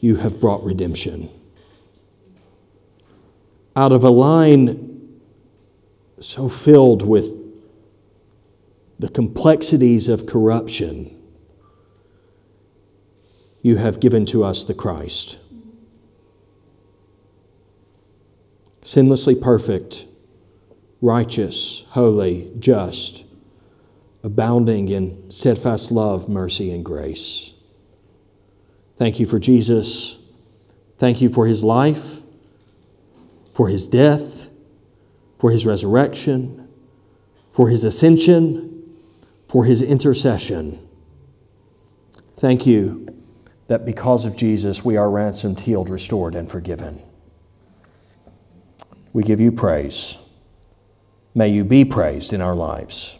you 0.00 0.16
have 0.16 0.40
brought 0.40 0.62
redemption 0.64 1.28
out 3.74 3.92
of 3.92 4.04
a 4.04 4.10
line 4.10 5.20
so 6.20 6.48
filled 6.48 7.06
with 7.06 7.30
the 8.98 9.08
complexities 9.08 10.08
of 10.08 10.26
corruption, 10.26 11.18
you 13.60 13.76
have 13.76 14.00
given 14.00 14.26
to 14.26 14.44
us 14.44 14.64
the 14.64 14.74
Christ. 14.74 15.38
Sinlessly 18.82 19.40
perfect, 19.40 20.06
righteous, 21.00 21.84
holy, 21.90 22.52
just, 22.58 23.24
abounding 24.22 24.88
in 24.88 25.30
steadfast 25.30 25.90
love, 25.90 26.28
mercy, 26.28 26.70
and 26.72 26.84
grace. 26.84 27.54
Thank 28.96 29.18
you 29.18 29.26
for 29.26 29.38
Jesus. 29.38 30.18
Thank 30.98 31.20
you 31.20 31.28
for 31.28 31.46
his 31.46 31.64
life, 31.64 32.21
for 33.52 33.68
his 33.68 33.86
death, 33.86 34.50
for 35.38 35.50
his 35.50 35.66
resurrection, 35.66 36.68
for 37.50 37.68
his 37.68 37.84
ascension, 37.84 38.96
for 39.48 39.64
his 39.64 39.82
intercession. 39.82 40.78
Thank 42.36 42.66
you 42.66 43.06
that 43.68 43.84
because 43.84 44.26
of 44.26 44.36
Jesus 44.36 44.84
we 44.84 44.96
are 44.96 45.10
ransomed, 45.10 45.60
healed, 45.60 45.90
restored, 45.90 46.34
and 46.34 46.50
forgiven. 46.50 47.02
We 49.12 49.22
give 49.22 49.40
you 49.40 49.52
praise. 49.52 50.16
May 51.34 51.48
you 51.48 51.64
be 51.64 51.84
praised 51.84 52.32
in 52.32 52.40
our 52.40 52.54
lives. 52.54 53.18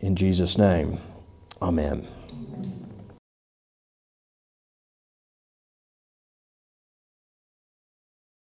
In 0.00 0.16
Jesus' 0.16 0.58
name, 0.58 0.98
amen. 1.62 2.06